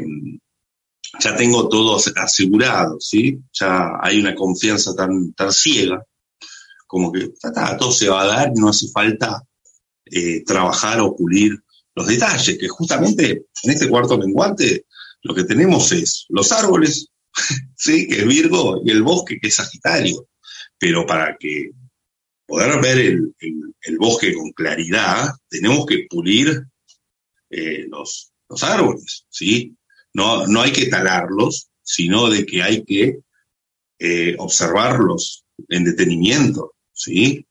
ya 1.19 1.35
tengo 1.35 1.67
todo 1.67 1.97
asegurado, 2.15 2.97
¿sí? 2.99 3.39
Ya 3.59 3.93
hay 4.01 4.19
una 4.19 4.35
confianza 4.35 4.93
tan, 4.95 5.33
tan 5.33 5.51
ciega, 5.51 6.03
como 6.85 7.11
que 7.11 7.31
todo 7.79 7.91
se 7.91 8.07
va 8.07 8.21
a 8.21 8.27
dar 8.27 8.51
no 8.55 8.69
hace 8.69 8.87
falta 8.89 9.41
eh, 10.05 10.43
trabajar 10.45 11.01
o 11.01 11.15
pulir 11.15 11.57
los 11.95 12.05
detalles, 12.05 12.57
que 12.59 12.67
justamente 12.67 13.47
en 13.63 13.71
este 13.71 13.89
cuarto 13.89 14.17
menguante 14.17 14.85
lo 15.23 15.33
que 15.33 15.43
tenemos 15.43 15.91
es 15.91 16.25
los 16.29 16.51
árboles, 16.51 17.07
¿sí? 17.75 18.07
Que 18.07 18.19
es 18.19 18.27
Virgo, 18.27 18.81
y 18.85 18.91
el 18.91 19.01
bosque, 19.01 19.39
que 19.41 19.47
es 19.47 19.55
Sagitario. 19.55 20.27
Pero 20.77 21.07
para 21.07 21.35
que 21.35 21.71
poder 22.45 22.79
ver 22.79 22.99
el, 22.99 23.97
bosque 23.97 24.33
con 24.35 24.51
claridad, 24.51 25.31
tenemos 25.49 25.85
que 25.87 26.05
pulir 26.07 26.63
eh, 27.49 27.85
los, 27.89 28.31
los 28.49 28.63
árboles, 28.63 29.25
¿sí? 29.29 29.75
No, 30.13 30.47
no 30.47 30.61
hay 30.61 30.71
que 30.71 30.87
talarlos, 30.87 31.69
sino 31.81 32.29
de 32.29 32.45
que 32.45 32.63
hay 32.63 32.83
que 32.83 33.19
eh, 33.99 34.35
observarlos 34.37 35.45
en 35.69 35.85
detenimiento, 35.85 36.75
¿sí? 36.91 37.45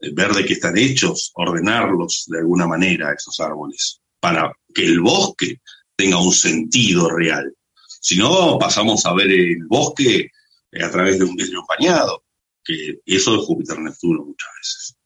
Ver 0.00 0.32
de 0.32 0.44
qué 0.44 0.54
están 0.54 0.76
hechos, 0.76 1.30
ordenarlos 1.34 2.24
de 2.26 2.38
alguna 2.38 2.66
manera, 2.66 3.12
esos 3.12 3.38
árboles, 3.40 4.00
para 4.20 4.52
que 4.74 4.84
el 4.84 5.00
bosque 5.00 5.60
tenga 5.96 6.20
un 6.20 6.32
sentido 6.32 7.10
real. 7.10 7.54
Si 8.00 8.16
no, 8.16 8.58
pasamos 8.58 9.06
a 9.06 9.14
ver 9.14 9.30
el 9.30 9.64
bosque 9.66 10.30
eh, 10.72 10.82
a 10.82 10.90
través 10.90 11.18
de 11.18 11.24
un 11.24 11.36
vidrio 11.36 11.60
empañado, 11.60 12.24
que 12.64 13.00
eso 13.04 13.34
es 13.34 13.46
Júpiter-Neptuno 13.46 14.24
muchas 14.24 14.50
veces. 14.58 14.96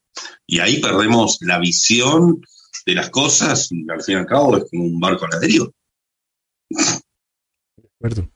Y 0.47 0.61
ahí 0.61 0.81
perdemos 0.81 1.39
la 1.41 1.59
visión 1.59 2.41
de 2.87 2.95
las 2.95 3.11
cosas 3.11 3.69
al 3.89 4.03
fin 4.03 4.15
y 4.15 4.19
al 4.19 4.27
cabo 4.27 4.57
es 4.57 4.65
como 4.71 4.85
un 4.85 5.01
barco 5.01 5.27
a 5.27 5.29
la. 5.29 5.41
De 5.41 5.73
acuerdo. 7.97 8.29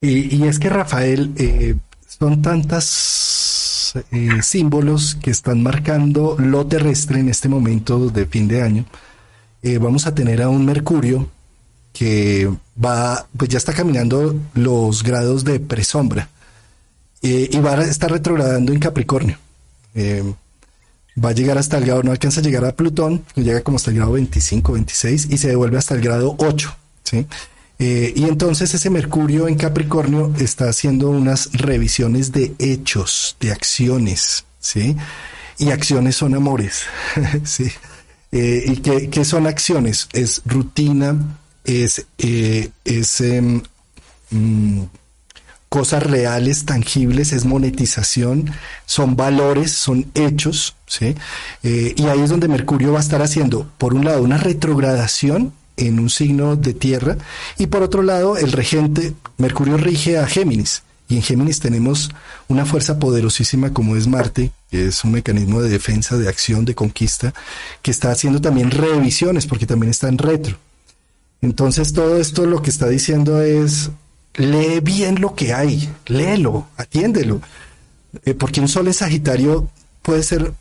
Y, 0.00 0.46
es 0.46 0.58
que 0.58 0.70
Rafael, 0.70 1.32
eh, 1.36 1.74
son 2.06 2.40
tantas 2.40 3.94
eh, 4.12 4.42
símbolos 4.42 5.16
que 5.16 5.30
están 5.30 5.62
marcando 5.62 6.36
lo 6.38 6.66
terrestre 6.66 7.20
en 7.20 7.28
este 7.28 7.50
momento 7.50 8.08
de 8.08 8.24
fin 8.24 8.48
de 8.48 8.62
año. 8.62 8.86
Eh, 9.62 9.76
vamos 9.76 10.06
a 10.06 10.14
tener 10.14 10.40
a 10.40 10.48
un 10.48 10.64
Mercurio 10.64 11.28
que 11.92 12.50
va, 12.82 13.26
pues 13.36 13.50
ya 13.50 13.58
está 13.58 13.74
caminando 13.74 14.34
los 14.54 15.02
grados 15.02 15.44
de 15.44 15.60
presombra 15.60 16.30
y 17.20 17.58
va 17.58 17.72
a 17.72 17.82
estar 17.82 18.10
retrogradando 18.10 18.72
en 18.72 18.78
Capricornio. 18.78 19.36
Va 21.22 21.30
a 21.30 21.32
llegar 21.32 21.58
hasta 21.58 21.78
el 21.78 21.84
grado, 21.84 22.02
no 22.02 22.12
alcanza 22.12 22.40
a 22.40 22.44
llegar 22.44 22.64
a 22.64 22.76
Plutón, 22.76 23.24
llega 23.34 23.62
como 23.62 23.76
hasta 23.76 23.90
el 23.90 23.96
grado 23.96 24.12
25, 24.12 24.72
26 24.72 25.28
y 25.30 25.38
se 25.38 25.48
devuelve 25.48 25.78
hasta 25.78 25.94
el 25.94 26.00
grado 26.00 26.34
8, 26.38 26.76
¿sí? 27.04 27.26
Eh, 27.78 28.12
y 28.14 28.24
entonces 28.24 28.74
ese 28.74 28.90
Mercurio 28.90 29.48
en 29.48 29.54
Capricornio 29.54 30.34
está 30.38 30.68
haciendo 30.68 31.08
unas 31.08 31.50
revisiones 31.52 32.30
de 32.30 32.54
hechos, 32.58 33.36
de 33.40 33.52
acciones, 33.52 34.44
¿sí? 34.58 34.96
Y 35.58 35.70
acciones 35.70 36.16
son 36.16 36.34
amores, 36.34 36.82
¿sí? 37.44 37.70
Eh, 38.32 38.64
¿Y 38.66 38.76
qué, 38.76 39.08
qué, 39.08 39.24
son 39.24 39.46
acciones? 39.46 40.08
Es 40.12 40.42
rutina, 40.44 41.38
es, 41.64 42.06
eh, 42.18 42.68
es 42.84 43.20
em, 43.22 43.62
mm, 44.30 44.82
cosas 45.70 46.02
reales, 46.02 46.66
tangibles, 46.66 47.32
es 47.32 47.46
monetización, 47.46 48.50
son 48.86 49.16
valores, 49.16 49.70
son 49.70 50.10
hechos, 50.14 50.74
¿sí? 50.86 51.14
Eh, 51.62 51.94
y 51.96 52.06
ahí 52.06 52.20
es 52.20 52.28
donde 52.28 52.48
Mercurio 52.48 52.92
va 52.92 52.98
a 52.98 53.02
estar 53.02 53.22
haciendo, 53.22 53.70
por 53.78 53.94
un 53.94 54.04
lado, 54.04 54.22
una 54.22 54.36
retrogradación 54.36 55.54
en 55.76 56.00
un 56.00 56.10
signo 56.10 56.56
de 56.56 56.74
tierra 56.74 57.16
y 57.56 57.68
por 57.68 57.82
otro 57.82 58.02
lado, 58.02 58.36
el 58.36 58.50
regente, 58.50 59.14
Mercurio 59.38 59.78
rige 59.78 60.18
a 60.18 60.26
Géminis. 60.26 60.82
Y 61.08 61.16
en 61.16 61.22
Géminis 61.22 61.58
tenemos 61.58 62.10
una 62.48 62.64
fuerza 62.64 62.98
poderosísima 62.98 63.72
como 63.72 63.96
es 63.96 64.06
Marte, 64.06 64.52
que 64.70 64.88
es 64.88 65.02
un 65.04 65.12
mecanismo 65.12 65.62
de 65.62 65.68
defensa, 65.68 66.16
de 66.16 66.28
acción, 66.28 66.64
de 66.64 66.74
conquista, 66.74 67.32
que 67.82 67.90
está 67.90 68.10
haciendo 68.10 68.40
también 68.40 68.70
revisiones, 68.70 69.46
porque 69.46 69.66
también 69.66 69.90
está 69.90 70.08
en 70.08 70.18
retro. 70.18 70.56
Entonces 71.42 71.92
todo 71.92 72.18
esto 72.18 72.44
lo 72.46 72.62
que 72.62 72.70
está 72.70 72.88
diciendo 72.88 73.40
es, 73.40 73.90
lee 74.34 74.80
bien 74.80 75.20
lo 75.20 75.34
que 75.34 75.52
hay, 75.52 75.92
léelo, 76.06 76.66
atiéndelo. 76.76 77.40
Eh, 78.24 78.34
porque 78.34 78.60
un 78.60 78.68
sol 78.68 78.86
en 78.86 78.94
Sagitario 78.94 79.68
puede 80.02 80.22
ser 80.22 80.52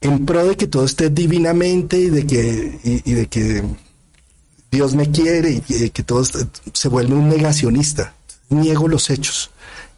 en 0.00 0.26
pro 0.26 0.46
de 0.46 0.56
que 0.56 0.66
todo 0.66 0.84
esté 0.84 1.10
divinamente 1.10 1.98
y 1.98 2.10
de 2.10 2.26
que, 2.26 2.78
y, 3.04 3.12
de 3.12 3.26
que 3.26 3.64
Dios 4.70 4.94
me 4.94 5.10
quiere 5.10 5.50
y, 5.50 5.84
y 5.84 5.90
que 5.90 6.02
todo 6.02 6.22
se 6.24 6.88
vuelve 6.88 7.14
un 7.14 7.28
negacionista 7.28 8.14
niego 8.48 8.88
los 8.88 9.10
hechos, 9.10 9.50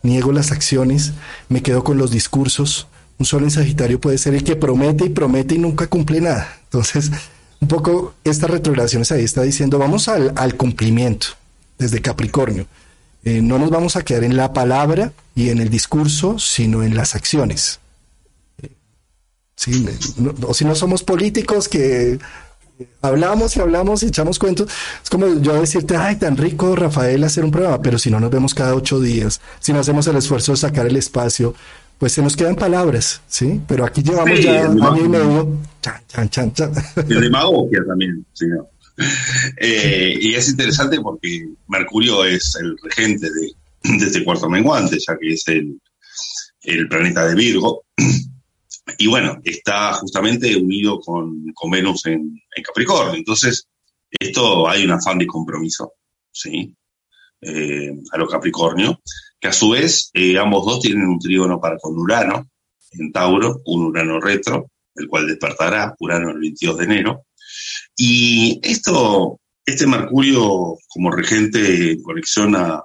niego 0.03 0.33
las 0.33 0.53
acciones, 0.53 1.13
me 1.49 1.63
quedo 1.63 1.85
con 1.85 1.99
los 1.99 2.11
discursos. 2.11 2.87
Un 3.19 3.27
sol 3.27 3.43
en 3.43 3.51
Sagitario 3.51 4.01
puede 4.01 4.17
ser 4.17 4.35
el 4.35 4.45
que 4.45 4.57
promete 4.57 5.05
y 5.05 5.11
promete 5.11 5.57
y 5.57 5.59
nunca 5.59 5.87
cumple 5.87 6.21
nada. 6.21 6.61
Entonces, 6.65 7.11
un 7.61 7.69
poco 7.69 8.15
estas 8.25 8.51
retrogradaciones 8.51 9.11
ahí 9.13 9.25
está 9.25 9.43
diciendo, 9.43 9.79
vamos 9.79 10.09
al 10.09 10.55
cumplimiento 10.57 11.38
desde 11.79 12.03
Capricornio. 12.03 12.67
Eh, 13.25 13.43
no 13.43 13.59
nos 13.59 13.71
vamos 13.71 13.97
a 13.97 14.03
quedar 14.03 14.25
en 14.25 14.37
la 14.37 14.53
palabra 14.53 15.12
y 15.35 15.51
en 15.51 15.59
el 15.59 15.71
discurso, 15.71 16.38
sino 16.38 16.83
en 16.83 16.97
las 16.97 17.14
acciones. 17.14 17.81
Sí, 19.57 19.85
no, 20.19 20.35
o 20.47 20.55
si 20.55 20.64
no 20.64 20.75
somos 20.77 21.03
políticos 21.03 21.69
que 21.69 22.19
hablamos 23.03 23.57
y 23.57 23.61
hablamos 23.61 24.03
y 24.03 24.07
echamos 24.07 24.38
cuentos. 24.38 24.71
Es 25.03 25.11
como 25.11 25.27
yo 25.41 25.61
decirte, 25.61 25.97
ay, 25.97 26.17
tan 26.17 26.37
rico, 26.37 26.77
Rafael, 26.77 27.25
hacer 27.25 27.45
un 27.45 27.51
programa, 27.51 27.83
pero 27.83 27.99
si 27.99 28.11
no 28.11 28.21
nos 28.21 28.31
vemos 28.31 28.55
cada 28.55 28.75
ocho 28.75 29.01
días, 29.01 29.41
si 29.59 29.73
no 29.73 29.81
hacemos 29.81 30.07
el 30.07 30.17
esfuerzo 30.17 30.53
de 30.53 30.59
sacar 30.59 30.87
el 30.87 30.97
espacio, 30.97 31.55
pues 31.99 32.12
se 32.12 32.23
nos 32.23 32.37
quedan 32.37 32.55
palabras, 32.55 33.21
¿sí? 33.27 33.61
Pero 33.67 33.85
aquí 33.85 34.03
llevamos 34.03 34.38
Sí, 34.38 34.45
ya 34.45 34.67
año 34.67 35.05
y 35.05 35.09
medio. 35.09 35.49
Chan, 35.83 36.03
chan, 36.07 36.31
chan, 36.31 36.53
chan. 36.53 36.73
Y 37.09 37.14
demagogia 37.14 37.85
también, 37.88 38.25
sí, 38.33 38.47
¿no? 38.47 38.69
Eh, 39.61 40.17
y 40.21 40.35
es 40.35 40.49
interesante 40.49 41.01
porque 41.01 41.49
Mercurio 41.69 42.25
es 42.25 42.57
el 42.61 42.77
regente 42.83 43.29
de, 43.31 43.53
este 44.07 44.25
cuarto 44.25 44.49
menguante, 44.49 44.99
ya 44.99 45.17
que 45.19 45.33
es 45.35 45.47
el, 45.49 45.81
el 46.63 46.89
planeta 46.89 47.27
de 47.27 47.35
Virgo. 47.35 47.85
Y 48.99 49.07
bueno, 49.07 49.41
está 49.45 49.93
justamente 49.95 50.57
unido 50.57 51.01
con, 51.01 51.53
con 51.55 51.71
Venus 51.71 52.07
en, 52.07 52.41
en 52.55 52.63
Capricornio. 52.63 53.15
Entonces, 53.15 53.69
esto 54.11 54.69
hay 54.69 54.85
un 54.85 54.93
afán 54.93 55.19
de 55.19 55.27
compromiso, 55.27 55.93
¿sí? 56.33 56.75
Eh, 57.41 57.93
a 58.11 58.19
los 58.19 58.29
Capricornio, 58.29 59.01
que 59.39 59.49
a 59.49 59.53
su 59.53 59.71
vez 59.71 60.11
eh, 60.15 60.37
ambos 60.39 60.65
dos 60.67 60.81
tienen 60.81 61.07
un 61.07 61.21
trígono 61.21 61.61
para 61.61 61.79
con 61.79 61.97
Urano 61.97 62.49
en 62.93 63.13
Tauro, 63.13 63.61
un 63.67 63.85
Urano 63.87 64.21
retro, 64.21 64.71
el 64.95 65.07
cual 65.07 65.29
despertará 65.29 65.95
Urano 66.01 66.31
el 66.31 66.41
22 66.41 66.79
de 66.79 66.85
enero. 66.85 67.27
Y 68.01 68.61
esto, 68.63 69.41
este 69.67 69.87
Mercurio 69.89 70.77
como 70.87 71.11
regente 71.11 71.93
en 71.93 72.03
conexión 72.03 72.55
a, 72.55 72.81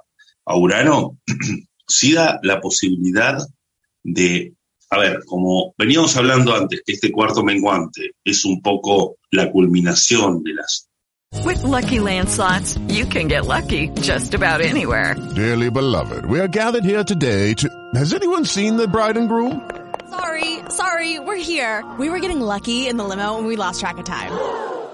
a 0.45 0.57
Urano, 0.57 1.19
sí 1.87 2.13
da 2.13 2.39
la 2.41 2.59
posibilidad 2.59 3.37
de, 4.03 4.55
a 4.89 4.97
ver, 4.97 5.23
como 5.25 5.75
veníamos 5.77 6.17
hablando 6.17 6.55
antes, 6.55 6.81
que 6.83 6.93
este 6.93 7.11
cuarto 7.11 7.43
menguante 7.43 8.15
es 8.23 8.43
un 8.43 8.59
poco 8.61 9.17
la 9.29 9.51
culminación 9.51 10.43
de 10.43 10.55
las 10.55 10.89
With 11.45 11.63
Lucky 11.63 11.99
Land 11.99 12.29
slots, 12.29 12.77
you 12.87 13.05
can 13.05 13.27
get 13.27 13.45
lucky 13.45 13.89
just 14.01 14.33
about 14.33 14.61
anywhere. 14.61 15.15
Dearly 15.35 15.69
beloved, 15.69 16.25
we 16.25 16.39
are 16.39 16.47
gathered 16.47 16.85
here 16.85 17.03
today 17.03 17.53
to. 17.55 17.67
Has 17.95 18.13
anyone 18.13 18.45
seen 18.45 18.77
the 18.77 18.87
bride 18.87 19.17
and 19.17 19.27
groom? 19.27 19.69
Sorry, 20.09 20.59
sorry, 20.69 21.19
we're 21.19 21.43
here. 21.43 21.83
We 21.97 22.09
were 22.09 22.19
getting 22.19 22.39
lucky 22.39 22.87
in 22.87 22.97
the 22.97 23.03
limo 23.03 23.37
and 23.39 23.47
we 23.47 23.55
lost 23.55 23.79
track 23.79 23.97
of 23.97 24.05
time. 24.05 24.31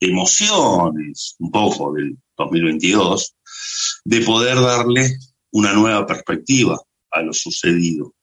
Emociones 0.00 1.36
un 1.38 1.50
poco 1.50 1.92
del 1.92 2.16
2022, 2.36 3.34
de 4.04 4.20
poder 4.20 4.56
darle 4.56 5.18
una 5.52 5.72
nueva 5.72 6.06
perspectiva 6.06 6.80
a 7.10 7.22
lo 7.22 7.32
sucedido, 7.32 8.14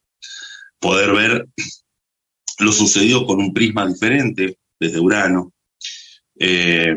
poder 0.79 1.13
ver 1.13 1.47
lo 2.59 2.71
sucedido 2.71 3.25
con 3.25 3.39
un 3.39 3.53
prisma 3.53 3.87
diferente 3.87 4.57
desde 4.79 4.99
Urano, 4.99 5.53
eh, 6.39 6.95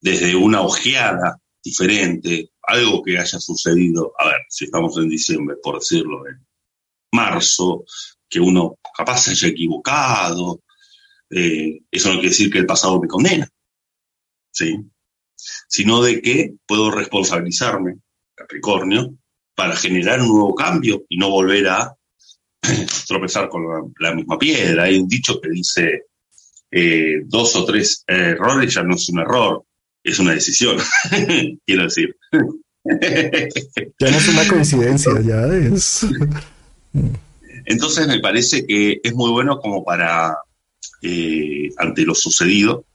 desde 0.00 0.34
una 0.34 0.62
ojeada 0.62 1.38
diferente, 1.62 2.50
algo 2.62 3.02
que 3.02 3.18
haya 3.18 3.38
sucedido, 3.38 4.12
a 4.18 4.26
ver, 4.26 4.40
si 4.48 4.64
estamos 4.64 4.96
en 4.96 5.08
diciembre, 5.08 5.56
por 5.62 5.78
decirlo, 5.78 6.26
en 6.26 6.44
marzo, 7.12 7.84
que 8.28 8.40
uno 8.40 8.78
capaz 8.96 9.24
se 9.24 9.30
haya 9.32 9.48
equivocado, 9.48 10.62
eh, 11.30 11.80
eso 11.90 12.08
no 12.08 12.14
quiere 12.14 12.28
decir 12.28 12.50
que 12.50 12.58
el 12.58 12.66
pasado 12.66 13.00
me 13.00 13.08
condena, 13.08 13.48
¿sí? 14.50 14.76
Sino 15.68 16.02
de 16.02 16.20
que 16.20 16.54
puedo 16.66 16.90
responsabilizarme, 16.90 17.96
Capricornio, 18.34 19.14
para 19.54 19.76
generar 19.76 20.20
un 20.20 20.28
nuevo 20.28 20.54
cambio 20.54 21.04
y 21.08 21.18
no 21.18 21.30
volver 21.30 21.68
a 21.68 21.94
tropezar 23.06 23.48
con 23.48 23.62
la, 23.66 23.80
la 23.98 24.14
misma 24.14 24.38
piedra. 24.38 24.84
Hay 24.84 24.98
un 24.98 25.08
dicho 25.08 25.40
que 25.40 25.50
dice, 25.50 26.04
eh, 26.70 27.22
dos 27.24 27.56
o 27.56 27.64
tres 27.64 28.04
errores 28.06 28.72
ya 28.72 28.82
no 28.82 28.94
es 28.94 29.08
un 29.08 29.18
error, 29.18 29.64
es 30.04 30.18
una 30.18 30.34
decisión, 30.34 30.76
quiero 31.66 31.84
decir. 31.84 32.16
Ya 32.82 34.10
no 34.10 34.16
es 34.16 34.28
una 34.28 34.48
coincidencia, 34.48 35.12
ya 35.20 35.44
es. 35.54 36.06
Entonces 37.66 38.08
me 38.08 38.20
parece 38.20 38.66
que 38.66 39.00
es 39.04 39.14
muy 39.14 39.30
bueno 39.30 39.58
como 39.60 39.84
para, 39.84 40.34
eh, 41.02 41.68
ante 41.76 42.06
lo 42.06 42.14
sucedido 42.14 42.86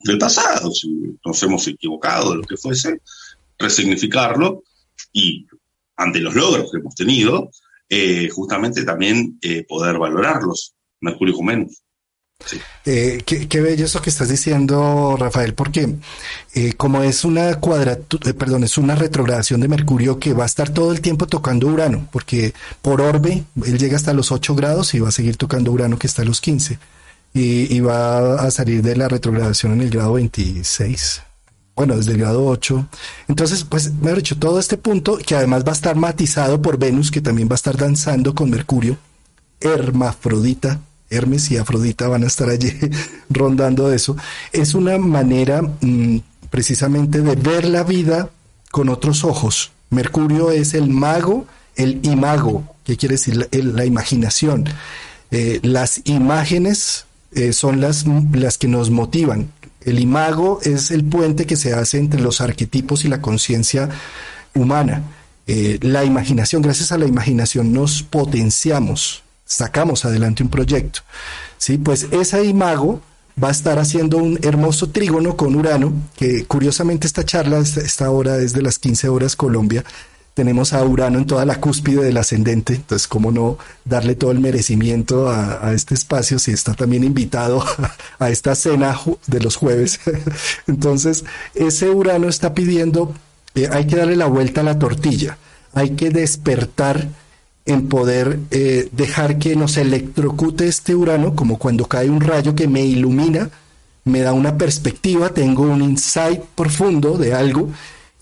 del 0.00 0.18
pasado, 0.18 0.72
si 0.72 1.18
nos 1.24 1.42
hemos 1.42 1.66
equivocado, 1.68 2.34
lo 2.34 2.42
que 2.42 2.56
fuese, 2.56 3.00
resignificarlo 3.58 4.62
y 5.12 5.46
ante 5.96 6.20
los 6.20 6.34
logros 6.34 6.70
que 6.70 6.78
hemos 6.78 6.94
tenido, 6.94 7.50
eh, 7.88 8.28
justamente 8.30 8.84
también 8.84 9.38
eh, 9.42 9.64
poder 9.64 9.98
valorarlos, 9.98 10.74
Mercurio 11.00 11.34
con 11.34 11.46
Venus. 11.46 11.82
Eh, 12.86 13.22
qué, 13.26 13.46
qué, 13.48 13.60
bello 13.60 13.84
eso 13.84 14.00
que 14.00 14.08
estás 14.08 14.30
diciendo, 14.30 15.14
Rafael, 15.18 15.54
porque 15.54 15.96
eh, 16.54 16.72
como 16.72 17.02
es 17.02 17.24
una 17.24 17.60
cuadratura, 17.60 18.30
eh, 18.30 18.34
perdón, 18.34 18.64
es 18.64 18.78
una 18.78 18.94
retrogradación 18.94 19.60
de 19.60 19.68
Mercurio 19.68 20.18
que 20.18 20.32
va 20.32 20.44
a 20.44 20.46
estar 20.46 20.70
todo 20.70 20.92
el 20.92 21.02
tiempo 21.02 21.26
tocando 21.26 21.66
Urano, 21.66 22.08
porque 22.10 22.54
por 22.80 23.02
orbe 23.02 23.44
él 23.64 23.78
llega 23.78 23.96
hasta 23.96 24.14
los 24.14 24.32
8 24.32 24.54
grados 24.54 24.94
y 24.94 25.00
va 25.00 25.10
a 25.10 25.12
seguir 25.12 25.36
tocando 25.36 25.70
Urano 25.70 25.98
que 25.98 26.06
está 26.06 26.22
a 26.22 26.24
los 26.24 26.40
15 26.40 26.78
y, 27.32 27.80
va 27.80 28.42
a 28.42 28.50
salir 28.50 28.82
de 28.82 28.96
la 28.96 29.08
retrogradación 29.08 29.72
en 29.72 29.82
el 29.82 29.90
grado 29.90 30.14
26 30.14 31.22
bueno, 31.76 31.96
desde 31.96 32.12
el 32.12 32.18
grado 32.18 32.44
8. 32.44 32.86
Entonces, 33.28 33.64
pues, 33.64 33.90
me 33.94 34.10
ha 34.10 34.14
dicho, 34.14 34.36
todo 34.36 34.60
este 34.60 34.76
punto, 34.76 35.16
que 35.16 35.34
además 35.34 35.64
va 35.64 35.70
a 35.70 35.72
estar 35.72 35.96
matizado 35.96 36.60
por 36.60 36.76
Venus, 36.76 37.10
que 37.10 37.22
también 37.22 37.48
va 37.48 37.52
a 37.52 37.54
estar 37.54 37.74
danzando 37.74 38.34
con 38.34 38.50
Mercurio, 38.50 38.98
hermafrodita, 39.60 40.80
Hermes 41.08 41.50
y 41.50 41.56
Afrodita 41.56 42.06
van 42.06 42.22
a 42.22 42.26
estar 42.26 42.48
allí 42.48 42.72
rondando 43.30 43.92
eso, 43.92 44.16
es 44.52 44.74
una 44.74 44.96
manera 44.98 45.62
mmm, 45.62 46.18
precisamente 46.50 47.20
de 47.20 47.34
ver 47.34 47.64
la 47.64 47.82
vida 47.82 48.30
con 48.70 48.88
otros 48.88 49.24
ojos. 49.24 49.72
Mercurio 49.90 50.52
es 50.52 50.74
el 50.74 50.88
mago, 50.88 51.46
el 51.74 52.00
imago, 52.02 52.64
que 52.84 52.96
quiere 52.96 53.14
decir 53.14 53.48
la 53.50 53.84
imaginación. 53.84 54.66
Eh, 55.32 55.60
las 55.62 56.00
imágenes 56.04 57.06
eh, 57.32 57.52
son 57.52 57.80
las, 57.80 58.04
las 58.32 58.58
que 58.58 58.68
nos 58.68 58.90
motivan, 58.90 59.50
el 59.82 59.98
imago 59.98 60.60
es 60.62 60.90
el 60.90 61.04
puente 61.04 61.46
que 61.46 61.56
se 61.56 61.72
hace 61.72 61.98
entre 61.98 62.20
los 62.20 62.40
arquetipos 62.40 63.04
y 63.04 63.08
la 63.08 63.22
conciencia 63.22 63.88
humana. 64.54 65.02
Eh, 65.46 65.78
la 65.82 66.04
imaginación, 66.04 66.62
gracias 66.62 66.92
a 66.92 66.98
la 66.98 67.06
imaginación 67.06 67.72
nos 67.72 68.02
potenciamos, 68.02 69.22
sacamos 69.44 70.04
adelante 70.04 70.42
un 70.42 70.50
proyecto. 70.50 71.00
¿sí? 71.56 71.78
Pues 71.78 72.08
ese 72.10 72.44
imago 72.44 73.00
va 73.42 73.48
a 73.48 73.52
estar 73.52 73.78
haciendo 73.78 74.18
un 74.18 74.38
hermoso 74.42 74.90
trígono 74.90 75.36
con 75.36 75.56
Urano, 75.56 75.92
que 76.16 76.44
curiosamente 76.44 77.06
esta 77.06 77.24
charla, 77.24 77.58
esta 77.58 78.10
hora 78.10 78.36
es 78.36 78.52
de 78.52 78.62
las 78.62 78.78
15 78.78 79.08
horas 79.08 79.34
Colombia, 79.34 79.82
tenemos 80.34 80.72
a 80.72 80.84
Urano 80.84 81.18
en 81.18 81.26
toda 81.26 81.44
la 81.44 81.60
cúspide 81.60 82.02
del 82.02 82.16
ascendente, 82.16 82.74
entonces 82.74 83.08
cómo 83.08 83.32
no 83.32 83.58
darle 83.84 84.14
todo 84.14 84.30
el 84.30 84.40
merecimiento 84.40 85.28
a, 85.28 85.72
este 85.74 85.94
espacio 85.94 86.38
si 86.38 86.52
está 86.52 86.74
también 86.74 87.04
invitado 87.04 87.62
a, 87.62 87.92
a 88.24 88.30
esta 88.30 88.54
cena 88.54 88.98
de 89.26 89.40
los 89.40 89.56
jueves. 89.56 90.00
entonces, 90.66 91.24
ese 91.54 91.90
Urano 91.90 92.28
está 92.28 92.54
pidiendo, 92.54 93.14
eh, 93.54 93.68
hay 93.72 93.86
que 93.86 93.96
darle 93.96 94.16
la 94.16 94.26
vuelta 94.26 94.60
a 94.60 94.64
la 94.64 94.78
tortilla, 94.78 95.38
hay 95.72 95.90
que 95.90 96.10
despertar 96.10 97.08
en 97.66 97.88
poder 97.88 98.38
eh, 98.50 98.88
dejar 98.92 99.38
que 99.38 99.56
nos 99.56 99.76
electrocute 99.76 100.66
este 100.66 100.94
Urano, 100.94 101.34
como 101.34 101.58
cuando 101.58 101.86
cae 101.86 102.10
un 102.10 102.20
rayo 102.20 102.54
que 102.54 102.68
me 102.68 102.84
ilumina, 102.84 103.50
me 104.04 104.20
da 104.20 104.32
una 104.32 104.56
perspectiva, 104.56 105.28
tengo 105.30 105.62
un 105.62 105.82
insight 105.82 106.40
profundo 106.54 107.18
de 107.18 107.34
algo 107.34 107.68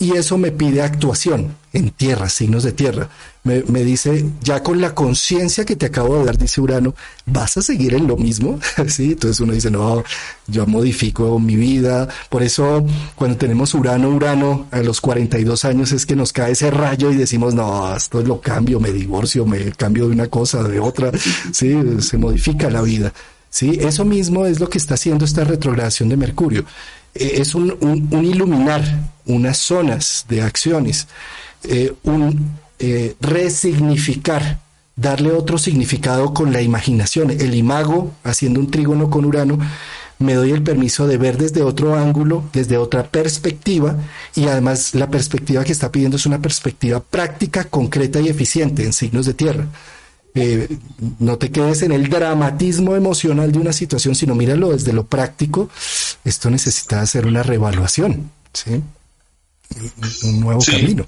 y 0.00 0.12
eso 0.12 0.38
me 0.38 0.52
pide 0.52 0.82
actuación 0.82 1.56
en 1.72 1.90
tierra, 1.90 2.28
signos 2.28 2.62
de 2.62 2.72
tierra. 2.72 3.08
Me, 3.42 3.64
me 3.64 3.82
dice, 3.82 4.24
ya 4.42 4.62
con 4.62 4.80
la 4.80 4.94
conciencia 4.94 5.64
que 5.64 5.74
te 5.74 5.86
acabo 5.86 6.18
de 6.18 6.24
dar, 6.24 6.38
dice 6.38 6.60
Urano, 6.60 6.94
¿vas 7.26 7.56
a 7.56 7.62
seguir 7.62 7.94
en 7.94 8.06
lo 8.06 8.16
mismo? 8.16 8.60
sí, 8.86 9.12
entonces 9.12 9.40
uno 9.40 9.54
dice, 9.54 9.70
no, 9.70 10.04
yo 10.46 10.66
modifico 10.66 11.38
mi 11.40 11.56
vida. 11.56 12.08
Por 12.30 12.44
eso, 12.44 12.86
cuando 13.16 13.36
tenemos 13.38 13.74
Urano, 13.74 14.10
Urano, 14.10 14.66
a 14.70 14.80
los 14.80 15.00
42 15.00 15.64
años 15.64 15.90
es 15.90 16.06
que 16.06 16.14
nos 16.14 16.32
cae 16.32 16.52
ese 16.52 16.70
rayo 16.70 17.10
y 17.10 17.16
decimos, 17.16 17.54
no, 17.54 17.94
esto 17.96 18.22
lo 18.22 18.40
cambio, 18.40 18.78
me 18.78 18.92
divorcio, 18.92 19.46
me 19.46 19.72
cambio 19.72 20.06
de 20.06 20.12
una 20.12 20.28
cosa, 20.28 20.62
de 20.62 20.78
otra. 20.78 21.10
Sí, 21.52 21.76
se 22.00 22.18
modifica 22.18 22.70
la 22.70 22.82
vida. 22.82 23.12
Sí, 23.50 23.78
eso 23.80 24.04
mismo 24.04 24.46
es 24.46 24.60
lo 24.60 24.68
que 24.68 24.78
está 24.78 24.94
haciendo 24.94 25.24
esta 25.24 25.42
retrogradación 25.42 26.08
de 26.08 26.16
Mercurio 26.16 26.64
es 27.14 27.54
un, 27.54 27.76
un, 27.80 28.08
un, 28.10 28.24
iluminar 28.24 28.82
unas 29.26 29.58
zonas 29.58 30.24
de 30.28 30.42
acciones, 30.42 31.08
eh, 31.64 31.92
un 32.04 32.52
eh, 32.78 33.16
resignificar, 33.20 34.60
darle 34.96 35.32
otro 35.32 35.58
significado 35.58 36.32
con 36.34 36.52
la 36.52 36.62
imaginación. 36.62 37.30
El 37.30 37.54
imago, 37.54 38.12
haciendo 38.24 38.60
un 38.60 38.70
trígono 38.70 39.10
con 39.10 39.24
Urano, 39.24 39.58
me 40.18 40.34
doy 40.34 40.50
el 40.50 40.62
permiso 40.62 41.06
de 41.06 41.16
ver 41.16 41.38
desde 41.38 41.62
otro 41.62 41.94
ángulo, 41.96 42.44
desde 42.52 42.76
otra 42.76 43.04
perspectiva, 43.04 43.96
y 44.34 44.46
además 44.46 44.94
la 44.94 45.08
perspectiva 45.08 45.64
que 45.64 45.72
está 45.72 45.92
pidiendo 45.92 46.16
es 46.16 46.26
una 46.26 46.40
perspectiva 46.40 47.00
práctica, 47.00 47.64
concreta 47.64 48.20
y 48.20 48.28
eficiente 48.28 48.84
en 48.84 48.92
signos 48.92 49.26
de 49.26 49.34
tierra. 49.34 49.66
Eh, 50.34 50.68
no 51.18 51.38
te 51.38 51.50
quedes 51.50 51.82
en 51.82 51.92
el 51.92 52.08
dramatismo 52.08 52.94
emocional 52.94 53.50
de 53.50 53.58
una 53.58 53.72
situación, 53.72 54.14
sino 54.14 54.34
míralo 54.34 54.70
desde 54.70 54.92
lo 54.92 55.06
práctico. 55.06 55.70
Esto 56.24 56.50
necesita 56.50 57.00
hacer 57.00 57.26
una 57.26 57.42
reevaluación, 57.42 58.30
¿sí? 58.52 58.82
Un 60.24 60.40
nuevo 60.40 60.60
sí. 60.60 60.72
camino. 60.72 61.04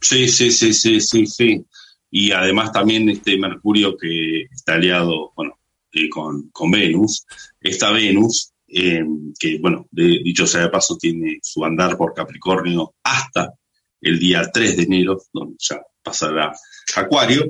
Sí, 0.00 0.28
sí, 0.28 0.50
sí, 0.50 0.72
sí, 0.72 1.00
sí, 1.00 1.26
sí. 1.26 1.64
Y 2.10 2.32
además 2.32 2.72
también 2.72 3.08
este 3.08 3.38
Mercurio 3.38 3.96
que 3.96 4.42
está 4.50 4.74
aliado, 4.74 5.32
bueno, 5.36 5.58
eh, 5.92 6.08
con, 6.08 6.48
con 6.50 6.70
Venus, 6.70 7.24
esta 7.60 7.90
Venus, 7.92 8.52
eh, 8.66 9.04
que 9.38 9.58
bueno, 9.58 9.86
de, 9.90 10.20
dicho 10.24 10.46
sea 10.46 10.62
de 10.62 10.68
paso, 10.70 10.96
tiene 10.96 11.38
su 11.42 11.64
andar 11.64 11.96
por 11.96 12.14
Capricornio 12.14 12.94
hasta 13.02 13.52
el 14.00 14.18
día 14.18 14.50
3 14.52 14.76
de 14.76 14.82
enero, 14.84 15.22
donde 15.32 15.56
ya 15.58 15.80
pasará 16.02 16.52
Acuario. 16.96 17.44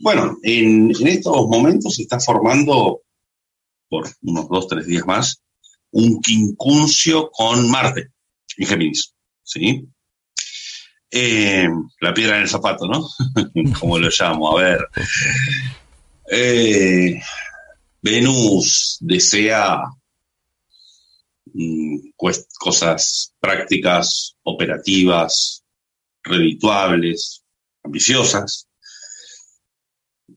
Bueno, 0.00 0.38
en, 0.42 0.92
estos 1.06 1.48
momentos 1.48 1.96
se 1.96 2.02
está 2.02 2.20
formando, 2.20 3.02
por 3.88 4.08
unos 4.22 4.48
dos, 4.48 4.68
tres 4.68 4.86
días 4.86 5.04
más, 5.06 5.42
un 5.90 6.20
quincuncio 6.20 7.30
con 7.30 7.68
Marte 7.70 8.12
en 8.56 8.66
Géminis, 8.66 9.14
¿sí? 9.42 9.88
Eh, 11.10 11.68
la 12.00 12.14
piedra 12.14 12.36
en 12.36 12.42
el 12.42 12.48
zapato, 12.48 12.86
¿no? 12.86 13.08
Como 13.80 13.98
lo 13.98 14.08
llamo, 14.08 14.56
a 14.56 14.62
ver. 14.62 14.78
Eh, 16.30 17.20
Venus 18.02 18.98
desea 19.00 19.80
mm, 21.46 22.10
cosas 22.14 23.34
prácticas, 23.40 24.36
operativas, 24.44 25.64
redituables, 26.22 27.42
ambiciosas. 27.82 28.67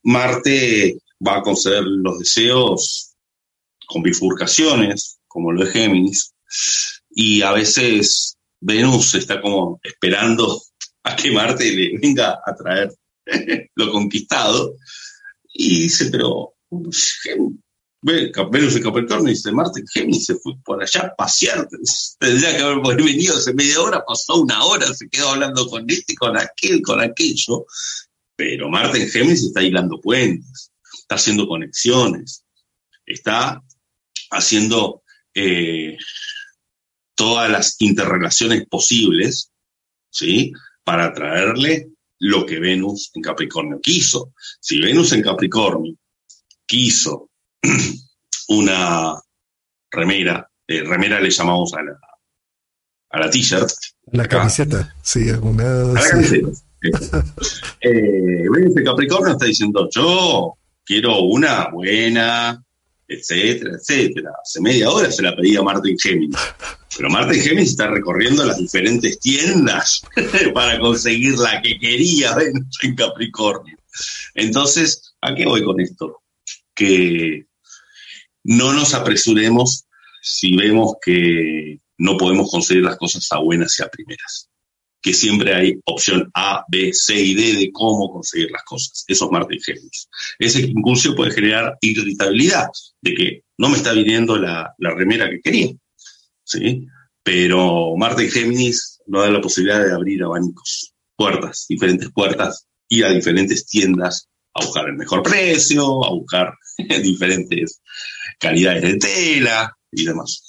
Marte 0.03 0.97
va 1.25 1.37
a 1.37 1.41
conceder 1.41 1.83
los 1.83 2.19
deseos 2.19 3.13
con 3.87 4.01
bifurcaciones, 4.01 5.19
como 5.27 5.51
lo 5.51 5.65
de 5.65 5.71
Géminis, 5.71 6.33
y 7.09 7.41
a 7.41 7.51
veces 7.51 8.37
Venus 8.59 9.15
está 9.15 9.41
como 9.41 9.79
esperando 9.83 10.61
a 11.03 11.15
que 11.15 11.31
Marte 11.31 11.71
le 11.71 11.97
venga 11.97 12.39
a 12.45 12.55
traer 12.55 12.93
lo 13.75 13.91
conquistado, 13.91 14.75
y 15.53 15.81
dice, 15.81 16.09
pero 16.09 16.53
Venus 18.01 18.75
en 18.75 18.83
Capricornio 18.83 19.29
dice, 19.29 19.51
Marte 19.51 19.83
Géminis 19.93 20.25
se 20.25 20.35
fue 20.35 20.53
por 20.63 20.81
allá 20.81 21.01
a 21.01 21.15
pasear, 21.15 21.67
tendría 22.17 22.55
que 22.55 22.63
haber 22.63 23.03
venido 23.03 23.35
hace 23.35 23.53
media 23.53 23.81
hora, 23.81 24.03
pasó 24.05 24.41
una 24.41 24.63
hora, 24.63 24.93
se 24.93 25.09
quedó 25.09 25.29
hablando 25.29 25.67
con 25.67 25.85
este, 25.89 26.15
con 26.15 26.37
aquel, 26.37 26.81
con 26.81 27.01
aquello, 27.01 27.65
pero 28.35 28.69
Marte 28.69 29.01
en 29.01 29.09
Géminis 29.09 29.43
está 29.43 29.61
hilando 29.61 29.99
puentes, 29.99 30.71
está 30.93 31.15
haciendo 31.15 31.47
conexiones, 31.47 32.45
está 33.05 33.61
haciendo 34.31 35.03
eh, 35.33 35.97
todas 37.15 37.49
las 37.49 37.75
interrelaciones 37.79 38.65
posibles, 38.67 39.51
¿sí? 40.09 40.51
Para 40.83 41.13
traerle 41.13 41.91
lo 42.19 42.45
que 42.45 42.59
Venus 42.59 43.11
en 43.13 43.21
Capricornio 43.21 43.79
quiso. 43.81 44.33
Si 44.59 44.79
Venus 44.79 45.11
en 45.11 45.21
Capricornio 45.21 45.95
quiso 46.65 47.29
una 48.47 49.19
remera, 49.91 50.49
eh, 50.67 50.83
remera 50.83 51.19
le 51.19 51.29
llamamos 51.29 51.73
a 51.73 51.83
la, 51.83 51.99
a 53.09 53.19
la 53.19 53.29
t-shirt. 53.29 53.69
La 54.13 54.27
camiseta, 54.27 54.95
sí, 55.01 55.29
alguna. 55.29 55.63
A 55.63 55.93
la 55.93 56.01
sí. 56.01 56.09
camiseta. 56.09 56.70
eh, 57.81 58.43
en 58.45 58.83
Capricornio 58.83 59.33
está 59.33 59.45
diciendo, 59.45 59.87
yo 59.93 60.53
quiero 60.83 61.21
una 61.23 61.69
buena, 61.69 62.63
etcétera, 63.07 63.75
etcétera. 63.75 64.31
Hace 64.41 64.61
media 64.61 64.89
hora 64.89 65.11
se 65.11 65.21
la 65.21 65.35
pedí 65.35 65.55
a 65.55 65.61
Marte 65.61 65.89
en 65.89 65.99
Géminis. 65.99 66.37
Pero 66.95 67.09
Marte 67.09 67.35
en 67.35 67.41
Géminis 67.43 67.71
está 67.71 67.87
recorriendo 67.87 68.45
las 68.45 68.57
diferentes 68.57 69.19
tiendas 69.19 70.01
para 70.53 70.79
conseguir 70.79 71.37
la 71.37 71.61
que 71.61 71.77
quería 71.79 72.35
en 72.81 72.95
Capricornio. 72.95 73.77
Entonces, 74.35 75.13
¿a 75.21 75.35
qué 75.35 75.45
voy 75.45 75.63
con 75.63 75.79
esto? 75.79 76.21
Que 76.73 77.45
no 78.43 78.73
nos 78.73 78.93
apresuremos 78.93 79.85
si 80.21 80.55
vemos 80.55 80.95
que 81.03 81.79
no 81.97 82.17
podemos 82.17 82.49
conseguir 82.49 82.83
las 82.83 82.97
cosas 82.97 83.27
a 83.31 83.39
buenas 83.39 83.79
y 83.79 83.83
a 83.83 83.87
primeras. 83.87 84.50
Que 85.01 85.13
siempre 85.13 85.53
hay 85.53 85.79
opción 85.85 86.29
A, 86.33 86.63
B, 86.69 86.91
C 86.93 87.19
y 87.19 87.33
D 87.33 87.57
de 87.57 87.71
cómo 87.71 88.11
conseguir 88.11 88.51
las 88.51 88.63
cosas. 88.63 89.03
Eso 89.07 89.29
es 89.49 89.65
Géminis. 89.65 90.07
Ese 90.37 90.61
impulso 90.61 91.15
puede 91.15 91.31
generar 91.31 91.77
irritabilidad, 91.81 92.67
de 93.01 93.13
que 93.13 93.43
no 93.57 93.69
me 93.69 93.77
está 93.77 93.93
viniendo 93.93 94.37
la, 94.37 94.73
la 94.77 94.93
remera 94.93 95.29
que 95.29 95.41
quería. 95.41 95.71
¿sí? 96.43 96.87
Pero 97.23 97.95
Marte 97.97 98.25
y 98.25 98.31
Géminis 98.31 98.99
nos 99.07 99.23
da 99.23 99.31
la 99.31 99.41
posibilidad 99.41 99.83
de 99.83 99.93
abrir 99.93 100.23
abanicos, 100.23 100.93
puertas, 101.15 101.65
diferentes 101.67 102.11
puertas, 102.11 102.67
ir 102.89 103.05
a 103.05 103.09
diferentes 103.09 103.65
tiendas 103.65 104.27
a 104.53 104.65
buscar 104.65 104.87
el 104.87 104.97
mejor 104.97 105.23
precio, 105.23 106.05
a 106.05 106.09
buscar 106.11 106.53
diferentes 107.01 107.81
calidades 108.39 108.81
de 108.81 108.95
tela 108.97 109.77
y 109.91 110.05
demás. 110.05 110.43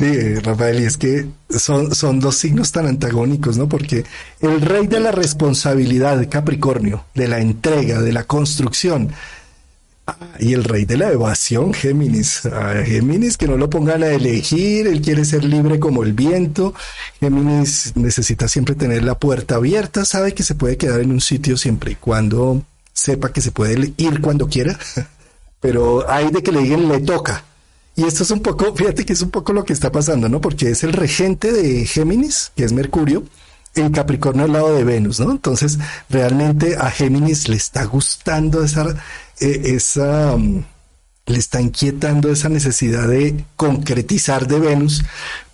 Sí, 0.00 0.34
Rafael, 0.36 0.80
y 0.80 0.84
es 0.86 0.96
que 0.96 1.26
son, 1.50 1.94
son 1.94 2.20
dos 2.20 2.36
signos 2.36 2.72
tan 2.72 2.86
antagónicos, 2.86 3.58
¿no? 3.58 3.68
Porque 3.68 4.06
el 4.40 4.62
rey 4.62 4.86
de 4.86 4.98
la 4.98 5.12
responsabilidad, 5.12 6.26
Capricornio, 6.30 7.04
de 7.14 7.28
la 7.28 7.40
entrega, 7.40 8.00
de 8.00 8.10
la 8.10 8.24
construcción, 8.24 9.10
ah, 10.06 10.16
y 10.38 10.54
el 10.54 10.64
rey 10.64 10.86
de 10.86 10.96
la 10.96 11.12
evasión, 11.12 11.74
Géminis. 11.74 12.46
Ah, 12.46 12.82
Géminis, 12.82 13.36
que 13.36 13.46
no 13.46 13.58
lo 13.58 13.68
pongan 13.68 14.02
a 14.02 14.08
elegir, 14.08 14.86
él 14.86 15.02
quiere 15.02 15.26
ser 15.26 15.44
libre 15.44 15.78
como 15.78 16.02
el 16.02 16.14
viento. 16.14 16.72
Géminis 17.20 17.92
necesita 17.94 18.48
siempre 18.48 18.76
tener 18.76 19.04
la 19.04 19.18
puerta 19.18 19.56
abierta, 19.56 20.06
sabe 20.06 20.32
que 20.32 20.44
se 20.44 20.54
puede 20.54 20.78
quedar 20.78 21.00
en 21.00 21.10
un 21.10 21.20
sitio 21.20 21.58
siempre 21.58 21.92
y 21.92 21.96
cuando 21.96 22.62
sepa 22.94 23.34
que 23.34 23.42
se 23.42 23.52
puede 23.52 23.92
ir 23.98 24.22
cuando 24.22 24.48
quiera, 24.48 24.78
pero 25.60 26.10
hay 26.10 26.30
de 26.30 26.42
que 26.42 26.52
le 26.52 26.62
digan 26.62 26.88
le 26.88 27.00
toca. 27.00 27.44
Y 27.96 28.04
esto 28.04 28.22
es 28.22 28.30
un 28.30 28.40
poco, 28.40 28.74
fíjate 28.76 29.04
que 29.04 29.12
es 29.12 29.22
un 29.22 29.30
poco 29.30 29.52
lo 29.52 29.64
que 29.64 29.72
está 29.72 29.92
pasando, 29.92 30.28
¿no? 30.28 30.40
Porque 30.40 30.70
es 30.70 30.84
el 30.84 30.92
regente 30.92 31.52
de 31.52 31.86
Géminis, 31.86 32.52
que 32.56 32.64
es 32.64 32.72
Mercurio, 32.72 33.24
en 33.74 33.92
Capricornio 33.92 34.44
al 34.44 34.52
lado 34.52 34.74
de 34.74 34.84
Venus, 34.84 35.20
¿no? 35.20 35.30
Entonces, 35.30 35.78
realmente 36.08 36.76
a 36.76 36.90
Géminis 36.90 37.48
le 37.48 37.56
está 37.56 37.84
gustando 37.84 38.64
esa, 38.64 38.88
eh, 39.40 39.62
esa, 39.64 40.34
um, 40.34 40.64
le 41.26 41.38
está 41.38 41.60
inquietando 41.60 42.30
esa 42.32 42.48
necesidad 42.48 43.06
de 43.06 43.44
concretizar 43.56 44.48
de 44.48 44.58
Venus, 44.58 45.04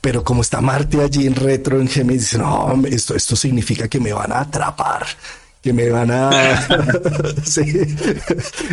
pero 0.01 0.25
como 0.25 0.43
está 0.43 0.61
Marte 0.61 1.03
allí 1.03 1.27
en 1.27 1.35
retro 1.35 1.81
en 1.81 1.89
Géminis, 1.89 2.23
dice, 2.23 2.39
no, 2.39 2.83
esto, 2.87 3.15
esto 3.15 3.37
significa 3.37 3.89
que 3.89 4.01
me 4.01 4.13
van 4.13 4.33
a 4.33 4.41
atrapar, 4.41 5.07
que 5.67 5.73
me 5.73 5.89
van 5.91 6.13
a... 6.13 6.31
sí. 7.45 7.63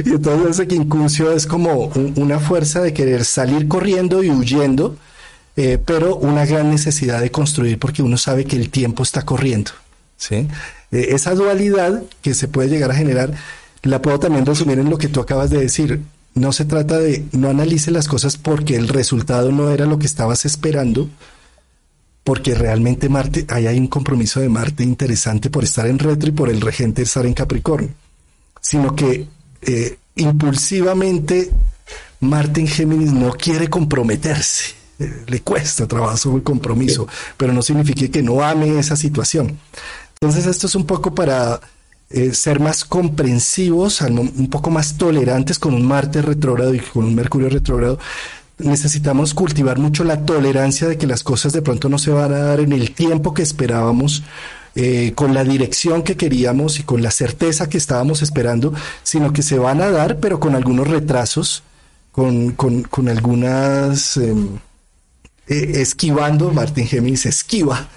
Y 0.06 0.10
entonces 0.12 0.52
ese 0.52 0.68
quincuncio 0.68 1.32
es 1.32 1.48
como 1.48 1.86
un- 1.96 2.14
una 2.18 2.40
fuerza 2.40 2.82
de 2.82 2.94
querer 2.94 3.26
salir 3.26 3.68
corriendo 3.68 4.22
y 4.24 4.30
huyendo, 4.30 4.96
eh, 5.58 5.80
pero 5.84 6.16
una 6.18 6.46
gran 6.46 6.70
necesidad 6.70 7.20
de 7.20 7.32
construir 7.32 7.80
porque 7.80 8.04
uno 8.04 8.16
sabe 8.18 8.46
que 8.46 8.56
el 8.58 8.70
tiempo 8.70 9.02
está 9.02 9.24
corriendo. 9.24 9.72
¿sí? 10.18 10.48
Eh, 10.92 11.08
esa 11.10 11.34
dualidad 11.34 12.04
que 12.22 12.36
se 12.36 12.48
puede 12.48 12.70
llegar 12.70 12.92
a 12.92 12.96
generar, 12.96 13.34
la 13.82 14.00
puedo 14.04 14.20
también 14.20 14.46
resumir 14.46 14.78
en 14.78 14.92
lo 14.92 15.00
que 15.00 15.08
tú 15.08 15.20
acabas 15.20 15.50
de 15.50 15.58
decir. 15.62 16.02
No 16.36 16.52
se 16.52 16.66
trata 16.66 17.00
de 17.00 17.26
no 17.32 17.50
analice 17.50 17.90
las 17.90 18.08
cosas 18.08 18.38
porque 18.38 18.76
el 18.76 18.88
resultado 18.88 19.52
no 19.52 19.72
era 19.72 19.86
lo 19.88 19.98
que 19.98 20.06
estabas 20.06 20.46
esperando, 20.46 21.10
porque 22.24 22.56
realmente 22.56 23.10
Marte, 23.10 23.46
ahí 23.50 23.68
hay 23.68 23.78
un 23.78 23.88
compromiso 23.88 24.40
de 24.40 24.50
Marte 24.50 24.84
interesante 24.84 25.50
por 25.50 25.64
estar 25.64 25.88
en 25.88 26.00
retro 26.00 26.30
y 26.30 26.32
por 26.32 26.50
el 26.50 26.62
regente 26.62 27.02
estar 27.02 27.26
en 27.26 27.34
Capricornio, 27.34 27.90
sino 28.62 28.96
que 28.96 29.28
eh, 29.62 29.98
impulsivamente 30.16 31.52
Marte 32.22 32.62
en 32.62 32.68
Géminis 32.68 33.12
no 33.12 33.32
quiere 33.34 33.70
comprometerse, 33.70 34.74
eh, 35.00 35.24
le 35.28 35.42
cuesta 35.42 35.88
trabajo 35.88 36.36
el 36.36 36.44
compromiso, 36.44 37.08
pero 37.36 37.52
no 37.52 37.62
significa 37.62 38.08
que 38.08 38.24
no 38.24 38.42
ame 38.42 38.80
esa 38.80 38.96
situación. 38.96 39.58
Entonces 40.14 40.46
esto 40.46 40.68
es 40.68 40.76
un 40.76 40.86
poco 40.86 41.14
para 41.14 41.60
eh, 42.10 42.34
ser 42.34 42.62
más 42.62 42.86
comprensivos, 42.86 44.00
un 44.02 44.50
poco 44.50 44.70
más 44.70 44.98
tolerantes 44.98 45.60
con 45.60 45.74
un 45.74 45.86
Marte 45.86 46.22
retrógrado 46.22 46.74
y 46.74 46.80
con 46.80 47.04
un 47.04 47.16
Mercurio 47.16 47.50
retrógrado. 47.50 48.00
Necesitamos 48.64 49.34
cultivar 49.34 49.80
mucho 49.80 50.04
la 50.04 50.26
tolerancia 50.26 50.88
de 50.88 50.98
que 50.98 51.08
las 51.08 51.24
cosas 51.24 51.54
de 51.54 51.62
pronto 51.62 51.90
no 51.90 51.98
se 51.98 52.12
van 52.12 52.34
a 52.34 52.40
dar 52.40 52.60
en 52.60 52.72
el 52.74 52.92
tiempo 52.92 53.34
que 53.34 53.42
esperábamos, 53.42 54.24
eh, 54.76 55.14
con 55.16 55.34
la 55.34 55.44
dirección 55.44 56.02
que 56.02 56.18
queríamos 56.18 56.80
y 56.80 56.84
con 56.84 57.04
la 57.04 57.12
certeza 57.12 57.70
que 57.70 57.78
estábamos 57.78 58.22
esperando, 58.22 58.74
sino 59.04 59.34
que 59.34 59.44
se 59.44 59.60
van 59.60 59.82
a 59.82 59.90
dar, 59.92 60.20
pero 60.20 60.40
con 60.40 60.56
algunos 60.56 60.88
retrasos, 60.88 61.64
con, 62.12 62.52
con, 62.52 62.84
con 62.84 63.10
algunas... 63.10 64.18
em, 64.18 64.58
eh, 65.48 65.82
esquivando, 65.82 66.52
Martín 66.52 66.88
Géminis 66.88 67.26
esquiva. 67.26 67.88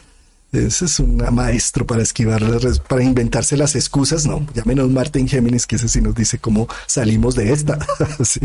Ese 0.57 0.87
es 0.87 0.99
un 1.01 1.17
maestro 1.35 1.87
para 1.87 2.03
esquivar, 2.03 2.43
para 2.89 3.03
inventarse 3.03 3.57
las 3.57 3.75
excusas, 3.77 4.27
no, 4.27 4.47
ya 4.55 4.65
menos 4.65 4.91
Martín 4.91 5.29
Géminis, 5.29 5.67
que 5.67 5.77
ese 5.77 5.89
sí 5.89 6.01
nos 6.01 6.15
dice 6.15 6.39
cómo 6.39 6.69
salimos 6.87 7.35
de 7.35 7.53
esta. 7.53 7.79
Sí. 8.25 8.41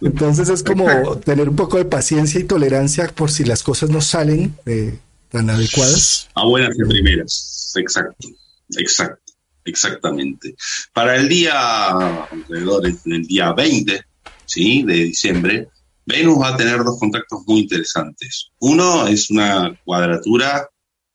Entonces 0.00 0.48
es 0.48 0.62
como 0.62 1.16
tener 1.18 1.48
un 1.48 1.56
poco 1.56 1.76
de 1.76 1.84
paciencia 1.84 2.40
y 2.40 2.44
tolerancia 2.44 3.08
por 3.08 3.30
si 3.30 3.44
las 3.44 3.62
cosas 3.62 3.90
no 3.90 4.00
salen 4.00 4.56
eh, 4.64 4.98
tan 5.30 5.50
adecuadas. 5.50 6.28
A 6.34 6.46
buenas 6.46 6.76
y 6.78 6.84
primeras, 6.88 7.72
exacto, 7.76 8.28
exacto, 8.76 9.32
exactamente. 9.64 10.54
Para 10.92 11.16
el 11.16 11.28
día, 11.28 11.88
alrededor 11.90 12.82
del 12.82 13.26
día 13.26 13.52
20, 13.52 14.02
¿sí? 14.46 14.82
De 14.82 14.94
diciembre, 14.94 15.68
Venus 16.06 16.40
va 16.40 16.54
a 16.54 16.56
tener 16.56 16.78
dos 16.84 16.98
contactos 17.00 17.42
muy 17.46 17.60
interesantes. 17.60 18.52
Uno 18.60 19.08
es 19.08 19.28
una 19.30 19.78
cuadratura 19.84 20.68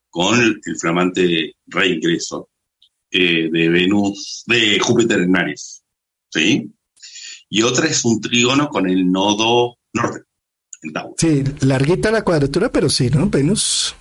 con 0.10 0.40
el, 0.40 0.62
flamante 0.78 1.56
reingreso 1.66 2.50
eh, 3.10 3.50
de 3.50 3.70
Venus, 3.70 4.44
de 4.46 4.78
Júpiter 4.80 5.22
en 5.22 5.36
Aries, 5.36 5.82
¿sí? 6.30 6.70
Y 7.50 7.62
otra 7.64 7.88
es 7.88 8.04
un 8.04 8.20
trígono 8.20 8.68
con 8.68 8.90
el 8.90 9.10
nodo 9.10 9.78
norte, 9.94 10.24
en 10.84 10.94
Tauro. 10.94 11.16
Sí, 11.18 11.44
larguita 11.62 12.12
la 12.12 12.24
cuadratura, 12.24 12.70
pero 12.70 12.90
sí, 12.90 13.10
¿no? 13.10 13.30
Venus 13.30 13.96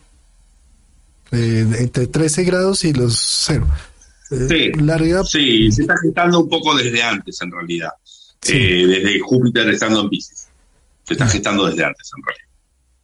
eh, 1.30 1.66
entre 1.78 2.08
13 2.08 2.44
grados 2.44 2.84
y 2.84 2.92
los 2.92 3.16
cero. 3.16 3.68
Eh, 4.32 4.46
Sí, 4.48 4.82
larga, 4.82 5.24
sí, 5.24 5.70
se 5.70 5.82
está 5.82 5.94
gestando 6.02 6.40
un 6.40 6.48
poco 6.48 6.76
desde 6.76 7.02
antes, 7.02 7.40
en 7.42 7.52
realidad. 7.52 7.90
Desde 8.42 9.20
Júpiter 9.20 9.68
estando 9.68 10.00
en 10.02 10.08
Pisces. 10.08 10.49
Se 11.10 11.14
está 11.14 11.26
gestando 11.26 11.66
desde 11.66 11.84
antes, 11.84 12.08
en 12.16 12.22
realidad. 12.22 12.46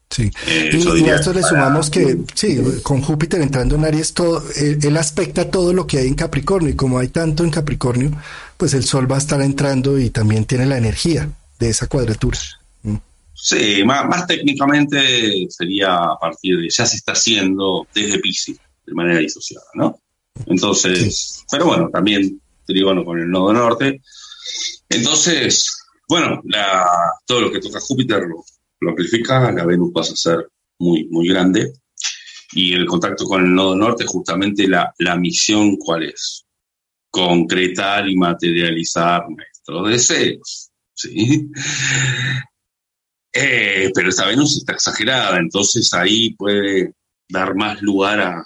Sí. 0.09 0.30
Eh, 0.46 0.70
Y, 1.04 1.09
a 1.11 1.16
esto 1.16 1.32
le 1.32 1.40
para- 1.40 1.48
sumamos 1.52 1.90
que, 1.90 2.18
sí, 2.34 2.57
con 2.84 3.02
Júpiter 3.02 3.42
entrando 3.42 3.74
en 3.74 3.84
Aries, 3.84 4.14
todo, 4.14 4.44
él, 4.54 4.78
él 4.80 4.96
aspecta 4.96 5.50
todo 5.50 5.72
lo 5.72 5.88
que 5.88 5.98
hay 5.98 6.07
en 6.07 6.14
Capricornio. 6.14 6.70
Y 6.70 6.76
como 6.76 7.00
hay 7.00 7.09
tanto 7.09 7.42
en 7.42 7.50
Capricornio, 7.50 8.12
pues 8.57 8.72
el 8.74 8.84
Sol 8.84 9.11
va 9.11 9.16
a 9.16 9.18
estar 9.18 9.40
entrando 9.42 9.98
y 9.98 10.11
también 10.11 10.44
tiene 10.44 10.66
la 10.66 10.78
energía 10.78 11.28
de 11.59 11.68
esa 11.68 11.88
cuadratura. 11.88 12.38
Mm. 12.84 12.96
Sí, 13.34 13.82
más, 13.84 14.07
más 14.07 14.28
técnicamente 14.28 15.46
sería 15.50 15.96
a 15.96 16.16
partir 16.20 16.59
de, 16.61 16.68
ya 16.70 16.86
se 16.86 16.96
está 16.96 17.12
haciendo 17.12 17.88
desde 17.92 18.20
Pisces, 18.20 18.57
de 18.86 18.94
manera 18.94 19.18
disociada, 19.18 19.66
¿no? 19.74 19.98
Entonces, 20.46 21.44
pero 21.50 21.66
bueno, 21.66 21.90
también 21.92 22.40
trígono 22.64 23.04
con 23.04 23.18
el 23.18 23.28
nodo 23.28 23.52
norte. 23.52 24.00
Entonces, 24.88 25.76
bueno, 26.09 26.42
todo 27.26 27.40
lo 27.40 27.52
que 27.52 27.61
toca 27.61 27.80
Júpiter 27.80 28.22
lo, 28.28 28.90
amplifica, 28.90 29.50
la 29.50 29.64
Venus 29.64 29.90
pasa 29.92 30.12
a 30.12 30.16
ser 30.16 30.48
muy, 30.78 31.09
muy 31.09 31.28
grande. 31.28 31.72
Y 32.52 32.72
el 32.74 32.86
contacto 32.86 33.24
con 33.24 33.44
el 33.44 33.54
nodo 33.54 33.74
norte, 33.74 34.04
justamente 34.07 34.68
la, 34.68 34.94
la 34.98 35.16
misión, 35.16 35.76
¿cuál 35.76 36.04
es? 36.04 36.44
Concretar 37.11 38.09
y 38.09 38.16
materializar 38.16 39.24
nuestros 39.28 39.88
deseos. 39.88 40.70
¿sí? 40.94 41.50
Eh, 43.38 43.90
pero 43.94 44.09
esta 44.09 44.26
Venus 44.26 44.57
está 44.57 44.72
exagerada, 44.72 45.36
entonces 45.36 45.92
ahí 45.92 46.34
puede 46.36 46.94
dar 47.28 47.54
más 47.54 47.82
lugar 47.82 48.18
a, 48.18 48.42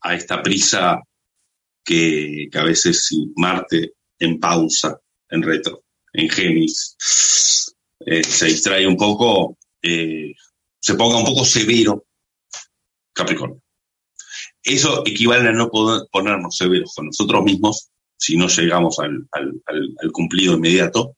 a 0.00 0.14
esta 0.14 0.42
prisa 0.42 0.98
que, 1.84 2.48
que 2.50 2.58
a 2.58 2.64
veces 2.64 3.10
Marte 3.36 3.92
en 4.18 4.40
pausa, 4.40 4.98
en 5.28 5.42
retro, 5.42 5.84
en 6.14 6.28
Géminis, 6.30 6.96
se 6.98 8.46
distrae 8.46 8.86
un 8.86 8.96
poco, 8.96 9.58
eh, 9.82 10.32
se 10.80 10.94
ponga 10.94 11.18
un 11.18 11.24
poco 11.24 11.44
severo 11.44 12.06
Capricornio. 13.12 13.60
Eso 14.62 15.02
equivale 15.06 15.48
a 15.48 15.52
no 15.52 15.68
poder 15.70 16.02
ponernos 16.10 16.56
severos 16.56 16.92
con 16.94 17.06
nosotros 17.06 17.44
mismos 17.44 17.90
si 18.16 18.36
no 18.36 18.48
llegamos 18.48 18.98
al, 18.98 19.26
al- 19.32 19.60
al- 19.66 20.12
cumplido 20.12 20.54
inmediato 20.54 21.16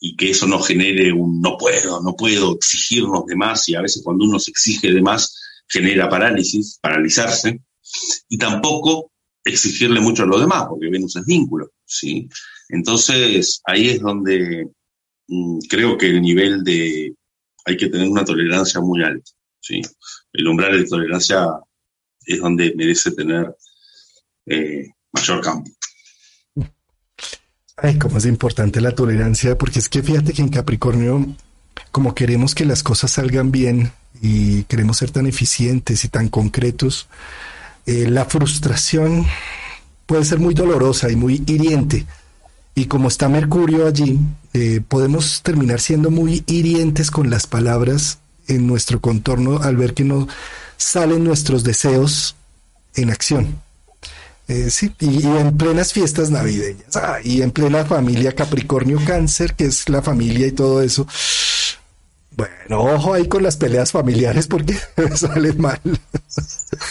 y 0.00 0.16
que 0.16 0.30
eso 0.30 0.46
no 0.46 0.60
genere 0.60 1.12
un 1.12 1.40
no 1.40 1.56
puedo, 1.58 2.00
no 2.02 2.14
puedo 2.14 2.54
exigirnos 2.56 3.26
de 3.26 3.36
más 3.36 3.68
y 3.68 3.74
a 3.74 3.82
veces 3.82 4.02
cuando 4.04 4.24
uno 4.24 4.38
se 4.38 4.50
exige 4.50 4.92
de 4.92 5.02
más 5.02 5.36
genera 5.68 6.08
parálisis, 6.08 6.78
paralizarse 6.80 7.60
y 8.28 8.38
tampoco 8.38 9.12
exigirle 9.44 10.00
mucho 10.00 10.22
a 10.22 10.26
los 10.26 10.40
demás 10.40 10.64
porque 10.68 10.88
Venus 10.88 11.16
es 11.16 11.26
vínculo, 11.26 11.70
¿sí? 11.84 12.28
Entonces 12.68 13.60
ahí 13.64 13.90
es 13.90 14.00
donde 14.00 14.68
mm, 15.28 15.58
creo 15.68 15.96
que 15.98 16.06
el 16.06 16.22
nivel 16.22 16.64
de 16.64 17.14
hay 17.64 17.76
que 17.76 17.88
tener 17.88 18.08
una 18.08 18.24
tolerancia 18.24 18.80
muy 18.80 19.02
alta, 19.02 19.30
¿sí? 19.60 19.80
El 20.32 20.48
umbral 20.48 20.78
de 20.78 20.86
tolerancia 20.86 21.46
es 22.26 22.40
donde 22.40 22.74
merece 22.76 23.10
tener 23.12 23.54
eh, 24.46 24.88
mayor 25.12 25.40
campo. 25.40 25.70
Ay, 27.76 27.98
cómo 27.98 28.18
es 28.18 28.26
importante 28.26 28.80
la 28.80 28.94
tolerancia, 28.94 29.58
porque 29.58 29.78
es 29.78 29.88
que 29.88 30.02
fíjate 30.02 30.32
que 30.32 30.42
en 30.42 30.48
Capricornio, 30.48 31.26
como 31.90 32.14
queremos 32.14 32.54
que 32.54 32.64
las 32.64 32.82
cosas 32.82 33.10
salgan 33.10 33.50
bien 33.50 33.92
y 34.22 34.62
queremos 34.64 34.98
ser 34.98 35.10
tan 35.10 35.26
eficientes 35.26 36.04
y 36.04 36.08
tan 36.08 36.28
concretos, 36.28 37.08
eh, 37.86 38.08
la 38.08 38.26
frustración 38.26 39.26
puede 40.06 40.24
ser 40.24 40.38
muy 40.38 40.54
dolorosa 40.54 41.10
y 41.10 41.16
muy 41.16 41.42
hiriente. 41.46 42.06
Y 42.74 42.86
como 42.86 43.08
está 43.08 43.28
Mercurio 43.28 43.86
allí, 43.86 44.18
eh, 44.52 44.80
podemos 44.86 45.42
terminar 45.42 45.80
siendo 45.80 46.10
muy 46.10 46.42
hirientes 46.46 47.10
con 47.10 47.30
las 47.30 47.46
palabras 47.46 48.18
en 48.48 48.66
nuestro 48.66 49.00
contorno 49.00 49.58
al 49.62 49.76
ver 49.76 49.94
que 49.94 50.04
no 50.04 50.26
salen 50.76 51.24
nuestros 51.24 51.62
deseos 51.62 52.36
en 52.94 53.10
acción. 53.10 53.62
Eh, 54.46 54.68
sí, 54.70 54.92
y, 55.00 55.24
en 55.24 55.56
plenas 55.56 55.92
fiestas 55.92 56.30
navideñas, 56.30 56.96
ah, 56.96 57.16
y 57.24 57.40
en 57.40 57.50
plena 57.50 57.84
familia 57.86 58.34
Capricornio 58.34 59.00
Cáncer, 59.06 59.54
que 59.54 59.64
es 59.64 59.88
la 59.88 60.02
familia 60.02 60.46
y 60.46 60.52
todo 60.52 60.82
eso. 60.82 61.06
Bueno, 62.36 62.82
ojo 62.82 63.14
ahí 63.14 63.28
con 63.28 63.42
las 63.42 63.56
peleas 63.56 63.92
familiares 63.92 64.46
porque 64.46 64.74
salen 65.14 65.60
mal. 65.60 65.80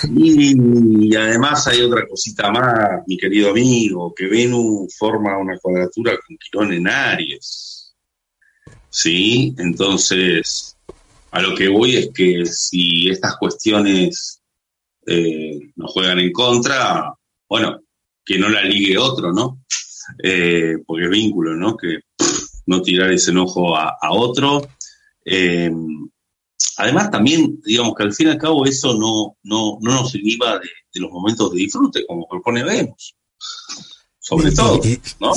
Y, 0.09 1.15
además 1.15 1.67
hay 1.67 1.81
otra 1.81 2.07
cosita 2.07 2.51
más, 2.51 3.01
mi 3.07 3.17
querido 3.17 3.51
amigo, 3.51 4.13
que 4.15 4.27
Venus 4.27 4.95
forma 4.97 5.37
una 5.37 5.57
cuadratura 5.59 6.13
con 6.25 6.37
Quirón 6.37 6.73
en 6.73 6.87
Aries. 6.87 7.93
¿Sí? 8.89 9.55
Entonces, 9.57 10.77
a 11.31 11.41
lo 11.41 11.55
que 11.55 11.67
voy 11.67 11.95
es 11.95 12.09
que 12.13 12.45
si 12.45 13.09
estas 13.09 13.37
cuestiones 13.37 14.39
eh, 15.05 15.59
nos 15.75 15.91
juegan 15.91 16.19
en 16.19 16.31
contra, 16.31 17.13
bueno, 17.49 17.81
que 18.23 18.37
no 18.37 18.49
la 18.49 18.63
ligue 18.63 18.97
otro, 18.97 19.33
¿no? 19.33 19.63
Eh, 20.23 20.75
porque 20.85 21.07
vínculo, 21.07 21.55
¿no? 21.55 21.75
Que 21.75 21.99
no 22.65 22.81
tirar 22.81 23.11
ese 23.11 23.31
enojo 23.31 23.75
a, 23.75 23.97
otro. 24.11 24.61
Eh, 25.26 25.71
además, 26.78 27.11
también, 27.11 27.61
digamos 27.65 27.95
que 27.95 28.03
al 28.03 28.13
fin 28.13 28.28
y 28.28 28.32
al 28.32 28.38
cabo 28.38 28.65
eso 28.65 28.93
no, 28.93 29.38
no, 29.43 29.78
no 29.82 30.01
nos 30.01 30.15
inhiba 30.15 30.59
de, 30.59 30.99
los 30.99 31.11
momentos 31.11 31.51
de 31.51 31.59
disfrute, 31.59 32.05
como 32.05 32.28
propone 32.28 32.63
Venus. 32.63 33.15
Sobre 34.19 34.51
todo, 34.51 34.80
¿no? 35.19 35.34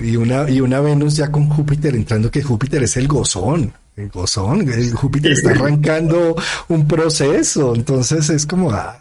Y 0.00 0.16
una, 0.16 0.48
y 0.48 0.60
una 0.60 0.80
Venus 0.80 1.16
ya 1.16 1.30
con 1.30 1.48
Júpiter 1.48 1.94
entrando, 1.94 2.30
que 2.30 2.42
Júpiter 2.42 2.82
es 2.82 2.96
el 2.96 3.06
gozón. 3.06 3.72
El 3.96 4.08
gozón. 4.08 4.66
Júpiter 4.94 5.32
está 5.32 5.50
arrancando 5.52 6.34
un 6.68 6.88
proceso. 6.88 7.74
Entonces 7.74 8.30
es 8.30 8.46
como, 8.46 8.70
ah, 8.70 8.98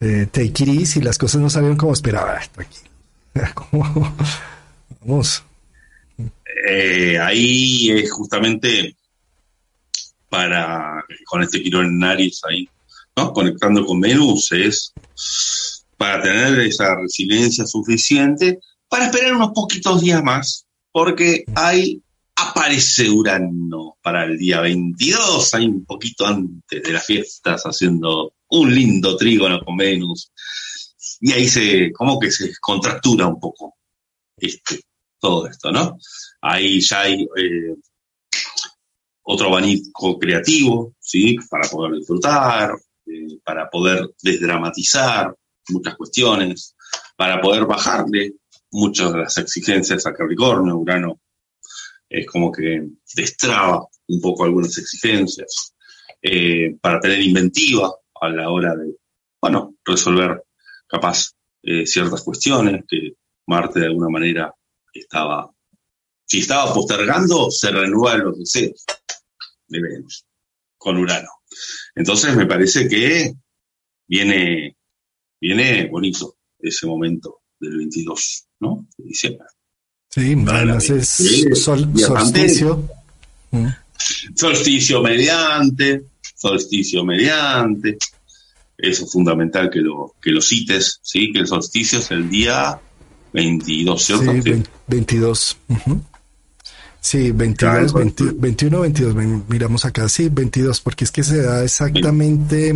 eh, 0.00 0.26
take 0.30 0.64
it 0.64 0.68
easy, 0.68 1.00
las 1.00 1.18
cosas 1.18 1.40
no 1.40 1.48
salieron 1.48 1.76
como 1.76 1.92
esperaba. 1.92 2.40
Tranquilo. 2.52 2.90
Vamos. 5.00 5.44
Eh, 6.68 7.18
ahí 7.18 7.90
es 7.90 8.10
justamente 8.12 8.96
para, 10.28 11.04
con 11.26 11.42
este 11.42 11.62
Quirón 11.62 11.86
en 11.86 12.04
Aries 12.04 12.40
ahí, 12.48 12.68
¿no? 13.16 13.32
Conectando 13.32 13.84
con 13.84 14.00
Venus, 14.00 14.52
es 14.52 14.92
para 15.96 16.22
tener 16.22 16.58
esa 16.60 16.94
resiliencia 16.96 17.66
suficiente 17.66 18.58
para 18.88 19.06
esperar 19.06 19.34
unos 19.34 19.50
poquitos 19.54 20.00
días 20.00 20.22
más, 20.22 20.66
porque 20.90 21.44
ahí 21.54 22.02
aparece 22.34 23.10
Urano 23.10 23.98
para 24.02 24.24
el 24.24 24.38
día 24.38 24.60
22, 24.60 25.54
ahí 25.54 25.66
un 25.66 25.84
poquito 25.84 26.26
antes 26.26 26.82
de 26.82 26.92
las 26.92 27.04
fiestas, 27.04 27.62
haciendo 27.62 28.34
un 28.48 28.74
lindo 28.74 29.16
trígono 29.16 29.60
con 29.64 29.76
Venus. 29.76 30.32
Y 31.20 31.32
ahí 31.32 31.48
se, 31.48 31.92
como 31.92 32.18
que 32.18 32.30
se 32.30 32.50
contractura 32.60 33.26
un 33.26 33.38
poco 33.38 33.76
este, 34.36 34.80
todo 35.18 35.46
esto, 35.46 35.70
¿no? 35.70 35.98
Ahí 36.42 36.80
ya 36.80 37.02
hay 37.02 37.28
eh, 37.36 37.76
otro 39.22 39.48
abanico 39.48 40.18
creativo, 40.18 40.94
¿sí? 40.98 41.36
Para 41.50 41.68
poder 41.68 41.98
disfrutar, 41.98 42.72
eh, 43.06 43.38
para 43.44 43.68
poder 43.68 44.10
desdramatizar 44.22 45.34
muchas 45.68 45.96
cuestiones, 45.96 46.74
para 47.16 47.40
poder 47.40 47.66
bajarle 47.66 48.34
muchas 48.72 49.12
de 49.12 49.18
las 49.18 49.36
exigencias 49.36 50.06
a 50.06 50.14
Capricornio, 50.14 50.76
Urano 50.76 51.20
es 52.08 52.26
como 52.26 52.50
que 52.50 52.88
destraba 53.14 53.86
un 54.08 54.20
poco 54.20 54.44
algunas 54.44 54.76
exigencias, 54.78 55.74
eh, 56.22 56.76
para 56.80 56.98
tener 57.00 57.20
inventiva, 57.20 57.92
a 58.22 58.28
la 58.28 58.50
hora 58.50 58.74
de, 58.74 58.96
bueno, 59.40 59.76
resolver 59.84 60.42
capaz 60.86 61.32
ciertas 61.84 62.22
cuestiones 62.22 62.84
que 62.88 63.14
Marte 63.46 63.80
de 63.80 63.86
alguna 63.86 64.08
manera 64.08 64.54
estaba, 64.92 65.50
si 66.30 66.38
estaba 66.38 66.72
postergando, 66.72 67.50
se 67.50 67.72
renuevan 67.72 68.20
los 68.20 68.38
deseos 68.38 68.84
de 69.66 69.82
Venus 69.82 70.24
con 70.78 70.96
Urano. 70.96 71.28
Entonces 71.96 72.36
me 72.36 72.46
parece 72.46 72.88
que 72.88 73.34
viene, 74.06 74.76
viene 75.40 75.88
bonito 75.88 76.36
ese 76.60 76.86
momento 76.86 77.40
del 77.58 77.78
22, 77.78 78.46
¿no? 78.60 78.86
De 78.96 79.06
diciembre. 79.06 79.44
Sí, 80.08 80.36
además 80.46 80.88
es 80.90 81.08
solsticio. 81.64 82.88
Mm. 83.50 83.66
Solsticio 84.36 85.02
mediante, 85.02 86.04
solsticio 86.36 87.04
mediante. 87.04 87.98
Eso 88.78 89.04
es 89.04 89.10
fundamental 89.10 89.68
que 89.68 89.80
lo, 89.80 90.14
que 90.22 90.30
lo 90.30 90.40
cites, 90.40 91.00
¿sí? 91.02 91.32
Que 91.32 91.40
el 91.40 91.48
solsticio 91.48 91.98
es 91.98 92.08
el 92.12 92.30
día 92.30 92.80
22, 93.32 94.00
¿cierto? 94.00 94.32
Sí, 94.44 94.62
22. 94.86 95.56
Sí, 97.00 97.32
22, 97.32 97.94
21, 98.36 98.80
22. 98.80 99.14
Miramos 99.48 99.84
acá, 99.86 100.08
sí, 100.08 100.28
22, 100.30 100.80
porque 100.80 101.04
es 101.04 101.10
que 101.10 101.22
se 101.22 101.42
da 101.42 101.64
exactamente. 101.64 102.74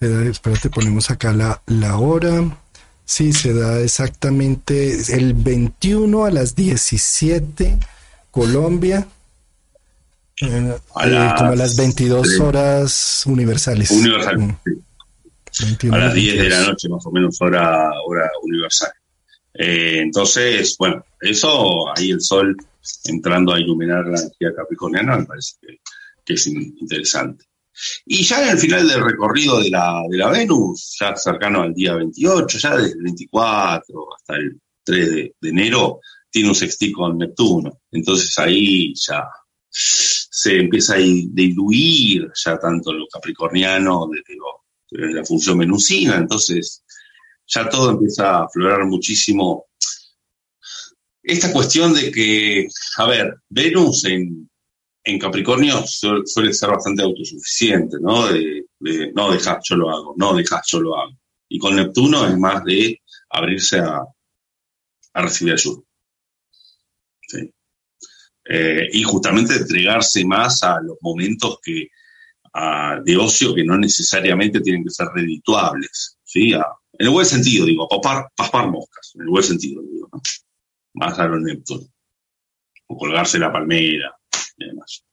espérate, 0.00 0.70
ponemos 0.70 1.10
acá 1.10 1.32
la, 1.32 1.62
la 1.66 1.98
hora. 1.98 2.58
Sí, 3.04 3.32
se 3.32 3.52
da 3.52 3.80
exactamente 3.80 5.14
el 5.14 5.34
21 5.34 6.24
a 6.24 6.30
las 6.30 6.54
17, 6.54 7.78
Colombia. 8.30 9.06
Eh, 10.40 10.76
como 10.94 11.52
a 11.52 11.56
las 11.56 11.76
22 11.76 12.40
horas 12.40 13.24
universales. 13.26 13.90
Universal. 13.90 14.38
Mm. 14.38 15.92
a 15.92 15.98
las 15.98 16.14
10 16.14 16.38
de 16.38 16.48
la 16.48 16.60
noche, 16.62 16.88
más 16.88 17.04
o 17.04 17.10
menos, 17.10 17.40
hora, 17.40 17.90
hora 18.06 18.30
universal. 18.42 18.92
Eh, 19.54 20.00
entonces, 20.00 20.76
bueno, 20.78 21.04
eso, 21.20 21.88
ahí 21.96 22.10
el 22.10 22.20
sol 22.20 22.56
entrando 23.04 23.52
a 23.52 23.60
iluminar 23.60 24.06
la 24.06 24.20
energía 24.20 24.54
capricorniana, 24.54 25.18
me 25.18 25.26
parece 25.26 25.56
que, 26.24 26.34
es 26.34 26.46
interesante. 26.46 27.46
Y 28.04 28.22
ya 28.22 28.42
en 28.42 28.50
el 28.50 28.58
final 28.58 28.86
del 28.86 29.04
recorrido 29.04 29.60
de 29.60 29.70
la, 29.70 30.02
de 30.08 30.16
la 30.18 30.30
Venus, 30.30 30.96
ya 31.00 31.16
cercano 31.16 31.62
al 31.62 31.72
día 31.72 31.94
28, 31.94 32.58
ya 32.58 32.76
desde 32.76 32.92
el 32.92 33.02
24 33.02 34.06
hasta 34.14 34.36
el 34.36 34.60
3 34.84 35.08
de, 35.10 35.34
enero, 35.42 36.00
tiene 36.30 36.48
un 36.48 36.54
sextil 36.54 36.92
con 36.92 37.16
Neptuno. 37.16 37.80
Entonces 37.90 38.36
ahí 38.38 38.92
ya 38.94 39.24
se 39.70 40.56
empieza 40.56 40.94
a 40.94 40.98
diluir 40.98 42.30
ya 42.34 42.58
tanto 42.58 42.92
lo 42.92 43.06
capricorniano 43.06 44.08
desde, 44.10 45.14
la 45.14 45.24
función 45.24 45.58
venusina, 45.58 46.16
entonces 46.16 46.82
ya 47.48 47.68
todo 47.68 47.90
empieza 47.90 48.30
a 48.30 48.44
aflorar 48.44 48.84
muchísimo. 48.86 49.66
Esta 51.22 51.52
cuestión 51.52 51.94
de 51.94 52.10
que, 52.10 52.68
a 52.96 53.06
ver, 53.06 53.36
Venus 53.48 54.04
en, 54.04 54.48
Capricornio 55.18 55.86
suele, 55.86 56.52
ser 56.52 56.68
bastante 56.68 57.02
autosuficiente, 57.02 57.96
¿no? 57.98 58.26
De, 58.26 58.66
no, 59.14 59.32
deja, 59.32 59.58
yo 59.64 59.76
lo 59.76 59.90
hago, 59.90 60.14
no, 60.18 60.34
deja, 60.34 60.60
yo 60.66 60.80
lo 60.80 60.98
hago. 60.98 61.18
Y 61.48 61.58
con 61.58 61.76
Neptuno 61.76 62.26
es 62.26 62.36
más 62.36 62.62
de 62.64 63.00
abrirse 63.30 63.78
a, 63.78 64.02
a 65.14 65.22
recibir 65.22 65.54
ayuda. 65.54 65.80
¿Sí? 67.26 67.50
Eh, 68.50 68.88
y 68.92 69.02
justamente 69.02 69.54
entregarse 69.54 70.24
más 70.26 70.62
a 70.62 70.78
los 70.82 70.98
momentos 71.00 71.58
que, 71.62 71.88
de 73.04 73.16
ocio 73.16 73.54
que 73.54 73.64
no 73.64 73.78
necesariamente 73.78 74.60
tienen 74.60 74.84
que 74.84 74.90
ser 74.90 75.08
redituables, 75.14 76.18
¿sí? 76.24 76.52
En 76.98 77.06
el 77.06 77.12
buen 77.12 77.26
sentido, 77.26 77.64
digo, 77.64 77.88
papar, 77.88 78.68
moscas, 78.68 79.12
en 79.14 79.22
el 79.22 79.28
buen 79.28 79.44
sentido, 79.44 79.82
digo, 79.82 80.08
¿no? 80.12 80.20
Más 80.94 81.16
a 81.18 81.28
los 81.28 81.40
Neptuno. 81.40 81.86
O 82.88 82.96
colgarse 82.96 83.38
la 83.38 83.52
palmera 83.52 84.16
y 84.56 84.66
demás. 84.66 85.04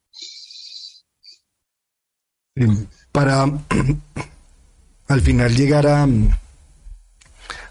Para 3.11 3.45
al 5.07 5.21
final 5.21 5.55
llegar 5.55 5.86
a 5.86 6.07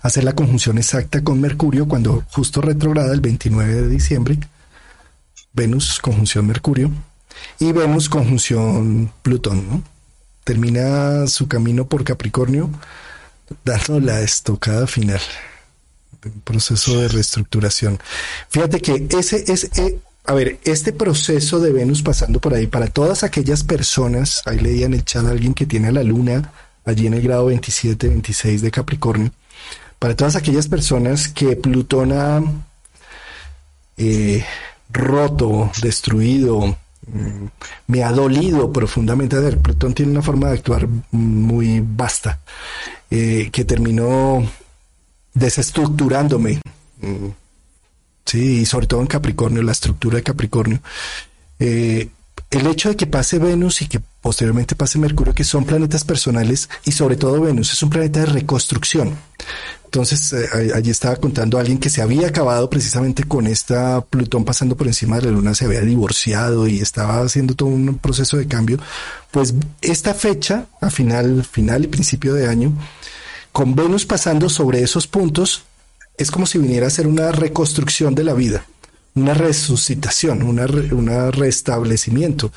hacer 0.02 0.22
la 0.22 0.34
conjunción 0.34 0.78
exacta 0.78 1.24
con 1.24 1.40
Mercurio 1.40 1.88
cuando 1.88 2.22
justo 2.30 2.60
retrograda 2.60 3.12
el 3.12 3.20
29 3.20 3.74
de 3.74 3.88
diciembre, 3.88 4.38
Venus 5.54 5.98
conjunción 6.00 6.46
Mercurio, 6.46 6.90
y 7.58 7.72
Venus 7.72 8.08
conjunción 8.08 9.10
Plutón, 9.22 9.68
¿no? 9.68 9.82
Termina 10.44 11.26
su 11.26 11.48
camino 11.48 11.86
por 11.86 12.04
Capricornio 12.04 12.70
dando 13.64 14.00
la 14.00 14.20
estocada 14.20 14.86
final. 14.86 15.20
Un 16.24 16.40
proceso 16.40 17.00
de 17.00 17.08
reestructuración. 17.08 17.98
Fíjate 18.48 18.80
que 18.80 19.06
ese 19.18 19.44
es, 19.52 19.64
eh, 19.78 19.98
a 20.24 20.32
ver, 20.32 20.58
este 20.64 20.92
proceso 20.92 21.60
de 21.60 21.72
Venus 21.72 22.02
pasando 22.02 22.40
por 22.40 22.54
ahí, 22.54 22.66
para 22.66 22.86
todas 22.86 23.24
aquellas 23.24 23.62
personas, 23.62 24.42
ahí 24.46 24.58
leía 24.58 24.86
en 24.86 24.94
el 24.94 25.04
chat 25.04 25.26
a 25.26 25.30
alguien 25.30 25.52
que 25.52 25.66
tiene 25.66 25.88
a 25.88 25.92
la 25.92 26.02
luna 26.02 26.50
allí 26.86 27.06
en 27.06 27.14
el 27.14 27.22
grado 27.22 27.46
27, 27.46 28.08
26 28.08 28.62
de 28.62 28.70
Capricornio, 28.70 29.32
para 29.98 30.16
todas 30.16 30.36
aquellas 30.36 30.68
personas 30.68 31.28
que 31.28 31.56
Plutón 31.56 32.12
ha 32.12 32.42
eh, 33.96 34.44
roto, 34.90 35.70
destruido, 35.82 36.76
mm, 37.06 37.46
me 37.88 38.02
ha 38.02 38.12
dolido 38.12 38.72
profundamente. 38.72 39.36
A 39.36 39.40
ver, 39.40 39.58
Plutón 39.58 39.94
tiene 39.94 40.12
una 40.12 40.22
forma 40.22 40.48
de 40.48 40.54
actuar 40.54 40.88
muy 41.10 41.82
vasta, 41.84 42.40
eh, 43.16 43.50
que 43.52 43.64
terminó 43.64 44.44
desestructurándome. 45.34 46.60
Mm, 47.00 47.28
sí, 48.24 48.62
y 48.62 48.66
sobre 48.66 48.88
todo 48.88 49.02
en 49.02 49.06
Capricornio, 49.06 49.62
la 49.62 49.70
estructura 49.70 50.16
de 50.16 50.24
Capricornio. 50.24 50.80
Eh, 51.60 52.08
el 52.50 52.66
hecho 52.66 52.88
de 52.88 52.96
que 52.96 53.06
pase 53.06 53.38
Venus 53.38 53.82
y 53.82 53.86
que 53.86 54.00
posteriormente 54.20 54.74
pase 54.74 54.98
Mercurio, 54.98 55.32
que 55.32 55.44
son 55.44 55.64
planetas 55.64 56.02
personales, 56.02 56.68
y 56.84 56.90
sobre 56.90 57.14
todo 57.14 57.40
Venus 57.40 57.72
es 57.72 57.82
un 57.84 57.90
planeta 57.90 58.18
de 58.18 58.26
reconstrucción. 58.26 59.16
Entonces, 59.84 60.32
eh, 60.32 60.72
allí 60.74 60.90
estaba 60.90 61.14
contando 61.14 61.56
a 61.56 61.60
alguien 61.60 61.78
que 61.78 61.90
se 61.90 62.02
había 62.02 62.26
acabado 62.26 62.68
precisamente 62.68 63.22
con 63.22 63.46
esta 63.46 64.00
Plutón 64.00 64.44
pasando 64.44 64.76
por 64.76 64.88
encima 64.88 65.20
de 65.20 65.26
la 65.26 65.30
Luna, 65.30 65.54
se 65.54 65.66
había 65.66 65.82
divorciado 65.82 66.66
y 66.66 66.80
estaba 66.80 67.20
haciendo 67.20 67.54
todo 67.54 67.68
un 67.68 67.98
proceso 67.98 68.36
de 68.36 68.48
cambio. 68.48 68.80
Pues 69.30 69.54
esta 69.80 70.12
fecha, 70.12 70.66
a 70.80 70.90
final, 70.90 71.44
final 71.44 71.84
y 71.84 71.86
principio 71.86 72.34
de 72.34 72.48
año, 72.48 72.72
con 73.54 73.76
Venus 73.76 74.04
pasando 74.04 74.48
sobre 74.48 74.82
esos 74.82 75.06
puntos, 75.06 75.62
es 76.18 76.32
como 76.32 76.44
si 76.44 76.58
viniera 76.58 76.88
a 76.88 76.90
ser 76.90 77.06
una 77.06 77.30
reconstrucción 77.30 78.12
de 78.12 78.24
la 78.24 78.34
vida, 78.34 78.66
una 79.14 79.32
resucitación, 79.32 80.42
una, 80.42 80.66
un 80.66 81.32
restablecimiento 81.32 82.50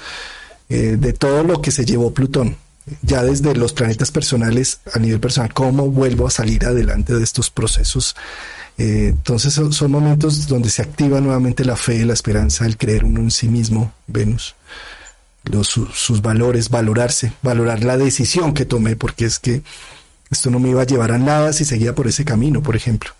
eh, 0.69 0.97
de 0.99 1.13
todo 1.13 1.43
lo 1.43 1.61
que 1.61 1.69
se 1.69 1.85
llevó 1.85 2.15
Plutón. 2.15 2.57
Ya 3.03 3.21
desde 3.21 3.53
los 3.53 3.73
planetas 3.73 4.09
personales, 4.09 4.79
a 4.91 4.97
nivel 4.97 5.19
personal, 5.19 5.53
cómo 5.53 5.87
vuelvo 5.91 6.25
a 6.25 6.31
salir 6.31 6.65
adelante 6.65 7.13
de 7.13 7.23
estos 7.23 7.51
procesos. 7.51 8.15
Eh, 8.79 9.09
entonces 9.09 9.53
son, 9.53 9.91
momentos 9.91 10.47
donde 10.47 10.71
se 10.71 10.81
activa 10.81 11.21
nuevamente 11.21 11.63
la 11.63 11.75
fe, 11.75 12.05
la 12.05 12.13
esperanza, 12.13 12.65
el 12.65 12.75
creer 12.75 13.05
uno 13.05 13.19
en 13.19 13.29
sí 13.29 13.49
mismo, 13.49 13.93
Venus. 14.07 14.55
Sus 15.61 16.23
valores, 16.23 16.69
valorarse, 16.69 17.33
valorar 17.43 17.83
la 17.83 17.97
decisión 17.97 18.55
que 18.55 18.65
tomé, 18.65 18.95
porque 18.95 19.25
es 19.25 19.37
que 19.37 19.61
esto 20.29 20.49
no 20.49 20.59
me 20.59 20.69
iba 20.69 20.81
a 20.81 20.85
llevar 20.85 21.11
a 21.11 21.17
nada 21.17 21.53
si 21.53 21.65
seguía 21.65 21.95
por 21.95 22.07
ese 22.07 22.25
camino, 22.25 22.61
por 22.61 22.75
ejemplo. 22.75 23.11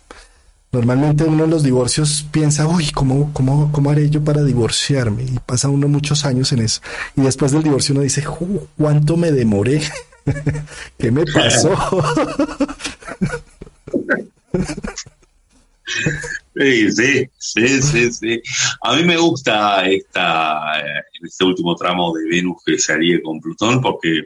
Normalmente 0.70 1.24
uno 1.24 1.44
en 1.44 1.50
los 1.50 1.62
divorcios 1.62 2.26
piensa, 2.30 2.66
uy, 2.66 2.90
¿cómo, 2.92 3.32
cómo, 3.32 3.72
¿cómo 3.72 3.90
haré 3.90 4.10
yo 4.10 4.22
para 4.22 4.44
divorciarme? 4.44 5.22
Y 5.22 5.38
pasa 5.46 5.70
uno 5.70 5.88
muchos 5.88 6.26
años 6.26 6.52
en 6.52 6.58
eso. 6.60 6.82
Y 7.16 7.22
después 7.22 7.52
del 7.52 7.62
divorcio 7.62 7.94
uno 7.94 8.02
dice, 8.02 8.22
¿cuánto 8.76 9.16
me 9.16 9.32
demoré? 9.32 9.80
¿Qué 10.98 11.10
me 11.10 11.24
pasó? 11.24 11.70
Sí, 16.54 16.90
sí, 16.90 17.30
sí, 17.38 18.12
sí, 18.12 18.42
A 18.82 18.96
mí 18.96 19.04
me 19.04 19.16
gusta 19.16 19.86
esta, 19.86 20.80
eh, 20.80 21.04
este 21.22 21.44
último 21.44 21.76
tramo 21.76 22.12
de 22.12 22.28
Venus 22.28 22.56
que 22.66 22.76
se 22.78 22.92
haría 22.92 23.22
con 23.22 23.40
Plutón 23.40 23.80
porque 23.80 24.24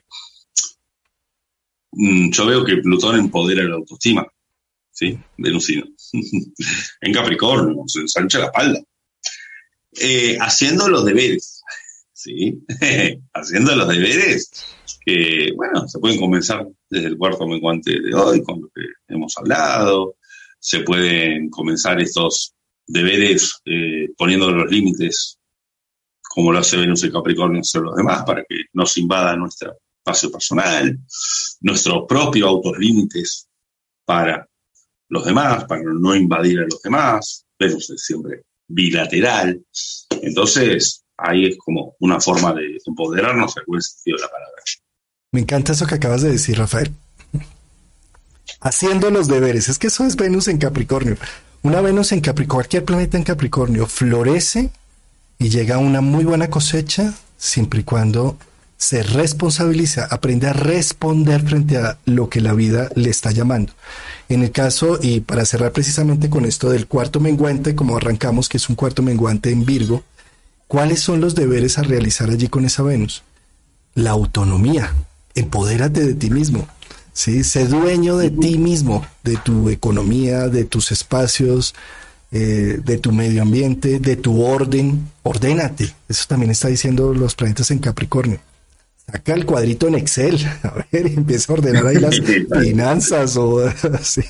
yo 1.92 2.46
veo 2.46 2.64
que 2.64 2.78
Plutón 2.78 3.18
empodera 3.18 3.64
la 3.64 3.76
autoestima, 3.76 4.26
¿sí? 4.90 5.18
Venusino. 5.36 5.84
en 7.00 7.12
Capricornio, 7.12 7.82
se 7.86 8.00
ensancha 8.00 8.38
la 8.38 8.46
espalda. 8.46 8.80
Eh, 10.00 10.38
haciendo 10.40 10.88
los 10.88 11.04
deberes, 11.04 11.62
¿sí? 12.12 12.62
haciendo 13.34 13.76
los 13.76 13.88
deberes 13.88 14.50
que, 15.04 15.52
bueno, 15.54 15.86
se 15.86 15.98
pueden 15.98 16.18
comenzar 16.18 16.66
desde 16.88 17.08
el 17.08 17.18
cuarto 17.18 17.46
menguante 17.46 18.00
de 18.00 18.14
hoy, 18.14 18.42
con 18.42 18.62
lo 18.62 18.68
que 18.68 18.82
hemos 19.08 19.36
hablado. 19.36 20.16
Se 20.58 20.80
pueden 20.80 21.50
comenzar 21.50 22.00
estos 22.00 22.54
deberes 22.86 23.60
eh, 23.64 24.08
poniendo 24.16 24.50
los 24.50 24.70
límites, 24.70 25.38
como 26.22 26.52
lo 26.52 26.60
hace 26.60 26.76
Venus 26.76 27.02
en 27.04 27.12
Capricornio, 27.12 27.60
hacer 27.60 27.82
los 27.82 27.96
demás, 27.96 28.22
para 28.24 28.44
que 28.48 28.62
no 28.72 28.86
se 28.86 29.00
invada 29.00 29.36
nuestra 29.36 29.74
espacio 30.02 30.32
personal, 30.32 30.98
nuestros 31.60 32.04
propios 32.08 32.48
autolímites 32.48 33.48
para 34.04 34.46
los 35.08 35.24
demás, 35.24 35.64
para 35.64 35.82
no 35.84 36.14
invadir 36.14 36.60
a 36.60 36.64
los 36.64 36.82
demás, 36.82 37.46
es 37.58 37.92
siempre 37.96 38.42
bilateral. 38.66 39.64
Entonces, 40.22 41.04
ahí 41.16 41.46
es 41.46 41.58
como 41.58 41.94
una 42.00 42.20
forma 42.20 42.52
de 42.52 42.78
empoderarnos 42.84 43.54
en 43.56 43.82
sentido 43.82 44.16
de 44.16 44.22
la 44.22 44.28
palabra. 44.28 44.62
Me 45.30 45.40
encanta 45.40 45.72
eso 45.72 45.86
que 45.86 45.94
acabas 45.94 46.22
de 46.22 46.30
decir, 46.30 46.58
Rafael. 46.58 46.92
Haciendo 48.60 49.10
los 49.10 49.28
deberes. 49.28 49.68
Es 49.68 49.78
que 49.78 49.86
eso 49.86 50.04
es 50.04 50.16
Venus 50.16 50.48
en 50.48 50.58
Capricornio. 50.58 51.16
Una 51.62 51.80
Venus 51.80 52.10
en 52.12 52.20
Capricornio, 52.20 52.56
cualquier 52.56 52.84
planeta 52.84 53.16
en 53.16 53.24
Capricornio 53.24 53.86
florece 53.86 54.70
y 55.38 55.48
llega 55.48 55.76
a 55.76 55.78
una 55.78 56.00
muy 56.00 56.24
buena 56.24 56.50
cosecha 56.50 57.14
siempre 57.36 57.80
y 57.80 57.84
cuando 57.84 58.36
se 58.82 59.04
responsabiliza, 59.04 60.08
aprende 60.10 60.48
a 60.48 60.52
responder 60.52 61.40
frente 61.46 61.76
a 61.76 61.98
lo 62.04 62.28
que 62.28 62.40
la 62.40 62.52
vida 62.52 62.88
le 62.96 63.10
está 63.10 63.30
llamando. 63.30 63.72
En 64.28 64.42
el 64.42 64.50
caso, 64.50 64.98
y 65.00 65.20
para 65.20 65.44
cerrar 65.44 65.70
precisamente 65.70 66.28
con 66.28 66.44
esto 66.44 66.68
del 66.68 66.88
cuarto 66.88 67.20
menguante, 67.20 67.76
como 67.76 67.96
arrancamos, 67.96 68.48
que 68.48 68.56
es 68.56 68.68
un 68.68 68.74
cuarto 68.74 69.00
menguante 69.00 69.52
en 69.52 69.64
Virgo, 69.64 70.02
¿cuáles 70.66 70.98
son 70.98 71.20
los 71.20 71.36
deberes 71.36 71.78
a 71.78 71.84
realizar 71.84 72.28
allí 72.28 72.48
con 72.48 72.64
esa 72.64 72.82
Venus? 72.82 73.22
La 73.94 74.10
autonomía, 74.10 74.92
empodérate 75.36 76.04
de 76.04 76.14
ti 76.14 76.30
mismo, 76.30 76.66
¿sí? 77.12 77.44
sé 77.44 77.68
dueño 77.68 78.16
de 78.16 78.30
ti 78.30 78.58
mismo, 78.58 79.06
de 79.22 79.36
tu 79.36 79.70
economía, 79.70 80.48
de 80.48 80.64
tus 80.64 80.90
espacios, 80.90 81.76
eh, 82.32 82.80
de 82.84 82.98
tu 82.98 83.12
medio 83.12 83.42
ambiente, 83.42 84.00
de 84.00 84.16
tu 84.16 84.42
orden, 84.42 85.08
ordénate. 85.22 85.94
Eso 86.08 86.24
también 86.26 86.50
está 86.50 86.66
diciendo 86.66 87.14
los 87.14 87.36
planetas 87.36 87.70
en 87.70 87.78
Capricornio. 87.78 88.40
Saca 89.12 89.34
el 89.34 89.44
cuadrito 89.44 89.88
en 89.88 89.96
Excel, 89.96 90.38
a 90.62 90.86
ver, 90.90 91.06
y 91.06 91.14
empieza 91.14 91.52
a 91.52 91.56
ordenar 91.56 91.86
ahí 91.86 91.96
las 91.96 92.18
finanzas 92.62 93.36
o 93.36 93.60
así. 93.92 94.22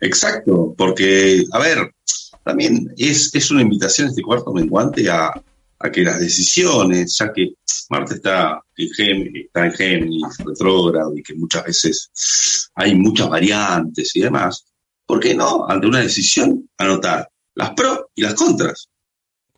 Exacto, 0.00 0.74
porque, 0.76 1.44
a 1.52 1.58
ver, 1.60 1.94
también 2.42 2.92
es, 2.96 3.32
es 3.34 3.50
una 3.50 3.62
invitación 3.62 4.08
este 4.08 4.22
cuarto 4.22 4.52
menguante 4.52 5.08
a, 5.08 5.30
a 5.78 5.90
que 5.90 6.02
las 6.02 6.18
decisiones, 6.18 7.16
ya 7.16 7.32
que 7.32 7.54
Marte 7.90 8.14
está 8.14 8.60
en 8.76 8.90
Géminis, 8.90 9.46
está 9.46 9.66
en 9.66 9.72
Géminis, 9.72 10.38
retrógrado, 10.38 11.16
y 11.16 11.22
que 11.22 11.34
muchas 11.34 11.64
veces 11.64 12.70
hay 12.74 12.94
muchas 12.96 13.28
variantes 13.28 14.16
y 14.16 14.20
demás, 14.20 14.64
¿por 15.06 15.20
qué 15.20 15.34
no, 15.34 15.66
ante 15.68 15.86
una 15.86 16.00
decisión, 16.00 16.68
anotar 16.76 17.28
las 17.54 17.70
pros 17.70 18.00
y 18.16 18.22
las 18.22 18.34
contras? 18.34 18.88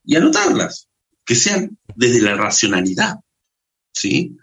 Y 0.04 0.16
anotarlas 0.16 0.86
que 1.26 1.34
sean 1.34 1.76
desde 1.94 2.22
la 2.22 2.36
racionalidad, 2.36 3.16
¿sí? 3.92 4.36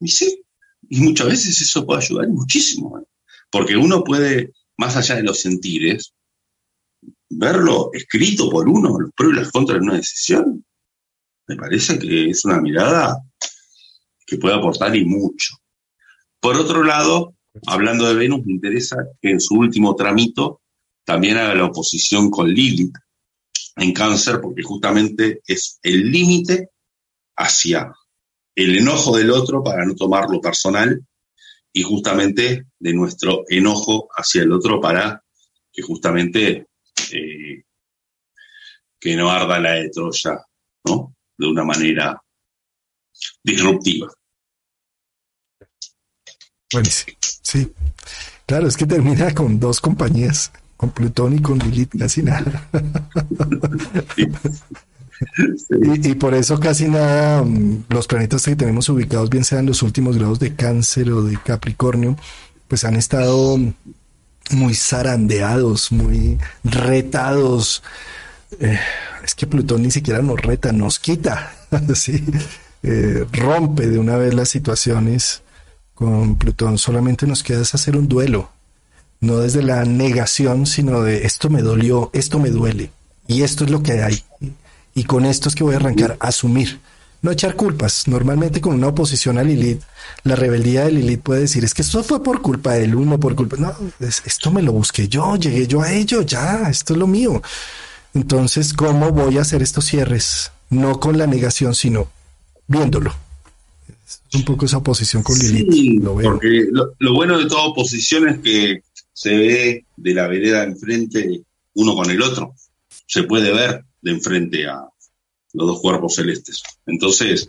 Y 0.00 0.08
sí, 0.08 0.42
y 0.88 1.00
muchas 1.00 1.28
veces 1.28 1.60
eso 1.60 1.86
puede 1.86 2.02
ayudar 2.02 2.28
muchísimo, 2.28 2.98
¿eh? 2.98 3.04
porque 3.50 3.76
uno 3.76 4.02
puede, 4.02 4.52
más 4.78 4.96
allá 4.96 5.16
de 5.16 5.22
los 5.22 5.40
sentires, 5.40 6.14
verlo 7.28 7.90
escrito 7.92 8.50
por 8.50 8.68
uno, 8.68 8.98
los 8.98 9.12
pros 9.14 9.32
y 9.32 9.36
las 9.36 9.52
contras 9.52 9.78
de 9.78 9.84
una 9.84 9.96
decisión, 9.96 10.64
me 11.46 11.56
parece 11.56 11.98
que 11.98 12.30
es 12.30 12.44
una 12.44 12.60
mirada 12.60 13.22
que 14.26 14.38
puede 14.38 14.54
aportar 14.54 14.96
y 14.96 15.04
mucho. 15.04 15.56
Por 16.40 16.56
otro 16.56 16.82
lado, 16.82 17.34
hablando 17.66 18.06
de 18.08 18.14
Venus, 18.14 18.44
me 18.44 18.54
interesa 18.54 18.96
que 19.20 19.30
en 19.30 19.40
su 19.40 19.54
último 19.54 19.94
tramito 19.94 20.62
también 21.04 21.36
haga 21.36 21.54
la 21.54 21.66
oposición 21.66 22.30
con 22.30 22.48
Lilith, 22.48 22.96
en 23.76 23.92
cáncer 23.92 24.40
porque 24.40 24.62
justamente 24.62 25.42
es 25.46 25.78
el 25.82 26.10
límite 26.10 26.70
hacia 27.36 27.92
el 28.54 28.78
enojo 28.78 29.16
del 29.16 29.30
otro 29.30 29.62
para 29.62 29.84
no 29.84 29.94
tomarlo 29.94 30.40
personal 30.40 31.06
y 31.72 31.82
justamente 31.82 32.66
de 32.78 32.94
nuestro 32.94 33.44
enojo 33.48 34.08
hacia 34.16 34.42
el 34.42 34.52
otro 34.52 34.80
para 34.80 35.22
que 35.70 35.82
justamente 35.82 36.68
eh, 37.12 37.64
que 38.98 39.14
no 39.14 39.30
arda 39.30 39.60
la 39.60 39.72
de 39.72 39.90
Troya, 39.90 40.42
¿no? 40.86 41.14
De 41.36 41.46
una 41.46 41.64
manera 41.64 42.18
disruptiva. 43.44 44.08
Buenísimo, 46.72 47.16
sí. 47.20 47.72
Claro, 48.46 48.68
es 48.68 48.76
que 48.76 48.86
termina 48.86 49.34
con 49.34 49.60
dos 49.60 49.80
compañías 49.82 50.50
con 50.76 50.90
Plutón 50.90 51.34
y 51.34 51.40
con 51.40 51.58
Lilith 51.58 51.98
casi 51.98 52.22
nada. 52.22 52.68
Y, 55.70 56.10
y 56.10 56.14
por 56.14 56.34
eso 56.34 56.60
casi 56.60 56.88
nada, 56.88 57.42
mm, 57.42 57.84
los 57.88 58.06
planetas 58.06 58.44
que 58.44 58.56
tenemos 58.56 58.88
ubicados, 58.88 59.30
bien 59.30 59.44
sean 59.44 59.66
los 59.66 59.82
últimos 59.82 60.16
grados 60.16 60.38
de 60.38 60.54
cáncer 60.54 61.10
o 61.10 61.22
de 61.22 61.38
Capricornio, 61.42 62.16
pues 62.68 62.84
han 62.84 62.96
estado 62.96 63.58
muy 64.50 64.74
zarandeados, 64.74 65.92
muy 65.92 66.38
retados. 66.64 67.82
Eh, 68.60 68.78
es 69.24 69.34
que 69.34 69.46
Plutón 69.46 69.82
ni 69.82 69.90
siquiera 69.90 70.22
nos 70.22 70.40
reta, 70.40 70.72
nos 70.72 70.98
quita, 70.98 71.52
¿sí? 71.94 72.24
Eh, 72.82 73.26
rompe 73.32 73.88
de 73.88 73.98
una 73.98 74.16
vez 74.16 74.34
las 74.34 74.48
situaciones. 74.48 75.42
Con 75.94 76.36
Plutón 76.36 76.76
solamente 76.76 77.26
nos 77.26 77.42
queda 77.42 77.62
es 77.62 77.74
hacer 77.74 77.96
un 77.96 78.06
duelo, 78.06 78.50
no 79.20 79.38
desde 79.38 79.62
la 79.62 79.84
negación, 79.84 80.66
sino 80.66 81.02
de 81.02 81.24
esto 81.26 81.50
me 81.50 81.62
dolió, 81.62 82.10
esto 82.12 82.38
me 82.38 82.50
duele, 82.50 82.90
y 83.26 83.42
esto 83.42 83.64
es 83.64 83.70
lo 83.70 83.82
que 83.82 84.02
hay. 84.02 84.22
Y 84.94 85.04
con 85.04 85.24
esto 85.26 85.48
es 85.48 85.54
que 85.54 85.64
voy 85.64 85.74
a 85.74 85.78
arrancar, 85.78 86.16
a 86.20 86.28
asumir, 86.28 86.80
no 87.22 87.30
echar 87.30 87.54
culpas. 87.56 88.06
Normalmente 88.08 88.60
con 88.60 88.74
una 88.74 88.88
oposición 88.88 89.36
a 89.38 89.42
Lilith, 89.42 89.82
la 90.24 90.36
rebeldía 90.36 90.84
de 90.84 90.92
Lilith 90.92 91.20
puede 91.22 91.40
decir, 91.42 91.64
es 91.64 91.74
que 91.74 91.82
esto 91.82 92.02
fue 92.04 92.22
por 92.22 92.40
culpa 92.40 92.74
del 92.74 92.94
uno, 92.94 93.18
por 93.20 93.34
culpa... 93.34 93.56
No, 93.58 93.74
es- 94.00 94.22
esto 94.24 94.50
me 94.50 94.62
lo 94.62 94.72
busqué 94.72 95.08
yo, 95.08 95.36
llegué 95.36 95.66
yo 95.66 95.82
a 95.82 95.92
ello, 95.92 96.22
ya, 96.22 96.68
esto 96.70 96.92
es 96.94 96.98
lo 96.98 97.06
mío. 97.06 97.42
Entonces, 98.14 98.72
¿cómo 98.72 99.10
voy 99.12 99.38
a 99.38 99.42
hacer 99.42 99.62
estos 99.62 99.84
cierres? 99.86 100.50
No 100.70 100.98
con 101.00 101.18
la 101.18 101.26
negación, 101.26 101.74
sino 101.74 102.08
viéndolo. 102.66 103.14
Es 104.06 104.20
un 104.34 104.44
poco 104.44 104.64
esa 104.66 104.78
oposición 104.78 105.22
con 105.22 105.38
Lilith. 105.38 105.70
Sí, 105.72 105.98
lo 105.98 106.14
porque 106.14 106.66
lo, 106.70 106.92
lo 106.98 107.12
bueno 107.14 107.38
de 107.38 107.46
toda 107.46 107.64
oposición 107.66 108.28
es 108.28 108.38
que 108.40 108.82
se 109.16 109.34
ve 109.34 109.86
de 109.96 110.12
la 110.12 110.26
vereda 110.26 110.62
enfrente 110.62 111.42
uno 111.72 111.94
con 111.94 112.10
el 112.10 112.20
otro. 112.20 112.54
Se 113.06 113.22
puede 113.22 113.50
ver 113.50 113.82
de 114.02 114.10
enfrente 114.10 114.66
a 114.66 114.86
los 115.54 115.66
dos 115.66 115.80
cuerpos 115.80 116.16
celestes. 116.16 116.62
Entonces, 116.84 117.48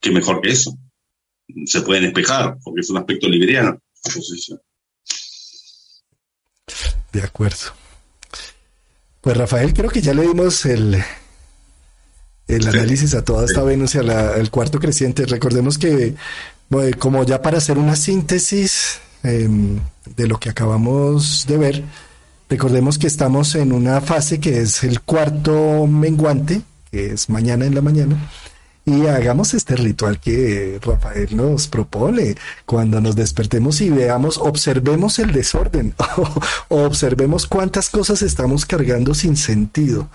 ¿qué 0.00 0.10
mejor 0.10 0.40
que 0.40 0.50
eso? 0.50 0.76
Se 1.66 1.82
pueden 1.82 2.06
espejar, 2.06 2.58
porque 2.64 2.80
es 2.80 2.90
un 2.90 2.96
aspecto 2.96 3.28
liberiano. 3.28 3.80
De 7.12 7.22
acuerdo. 7.22 7.72
Pues 9.20 9.36
Rafael, 9.36 9.72
creo 9.72 9.90
que 9.90 10.02
ya 10.02 10.14
le 10.14 10.22
dimos 10.22 10.66
el, 10.66 11.00
el 12.48 12.66
análisis 12.66 13.14
a 13.14 13.24
toda 13.24 13.44
esta 13.44 13.62
Venus 13.62 13.94
y 13.94 13.98
al 13.98 14.50
cuarto 14.50 14.80
creciente. 14.80 15.26
Recordemos 15.26 15.78
que, 15.78 16.16
como 16.98 17.24
ya 17.24 17.40
para 17.40 17.58
hacer 17.58 17.78
una 17.78 17.94
síntesis 17.94 19.00
em, 19.24 19.80
de 20.16 20.28
lo 20.28 20.38
que 20.38 20.50
acabamos 20.50 21.46
de 21.48 21.58
ver, 21.58 21.84
recordemos 22.48 22.98
que 22.98 23.08
estamos 23.08 23.54
en 23.56 23.72
una 23.72 24.00
fase 24.00 24.38
que 24.38 24.60
es 24.60 24.84
el 24.84 25.00
cuarto 25.00 25.86
menguante, 25.86 26.62
que 26.90 27.12
es 27.12 27.28
mañana 27.28 27.66
en 27.66 27.74
la 27.74 27.82
mañana. 27.82 28.30
Y 28.86 29.06
hagamos 29.06 29.54
este 29.54 29.76
ritual 29.76 30.20
que 30.20 30.78
Rafael 30.82 31.34
nos 31.34 31.68
propone. 31.68 32.36
Cuando 32.66 33.00
nos 33.00 33.16
despertemos 33.16 33.80
y 33.80 33.88
veamos, 33.88 34.36
observemos 34.36 35.18
el 35.18 35.32
desorden 35.32 35.94
o 36.68 36.82
observemos 36.82 37.46
cuántas 37.46 37.88
cosas 37.88 38.20
estamos 38.20 38.66
cargando 38.66 39.14
sin 39.14 39.36
sentido. 39.38 40.10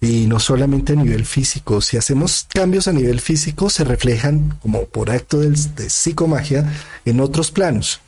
Y 0.00 0.26
no 0.26 0.38
solamente 0.38 0.92
a 0.92 0.96
nivel 0.96 1.24
físico. 1.24 1.80
Si 1.80 1.96
hacemos 1.96 2.46
cambios 2.48 2.86
a 2.86 2.92
nivel 2.92 3.20
físico, 3.20 3.68
se 3.68 3.82
reflejan 3.82 4.56
como 4.62 4.84
por 4.84 5.10
acto 5.10 5.40
de, 5.40 5.56
psicomagia 5.90 6.72
en 7.04 7.18
otros 7.18 7.50
planos. 7.50 8.00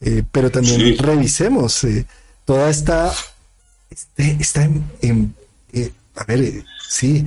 Eh, 0.00 0.22
pero 0.32 0.50
también 0.50 0.80
Sí. 0.80 0.96
revisemos 0.96 1.84
eh, 1.84 2.06
toda 2.44 2.70
esta, 2.70 3.12
este, 3.90 4.36
esta 4.40 4.64
en- 4.64 4.84
en- 5.02 5.34
eh, 5.72 5.92
a 6.16 6.24
ver, 6.24 6.64
sí, 6.88 7.24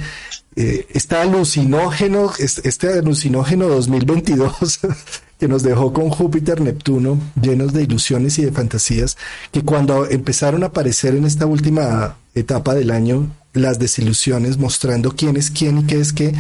este 0.56 1.16
alucinógeno, 1.16 2.32
es- 2.38 2.60
este 2.64 2.88
alucinógeno 2.94 3.68
2022 3.68 4.80
que 5.40 5.48
nos 5.48 5.64
dejó 5.64 5.94
con 5.94 6.10
Júpiter, 6.10 6.62
Neptuno, 6.62 7.20
llenos 7.42 7.74
de 7.74 7.84
ilusiones 7.84 8.38
y 8.40 8.46
de 8.46 8.52
fantasías, 8.52 9.18
que 9.52 9.62
cuando 9.64 10.08
empezaron 10.10 10.64
a 10.64 10.68
aparecer 10.68 11.16
en 11.16 11.26
esta 11.26 11.46
última 11.46 12.18
etapa 12.36 12.74
del 12.76 12.92
año, 12.92 13.32
las 13.54 13.78
desilusiones 13.80 14.58
mostrando 14.58 15.16
quién 15.16 15.38
es 15.38 15.52
quién 15.52 15.80
y 15.80 15.84
qué 15.86 16.00
es 16.00 16.14
qué, 16.14 16.34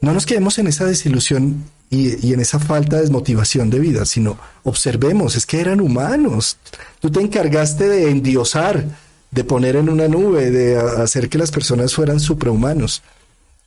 no 0.00 0.12
nos 0.14 0.24
quedemos 0.26 0.58
en 0.58 0.66
esa 0.66 0.84
desilusión 0.86 1.64
y, 1.90 2.26
y 2.26 2.32
en 2.32 2.40
esa 2.40 2.58
falta 2.58 2.96
de 2.96 3.02
desmotivación 3.02 3.68
de 3.68 3.80
vida, 3.80 4.06
sino 4.06 4.38
observemos, 4.62 5.36
es 5.36 5.44
que 5.44 5.60
eran 5.60 5.80
humanos. 5.80 6.56
Tú 7.00 7.10
te 7.10 7.20
encargaste 7.20 7.88
de 7.88 8.10
endiosar, 8.10 8.84
de 9.30 9.44
poner 9.44 9.76
en 9.76 9.88
una 9.88 10.08
nube, 10.08 10.50
de 10.50 10.78
hacer 10.78 11.28
que 11.28 11.38
las 11.38 11.50
personas 11.50 11.94
fueran 11.94 12.20
suprahumanos. 12.20 13.02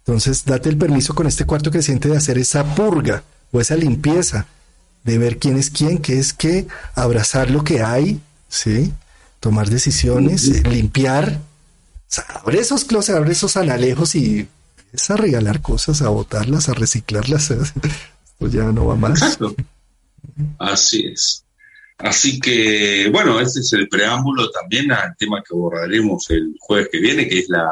Entonces, 0.06 0.44
date 0.46 0.70
el 0.70 0.78
permiso 0.78 1.16
con 1.16 1.28
este 1.28 1.46
cuarto 1.46 1.72
creciente 1.72 2.10
de 2.10 2.18
hacer 2.18 2.38
esa 2.38 2.76
purga 2.76 3.24
o 3.52 3.62
esa 3.62 3.76
limpieza, 3.76 4.48
de 5.04 5.18
ver 5.18 5.38
quién 5.38 5.58
es 5.58 5.70
quién, 5.70 6.00
qué 6.00 6.20
es 6.20 6.34
qué, 6.34 6.68
abrazar 6.96 7.50
lo 7.50 7.64
que 7.64 7.82
hay, 7.82 8.20
¿sí? 8.50 8.94
Tomar 9.40 9.70
decisiones, 9.70 10.48
eh, 10.50 10.64
limpiar. 10.70 11.40
Abre 12.42 12.60
esos 12.60 12.84
closets, 12.86 13.18
abre 13.18 13.32
esos 13.32 13.56
analejos 13.56 14.16
y 14.16 14.48
es 14.92 15.10
a 15.10 15.16
regalar 15.16 15.62
cosas, 15.62 16.02
a 16.02 16.10
botarlas, 16.10 16.70
a 16.70 16.74
reciclarlas. 16.74 17.54
Pues 18.38 18.52
ya 18.52 18.64
no 18.72 18.88
va 18.88 18.96
más. 18.96 19.22
Exacto. 19.22 19.56
Así 20.60 21.08
es. 21.08 21.44
Así 21.98 22.40
que, 22.40 23.10
bueno, 23.12 23.40
este 23.40 23.60
es 23.62 23.72
el 23.74 23.88
preámbulo 23.88 24.50
también 24.52 24.92
al 24.92 25.16
tema 25.18 25.42
que 25.42 25.56
abordaremos 25.56 26.30
el 26.32 26.56
jueves 26.60 26.90
que 26.92 27.00
viene, 27.00 27.28
que 27.28 27.40
es 27.40 27.50
la 27.50 27.70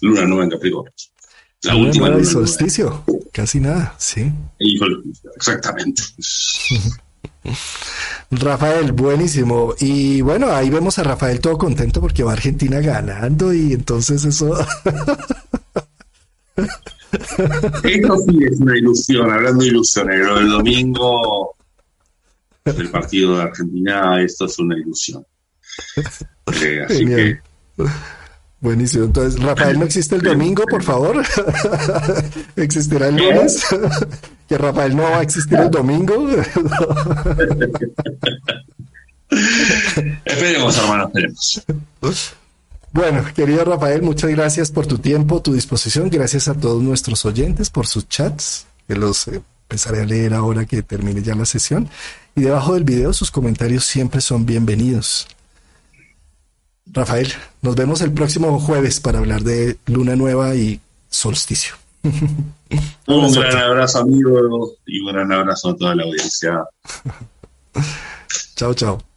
luna 0.00 0.24
nueva 0.24 0.44
en 0.44 0.50
Capricornio. 0.50 0.92
La 1.62 1.74
Luna 1.74 1.86
última 1.86 2.06
y 2.06 2.10
luna 2.10 2.22
nueva. 2.22 2.32
solsticio, 2.32 3.04
casi 3.32 3.60
nada, 3.60 3.94
sí. 3.98 4.32
Exactamente. 5.36 6.02
Rafael, 8.30 8.92
buenísimo. 8.92 9.74
Y 9.78 10.20
bueno, 10.22 10.50
ahí 10.50 10.68
vemos 10.70 10.98
a 10.98 11.04
Rafael 11.04 11.40
todo 11.40 11.56
contento 11.56 12.00
porque 12.00 12.24
va 12.24 12.32
Argentina 12.32 12.80
ganando 12.80 13.54
y 13.54 13.72
entonces 13.72 14.24
eso... 14.24 14.56
Esto 17.12 18.16
sí 18.28 18.38
es 18.44 18.60
una 18.60 18.76
ilusión, 18.76 19.30
hablando 19.30 19.62
de 19.62 19.68
ilusiones, 19.68 20.18
lo 20.18 20.36
del 20.36 20.50
domingo 20.50 21.56
del 22.64 22.90
partido 22.90 23.36
de 23.36 23.42
Argentina, 23.42 24.20
esto 24.22 24.46
es 24.46 24.58
una 24.58 24.76
ilusión. 24.76 25.24
Eh, 26.62 26.84
así 26.84 26.98
Genial. 26.98 27.40
Buenísimo. 28.60 29.04
Entonces, 29.04 29.40
Rafael 29.40 29.78
no 29.78 29.84
existe 29.84 30.16
el 30.16 30.22
domingo, 30.22 30.64
por 30.64 30.82
favor. 30.82 31.22
¿Existirá 32.56 33.08
el 33.08 33.16
lunes? 33.16 33.64
que 34.48 34.58
Rafael 34.58 34.96
no 34.96 35.02
va 35.02 35.18
a 35.18 35.22
existir 35.22 35.58
el 35.58 35.70
domingo. 35.70 36.26
que 36.26 36.40
esperemos, 40.24 40.78
hermano, 40.78 41.06
esperemos. 41.06 41.64
Bueno, 42.96 43.22
querido 43.34 43.62
Rafael, 43.62 44.00
muchas 44.00 44.30
gracias 44.30 44.70
por 44.70 44.86
tu 44.86 44.96
tiempo, 44.96 45.42
tu 45.42 45.52
disposición. 45.52 46.08
Gracias 46.08 46.48
a 46.48 46.54
todos 46.54 46.82
nuestros 46.82 47.26
oyentes 47.26 47.68
por 47.68 47.86
sus 47.86 48.08
chats, 48.08 48.66
que 48.88 48.94
los 48.94 49.28
eh, 49.28 49.42
empezaré 49.68 50.00
a 50.00 50.06
leer 50.06 50.32
ahora 50.32 50.64
que 50.64 50.82
termine 50.82 51.22
ya 51.22 51.34
la 51.34 51.44
sesión. 51.44 51.90
Y 52.34 52.40
debajo 52.40 52.72
del 52.72 52.84
video 52.84 53.12
sus 53.12 53.30
comentarios 53.30 53.84
siempre 53.84 54.22
son 54.22 54.46
bienvenidos. 54.46 55.26
Rafael, 56.86 57.30
nos 57.60 57.76
vemos 57.76 58.00
el 58.00 58.12
próximo 58.12 58.58
jueves 58.58 58.98
para 58.98 59.18
hablar 59.18 59.42
de 59.42 59.76
luna 59.84 60.16
nueva 60.16 60.54
y 60.54 60.80
solsticio. 61.10 61.74
Un 62.02 63.32
gran 63.34 63.58
abrazo, 63.58 63.98
amigo, 63.98 64.72
y 64.86 65.00
un 65.00 65.12
gran 65.12 65.30
abrazo 65.32 65.68
a 65.68 65.76
toda 65.76 65.94
la 65.94 66.04
audiencia. 66.04 66.64
Chao, 68.56 68.72
chao. 68.72 69.15